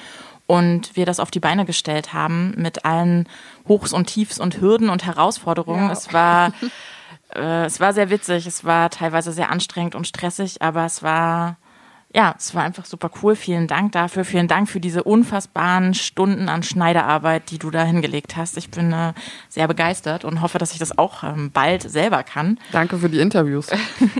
und 0.47 0.95
wir 0.95 1.05
das 1.05 1.19
auf 1.19 1.31
die 1.31 1.39
Beine 1.39 1.65
gestellt 1.65 2.13
haben 2.13 2.53
mit 2.55 2.85
allen 2.85 3.27
Hochs 3.67 3.93
und 3.93 4.05
Tiefs 4.05 4.39
und 4.39 4.61
Hürden 4.61 4.89
und 4.89 5.05
Herausforderungen. 5.05 5.87
Ja. 5.87 5.91
Es 5.91 6.13
war 6.13 6.53
äh, 7.35 7.65
es 7.65 7.79
war 7.79 7.93
sehr 7.93 8.09
witzig, 8.09 8.47
es 8.47 8.63
war 8.63 8.89
teilweise 8.89 9.31
sehr 9.31 9.51
anstrengend 9.51 9.95
und 9.95 10.07
stressig, 10.07 10.61
aber 10.61 10.85
es 10.85 11.03
war, 11.03 11.57
ja, 12.13 12.33
es 12.37 12.55
war 12.55 12.63
einfach 12.63 12.85
super 12.85 13.11
cool. 13.21 13.35
Vielen 13.35 13.67
Dank 13.67 13.91
dafür. 13.91 14.23
Vielen 14.23 14.47
Dank 14.47 14.69
für 14.69 14.79
diese 14.79 15.03
unfassbaren 15.03 15.93
Stunden 15.93 16.47
an 16.47 16.63
Schneiderarbeit, 16.63 17.51
die 17.51 17.57
du 17.57 17.71
da 17.71 17.83
hingelegt 17.83 18.37
hast. 18.37 18.57
Ich 18.57 18.71
bin 18.71 18.93
äh, 18.93 19.13
sehr 19.49 19.67
begeistert 19.67 20.23
und 20.23 20.41
hoffe, 20.41 20.57
dass 20.57 20.71
ich 20.71 20.79
das 20.79 20.97
auch 20.97 21.23
ähm, 21.23 21.51
bald 21.51 21.81
selber 21.83 22.23
kann. 22.23 22.57
Danke 22.71 22.97
für 22.97 23.09
die 23.09 23.19
Interviews. 23.19 23.67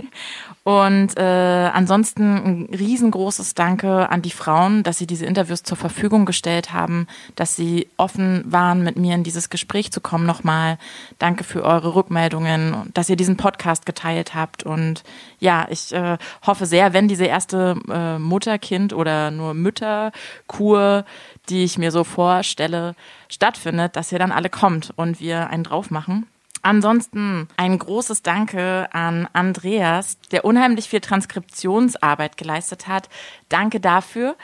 Und 0.66 1.16
äh, 1.16 1.22
ansonsten 1.22 2.22
ein 2.24 2.68
riesengroßes 2.76 3.54
Danke 3.54 4.10
an 4.10 4.20
die 4.20 4.32
Frauen, 4.32 4.82
dass 4.82 4.98
sie 4.98 5.06
diese 5.06 5.24
Interviews 5.24 5.62
zur 5.62 5.76
Verfügung 5.76 6.26
gestellt 6.26 6.72
haben, 6.72 7.06
dass 7.36 7.54
sie 7.54 7.86
offen 7.96 8.42
waren, 8.46 8.82
mit 8.82 8.96
mir 8.96 9.14
in 9.14 9.22
dieses 9.22 9.48
Gespräch 9.48 9.92
zu 9.92 10.00
kommen 10.00 10.26
nochmal. 10.26 10.78
Danke 11.20 11.44
für 11.44 11.62
eure 11.62 11.94
Rückmeldungen, 11.94 12.90
dass 12.94 13.08
ihr 13.08 13.14
diesen 13.14 13.36
Podcast 13.36 13.86
geteilt 13.86 14.34
habt. 14.34 14.64
Und 14.64 15.04
ja, 15.38 15.68
ich 15.70 15.92
äh, 15.92 16.18
hoffe 16.44 16.66
sehr, 16.66 16.92
wenn 16.92 17.06
diese 17.06 17.26
erste 17.26 17.76
äh, 17.88 18.18
Mutterkind 18.18 18.92
oder 18.92 19.30
nur 19.30 19.54
Mütterkur, 19.54 21.04
die 21.48 21.62
ich 21.62 21.78
mir 21.78 21.92
so 21.92 22.02
vorstelle, 22.02 22.96
stattfindet, 23.28 23.94
dass 23.94 24.10
ihr 24.10 24.18
dann 24.18 24.32
alle 24.32 24.50
kommt 24.50 24.92
und 24.96 25.20
wir 25.20 25.48
einen 25.48 25.62
drauf 25.62 25.92
machen. 25.92 26.26
Ansonsten 26.66 27.46
ein 27.56 27.78
großes 27.78 28.22
Danke 28.22 28.88
an 28.90 29.28
Andreas, 29.32 30.18
der 30.32 30.44
unheimlich 30.44 30.88
viel 30.88 31.00
Transkriptionsarbeit 31.00 32.36
geleistet 32.36 32.88
hat. 32.88 33.08
Danke 33.48 33.78
dafür. 33.78 34.34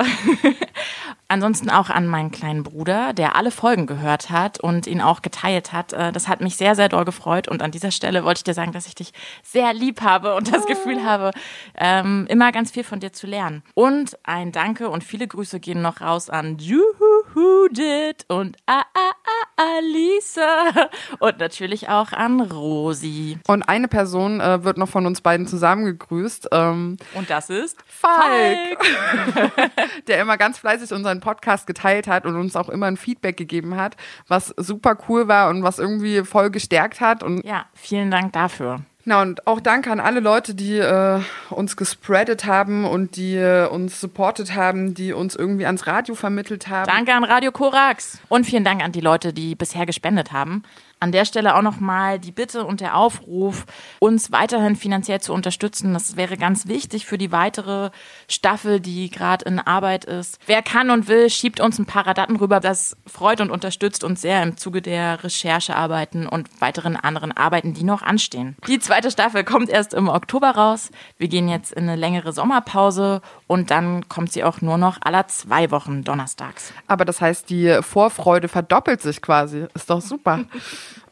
Ansonsten 1.28 1.68
auch 1.68 1.90
an 1.90 2.06
meinen 2.06 2.30
kleinen 2.30 2.62
Bruder, 2.62 3.12
der 3.12 3.36
alle 3.36 3.50
Folgen 3.50 3.86
gehört 3.86 4.30
hat 4.30 4.58
und 4.58 4.86
ihn 4.86 5.02
auch 5.02 5.20
geteilt 5.20 5.74
hat. 5.74 5.92
Äh, 5.92 6.12
das 6.12 6.28
hat 6.28 6.40
mich 6.40 6.56
sehr, 6.56 6.76
sehr 6.76 6.88
doll 6.88 7.04
gefreut. 7.04 7.46
Und 7.46 7.60
an 7.60 7.72
dieser 7.72 7.90
Stelle 7.90 8.24
wollte 8.24 8.38
ich 8.38 8.44
dir 8.44 8.54
sagen, 8.54 8.72
dass 8.72 8.86
ich 8.86 8.94
dich 8.94 9.12
sehr 9.42 9.74
lieb 9.74 10.00
habe 10.00 10.34
und 10.34 10.54
das 10.54 10.64
Gefühl 10.64 11.04
habe, 11.04 11.32
ähm, 11.74 12.26
immer 12.30 12.52
ganz 12.52 12.70
viel 12.70 12.84
von 12.84 13.00
dir 13.00 13.12
zu 13.12 13.26
lernen. 13.26 13.62
Und 13.74 14.16
ein 14.22 14.50
Danke 14.50 14.88
und 14.88 15.04
viele 15.04 15.28
Grüße 15.28 15.60
gehen 15.60 15.82
noch 15.82 16.00
raus 16.00 16.30
an 16.30 16.56
Juhudit 16.56 18.24
und 18.28 18.56
A 18.64 18.78
A 18.80 18.82
A 18.94 19.15
Alisa 19.56 20.88
und 21.18 21.38
natürlich 21.38 21.88
auch 21.88 22.12
an 22.12 22.40
Rosi. 22.40 23.38
Und 23.46 23.62
eine 23.62 23.88
Person 23.88 24.40
äh, 24.40 24.62
wird 24.62 24.78
noch 24.78 24.88
von 24.88 25.06
uns 25.06 25.22
beiden 25.22 25.46
zusammen 25.46 25.86
gegrüßt. 25.86 26.48
Ähm, 26.52 26.98
und 27.14 27.30
das 27.30 27.50
ist 27.50 27.78
Falk, 27.86 28.84
Falk. 28.84 29.70
der 30.06 30.20
immer 30.20 30.36
ganz 30.36 30.58
fleißig 30.58 30.92
unseren 30.92 31.16
unseren 31.16 31.20
Podcast 31.20 31.66
geteilt 31.66 32.06
hat 32.06 32.26
und 32.26 32.36
uns 32.36 32.56
auch 32.56 32.68
immer 32.68 32.86
ein 32.86 32.96
Feedback 32.96 33.36
gegeben 33.36 33.76
hat, 33.76 33.96
was 34.28 34.54
super 34.56 34.96
cool 35.08 35.28
war 35.28 35.48
und 35.50 35.62
was 35.62 35.78
irgendwie 35.78 36.24
voll 36.24 36.50
gestärkt 36.50 37.00
hat. 37.00 37.22
Und 37.22 37.44
ja, 37.44 37.66
vielen 37.74 38.10
Dank 38.10 38.32
dafür. 38.32 38.80
Na, 39.08 39.22
und 39.22 39.46
auch 39.46 39.60
danke 39.60 39.92
an 39.92 40.00
alle 40.00 40.18
Leute, 40.18 40.56
die 40.56 40.78
äh, 40.78 41.20
uns 41.50 41.76
gespreadet 41.76 42.44
haben 42.44 42.84
und 42.84 43.14
die 43.14 43.36
äh, 43.36 43.68
uns 43.68 44.00
supportet 44.00 44.56
haben, 44.56 44.94
die 44.94 45.12
uns 45.12 45.36
irgendwie 45.36 45.64
ans 45.64 45.86
Radio 45.86 46.16
vermittelt 46.16 46.66
haben. 46.66 46.90
Danke 46.90 47.14
an 47.14 47.22
Radio 47.22 47.52
Korax. 47.52 48.18
Und 48.28 48.46
vielen 48.46 48.64
Dank 48.64 48.82
an 48.82 48.90
die 48.90 49.00
Leute, 49.00 49.32
die 49.32 49.54
bisher 49.54 49.86
gespendet 49.86 50.32
haben. 50.32 50.64
An 50.98 51.12
der 51.12 51.26
Stelle 51.26 51.54
auch 51.54 51.62
nochmal 51.62 52.18
die 52.18 52.32
Bitte 52.32 52.64
und 52.64 52.80
der 52.80 52.96
Aufruf, 52.96 53.66
uns 53.98 54.32
weiterhin 54.32 54.76
finanziell 54.76 55.20
zu 55.20 55.34
unterstützen. 55.34 55.92
Das 55.92 56.16
wäre 56.16 56.38
ganz 56.38 56.68
wichtig 56.68 57.04
für 57.04 57.18
die 57.18 57.32
weitere 57.32 57.90
Staffel, 58.28 58.80
die 58.80 59.10
gerade 59.10 59.44
in 59.44 59.58
Arbeit 59.58 60.06
ist. 60.06 60.38
Wer 60.46 60.62
kann 60.62 60.90
und 60.90 61.06
will, 61.06 61.28
schiebt 61.28 61.60
uns 61.60 61.78
ein 61.78 61.84
paar 61.84 62.06
Radatten 62.06 62.36
rüber. 62.36 62.60
Das 62.60 62.96
freut 63.06 63.42
und 63.42 63.50
unterstützt 63.50 64.04
uns 64.04 64.22
sehr 64.22 64.42
im 64.42 64.56
Zuge 64.56 64.80
der 64.80 65.22
Recherchearbeiten 65.22 66.26
und 66.26 66.48
weiteren 66.62 66.96
anderen 66.96 67.32
Arbeiten, 67.32 67.74
die 67.74 67.84
noch 67.84 68.00
anstehen. 68.00 68.56
Die 68.66 68.78
zweite 68.78 69.10
Staffel 69.10 69.44
kommt 69.44 69.68
erst 69.68 69.92
im 69.92 70.08
Oktober 70.08 70.52
raus. 70.52 70.90
Wir 71.18 71.28
gehen 71.28 71.50
jetzt 71.50 71.72
in 71.72 71.84
eine 71.84 71.96
längere 71.96 72.32
Sommerpause 72.32 73.20
und 73.46 73.70
dann 73.70 74.08
kommt 74.08 74.32
sie 74.32 74.44
auch 74.44 74.62
nur 74.62 74.78
noch 74.78 74.96
aller 75.02 75.28
zwei 75.28 75.70
Wochen 75.70 76.04
donnerstags. 76.04 76.72
Aber 76.86 77.04
das 77.04 77.20
heißt, 77.20 77.50
die 77.50 77.80
Vorfreude 77.82 78.48
verdoppelt 78.48 79.02
sich 79.02 79.20
quasi. 79.20 79.66
Ist 79.74 79.90
doch 79.90 80.00
super. 80.00 80.44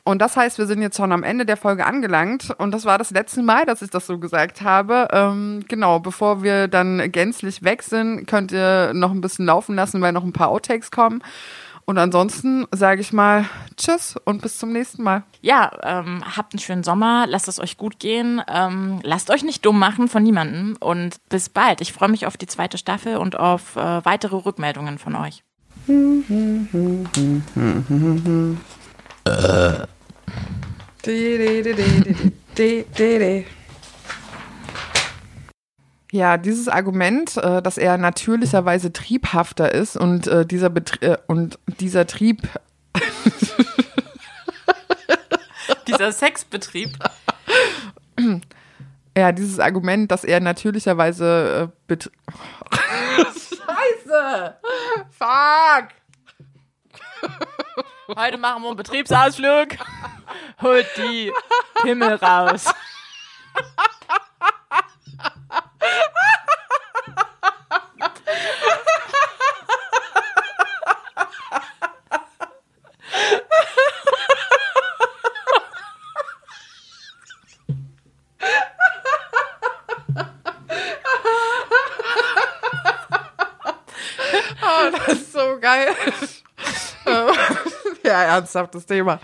Und 0.07 0.20
das 0.20 0.36
heißt, 0.36 0.59
wir 0.59 0.66
sind 0.66 0.82
jetzt 0.82 0.98
schon 0.98 1.12
am 1.12 1.22
Ende 1.22 1.46
der 1.46 1.57
Folge 1.57 1.86
angelangt. 1.86 2.55
Und 2.59 2.72
das 2.72 2.84
war 2.84 2.98
das 2.98 3.11
letzte 3.11 3.42
Mal, 3.42 3.64
dass 3.64 3.80
ich 3.80 3.88
das 3.88 4.07
so 4.07 4.18
gesagt 4.18 4.61
habe. 4.61 5.09
Ähm, 5.12 5.64
genau, 5.66 5.98
bevor 5.98 6.42
wir 6.42 6.68
dann 6.68 7.11
gänzlich 7.11 7.64
weg 7.64 7.82
sind, 7.82 8.26
könnt 8.26 8.52
ihr 8.52 8.92
noch 8.92 9.12
ein 9.12 9.22
bisschen 9.22 9.46
laufen 9.46 9.74
lassen, 9.74 10.02
weil 10.02 10.12
noch 10.12 10.24
ein 10.24 10.34
paar 10.34 10.48
Outtakes 10.48 10.90
kommen. 10.90 11.22
Und 11.86 11.98
ansonsten 11.98 12.66
sage 12.70 13.00
ich 13.02 13.12
mal 13.12 13.44
Tschüss 13.76 14.16
und 14.24 14.40
bis 14.40 14.59
zum 14.59 14.72
nächsten 14.72 15.02
Mal. 15.02 15.22
Ja, 15.42 15.70
ähm, 15.82 16.22
habt 16.36 16.55
einen 16.55 16.61
schönen 16.61 16.82
Sommer, 16.82 17.26
lasst 17.26 17.48
es 17.48 17.61
euch 17.61 17.76
gut 17.76 17.98
gehen, 17.98 18.40
ähm, 18.48 19.00
lasst 19.02 19.30
euch 19.30 19.42
nicht 19.42 19.66
dumm 19.66 19.78
machen 19.78 20.09
von 20.09 20.22
niemandem 20.22 20.76
und 20.80 21.16
bis 21.28 21.50
bald. 21.50 21.82
Ich 21.82 21.92
freue 21.92 22.09
mich 22.09 22.26
auf 22.26 22.38
die 22.38 22.46
zweite 22.46 22.78
Staffel 22.78 23.18
und 23.18 23.38
auf 23.38 23.76
äh, 23.76 24.05
weitere 24.05 24.36
Rückmeldungen 24.36 24.98
von 24.98 25.14
euch. 25.16 25.44
Ja, 36.12 36.36
dieses 36.36 36.68
Argument, 36.68 37.36
äh, 37.38 37.61
dass 37.61 37.76
er 37.76 37.98
natürlicherweise 37.98 38.92
triebhafter 38.92 39.74
ist 39.74 39.96
und 39.96 40.28
äh, 40.28 40.46
dieser 40.46 40.70
Betrie 40.70 41.07
äh, 41.07 41.18
und 41.26 41.59
dieser 41.80 42.07
Trieb 42.07 42.48
Dieser 45.86 46.12
Sexbetrieb. 46.12 46.96
ja, 49.16 49.32
dieses 49.32 49.59
Argument, 49.59 50.11
dass 50.11 50.24
er 50.24 50.40
natürlicherweise 50.40 51.72
äh, 51.88 51.96
Scheiße! 53.16 54.57
Fuck! 55.11 55.88
Heute 58.07 58.36
machen 58.36 58.62
wir 58.62 58.68
einen 58.68 58.76
Betriebsausflug. 58.76 59.78
Holt 60.61 60.86
die 60.98 61.32
Pimmel 61.82 62.14
raus. 62.16 62.66
Oh, 84.62 85.14
so 85.32 85.59
geil. 85.59 85.94
Ernsthaftes 88.25 88.87
Thema. 88.87 89.20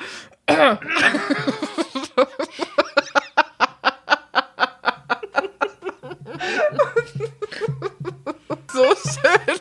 so 8.73 8.85
schön. 8.95 9.61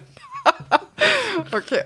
Okay. 1.52 1.84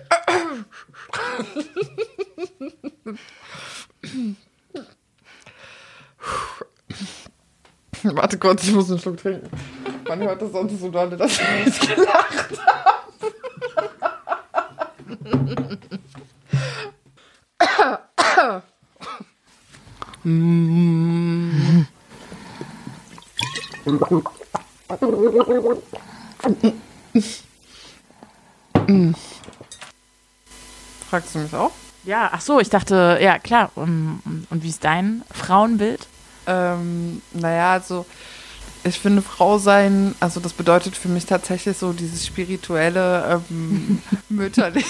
Warte 8.04 8.38
kurz, 8.38 8.64
ich 8.64 8.74
muss 8.74 8.90
einen 8.90 9.00
Schluck 9.00 9.18
trinken. 9.18 9.50
Man 10.08 10.20
hört 10.22 10.42
das 10.42 10.52
sonst 10.52 10.80
so 10.80 10.90
dolle, 10.90 11.16
dass 11.16 11.40
ich 11.40 11.66
nicht 11.66 11.96
gelacht 11.96 12.60
Fragst 31.10 31.36
du 31.36 31.40
mich 31.40 31.54
auch? 31.54 31.72
Ja, 32.06 32.30
ach 32.32 32.42
so, 32.42 32.60
ich 32.60 32.70
dachte, 32.70 33.18
ja 33.22 33.38
klar. 33.40 33.72
Und, 33.76 34.22
und 34.50 34.64
wie 34.64 34.70
ist 34.70 34.84
dein 34.84 35.24
Frauenbild? 35.32 36.08
Ähm, 36.48 37.22
naja, 37.34 37.74
also 37.74 38.06
ich 38.84 39.00
finde 39.00 39.22
Frau 39.22 39.58
sein, 39.58 40.16
also 40.20 40.40
das 40.40 40.54
bedeutet 40.54 40.96
für 40.98 41.08
mich 41.08 41.26
tatsächlich 41.26 41.78
so 41.78 41.94
dieses 41.94 42.26
spirituelle, 42.26 43.42
ähm, 43.50 44.02
mütterliche. 44.30 44.88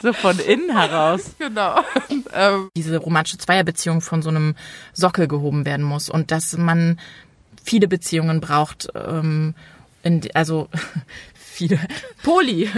So 0.00 0.12
von 0.12 0.38
innen 0.38 0.76
heraus. 0.76 1.34
genau. 1.38 1.80
ähm, 2.32 2.70
Diese 2.76 2.96
romantische 2.96 3.38
Zweierbeziehung 3.38 4.00
von 4.00 4.22
so 4.22 4.30
einem 4.30 4.54
Sockel 4.92 5.28
gehoben 5.28 5.66
werden 5.66 5.84
muss 5.84 6.08
und 6.08 6.30
dass 6.30 6.56
man 6.56 6.98
viele 7.62 7.86
Beziehungen 7.86 8.40
braucht, 8.40 8.88
ähm, 8.94 9.54
in, 10.02 10.22
also 10.34 10.68
viele 11.34 11.78
Poli. 12.22 12.70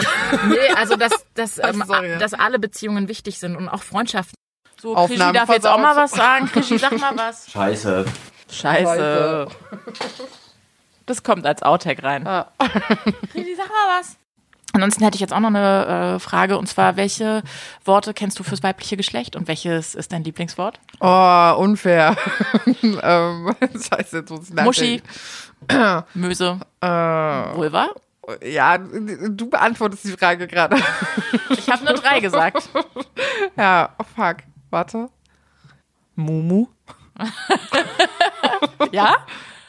nee, 0.49 0.75
also 0.77 0.97
dass, 0.97 1.13
dass, 1.35 1.59
ähm, 1.59 1.85
sorry, 1.87 2.11
ja. 2.11 2.19
dass 2.19 2.35
alle 2.35 2.59
Beziehungen 2.59 3.09
wichtig 3.09 3.39
sind 3.39 3.57
und 3.57 3.69
auch 3.69 3.83
Freundschaften. 3.83 4.35
So, 4.81 4.97
Aufnahmen 4.97 5.33
Krischi 5.33 5.33
darf 5.33 5.49
jetzt 5.51 5.67
auch 5.67 5.79
mal 5.79 5.95
was 5.95 6.11
sagen. 6.11 6.47
Krischi, 6.47 6.77
sag 6.79 6.99
mal 6.99 7.17
was. 7.17 7.49
Scheiße. 7.53 8.05
Scheiße. 8.51 9.47
Das 11.07 11.23
kommt 11.23 11.47
als 11.47 11.63
Outtake 11.63 12.03
rein. 12.03 12.27
Ah. 12.27 12.51
Krischi, 13.33 13.55
sag 13.55 13.69
mal 13.69 14.01
was. 14.01 14.17
Ansonsten 14.73 15.05
hätte 15.05 15.17
ich 15.17 15.21
jetzt 15.21 15.33
auch 15.35 15.41
noch 15.41 15.49
eine 15.49 16.15
äh, 16.15 16.19
Frage 16.19 16.57
und 16.59 16.67
zwar, 16.67 16.97
welche 16.97 17.43
Worte 17.85 18.15
kennst 18.15 18.39
du 18.39 18.43
fürs 18.43 18.63
weibliche 18.63 18.97
Geschlecht 18.97 19.37
und 19.37 19.47
welches 19.49 19.95
ist 19.95 20.13
dein 20.13 20.25
Lieblingswort? 20.25 20.81
oh, 21.01 21.55
unfair. 21.59 22.17
ähm, 22.83 23.55
scheiße, 23.61 24.19
jetzt 24.19 24.31
muss 24.31 24.49
ich 24.49 24.55
Muschi. 24.55 25.03
Möse, 26.15 26.59
Äh, 26.81 26.87
Vulva? 26.87 27.89
ja, 28.43 28.79
du 28.79 29.51
beantwortest 29.51 30.05
die 30.05 30.13
Frage 30.13 30.47
gerade. 30.47 30.77
Ich 31.51 31.69
habe 31.71 31.85
nur 31.85 31.95
drei 31.95 32.21
gesagt. 32.21 32.69
ja, 33.57 33.91
oh 33.99 34.05
fuck. 34.17 34.39
Warte. 34.71 35.09
Mumu. 36.15 36.67
ja? 38.93 39.17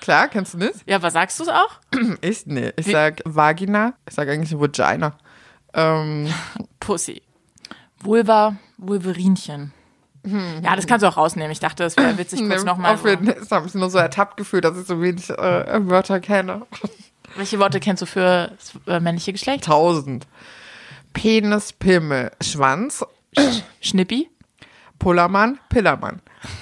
Klar, 0.04 0.28
kennst 0.28 0.54
du 0.54 0.58
nicht? 0.58 0.74
Ja, 0.86 1.01
was 1.01 1.14
sagst 1.14 1.39
du 1.39 1.43
es 1.43 1.49
auch? 1.49 1.80
Ich? 2.20 2.45
Nee, 2.45 2.74
ich 2.76 2.88
sag 2.88 3.22
Vagina. 3.24 3.93
Ich 4.06 4.14
sag 4.14 4.28
eigentlich 4.28 4.51
Vagina. 4.60 5.14
Ähm, 5.74 6.28
Pussy. 6.82 7.22
Vulva, 8.01 8.58
Vulverinchen. 8.78 9.72
Ja, 10.26 10.76
das 10.76 10.88
kannst 10.88 11.04
du 11.04 11.08
auch 11.08 11.16
rausnehmen. 11.16 11.51
Ich 11.54 11.62
dachte, 11.62 11.86
es 11.86 11.95
wäre 11.95 12.18
witzig, 12.18 12.41
kurz 12.41 12.64
nee, 12.64 12.70
nochmal. 12.70 12.95
auf 12.95 13.06
jeden 13.06 13.28
Fall, 13.28 13.38
Ich 13.41 13.49
habe 13.49 13.64
mich 13.64 13.76
nur 13.76 13.89
so 13.89 13.97
ertappt 13.97 14.36
gefühlt, 14.36 14.66
dass 14.66 14.78
ich 14.78 14.86
so 14.86 15.01
wenig 15.01 15.30
äh, 15.30 15.89
Wörter 15.89 16.20
kenne. 16.20 16.66
Welche 17.38 17.60
Worte 17.60 17.80
kennst 17.80 18.01
du 18.01 18.06
für 18.06 18.51
das 18.58 18.74
äh, 18.86 18.99
männliche 18.99 19.32
Geschlecht? 19.32 19.64
Tausend. 19.64 20.28
Penis, 21.14 21.72
Pimmel, 21.72 22.32
Schwanz, 22.41 23.06
Schnippi? 23.80 24.30
Pullermann, 24.99 25.60
Pillermann. 25.70 26.22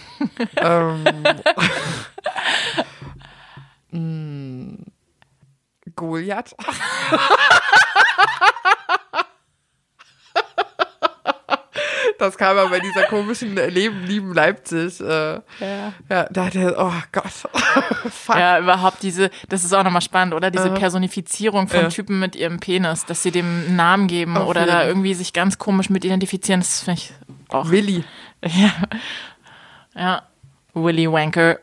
ähm, 0.58 1.04
mm, 3.92 4.76
Goliath. 5.96 6.56
Das 12.18 12.38
kam 12.38 12.56
aber 12.58 12.70
bei 12.70 12.80
dieser 12.80 13.04
komischen 13.04 13.56
Leben, 13.56 14.04
lieben 14.06 14.34
Leipzig. 14.34 15.00
Äh, 15.00 15.34
Ja. 15.60 15.94
ja, 16.10 16.26
da 16.30 16.46
hat 16.46 16.56
er, 16.56 16.76
oh 16.78 16.94
Gott. 17.12 17.32
Fuck. 18.12 18.36
Ja, 18.36 18.60
überhaupt 18.60 19.02
diese, 19.02 19.32
das 19.50 19.64
ist 19.64 19.74
auch 19.74 19.84
nochmal 19.84 20.02
spannend, 20.02 20.34
oder? 20.36 20.52
Diese. 20.52 20.70
Personifizierung 20.72 21.68
von 21.68 21.80
Ja. 21.82 21.88
Typen 21.89 22.20
mit 22.20 22.36
ihrem 22.36 22.60
Penis, 22.60 23.06
dass 23.06 23.24
sie 23.24 23.32
dem 23.32 23.46
einen 23.46 23.76
Namen 23.76 24.08
geben 24.08 24.38
Auf 24.38 24.48
oder 24.50 24.66
da 24.68 24.80
jeden. 24.82 24.89
irgendwie 24.89 25.14
sich 25.16 25.34
ganz 25.34 25.58
komisch 25.58 25.89
mit 25.89 26.06
identifizieren, 26.06 26.60
das 26.62 26.82
finde 26.82 27.00
ich 27.02 27.14
auch. 27.50 27.70
Willi. 27.70 28.04
Ja. 28.44 28.72
Ja. 29.96 30.22
Willy 30.74 31.12
Wanker. 31.12 31.60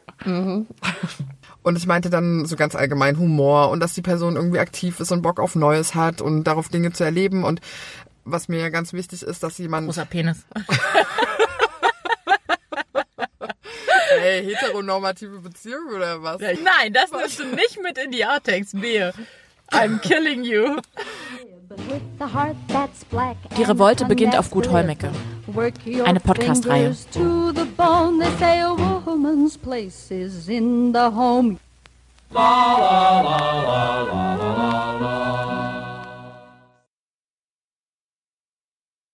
Und 1.63 1.77
ich 1.77 1.87
meinte 1.87 2.09
dann 2.11 2.47
so 2.47 2.57
ganz 2.57 2.75
allgemein 2.75 3.19
Humor 3.19 3.71
und 3.71 3.81
dass 3.81 3.93
die 3.93 4.03
Person 4.03 4.37
irgendwie 4.37 4.59
aktiv 4.59 5.01
ist 5.01 5.13
und 5.13 5.23
Bock 5.23 5.41
auf 5.41 5.55
Neues 5.55 5.95
hat 5.95 6.21
und 6.21 6.45
darauf 6.45 6.69
Dinge 6.69 6.93
zu 6.93 7.05
erleben. 7.05 7.45
Und 7.45 7.61
was 8.25 8.49
mir 8.49 8.59
ja 8.59 8.69
ganz 8.69 8.93
wichtig 8.93 9.23
ist, 9.23 9.43
dass 9.43 9.59
jemand. 9.59 9.87
Großer 9.87 10.05
Penis. 10.05 10.39
Hey, 14.21 14.45
heteronormative 14.45 15.39
Beziehung 15.41 15.89
oder 15.95 16.23
was? 16.23 16.41
Nein, 16.41 16.93
das 16.93 17.13
nimmst 17.13 17.39
du 17.39 17.45
nicht 17.45 17.81
mit 17.83 17.99
in 17.99 18.11
die 18.11 18.25
Outtakes, 18.25 18.75
Wehe. 18.75 19.13
I'm 19.71 20.01
killing 20.01 20.45
you. 20.45 20.81
Die 23.57 23.63
Revolte 23.63 24.05
beginnt 24.07 24.39
auf 24.39 24.51
Gut 24.51 24.71
Holmecke. 24.71 25.11
Eine 26.05 26.21
Podcast-Reihe. 26.21 26.95
La 32.31 32.79
la 32.79 33.21
la 33.23 34.03
la 34.03 34.03
la 34.03 34.35
la 34.35 34.99
la 35.01 35.68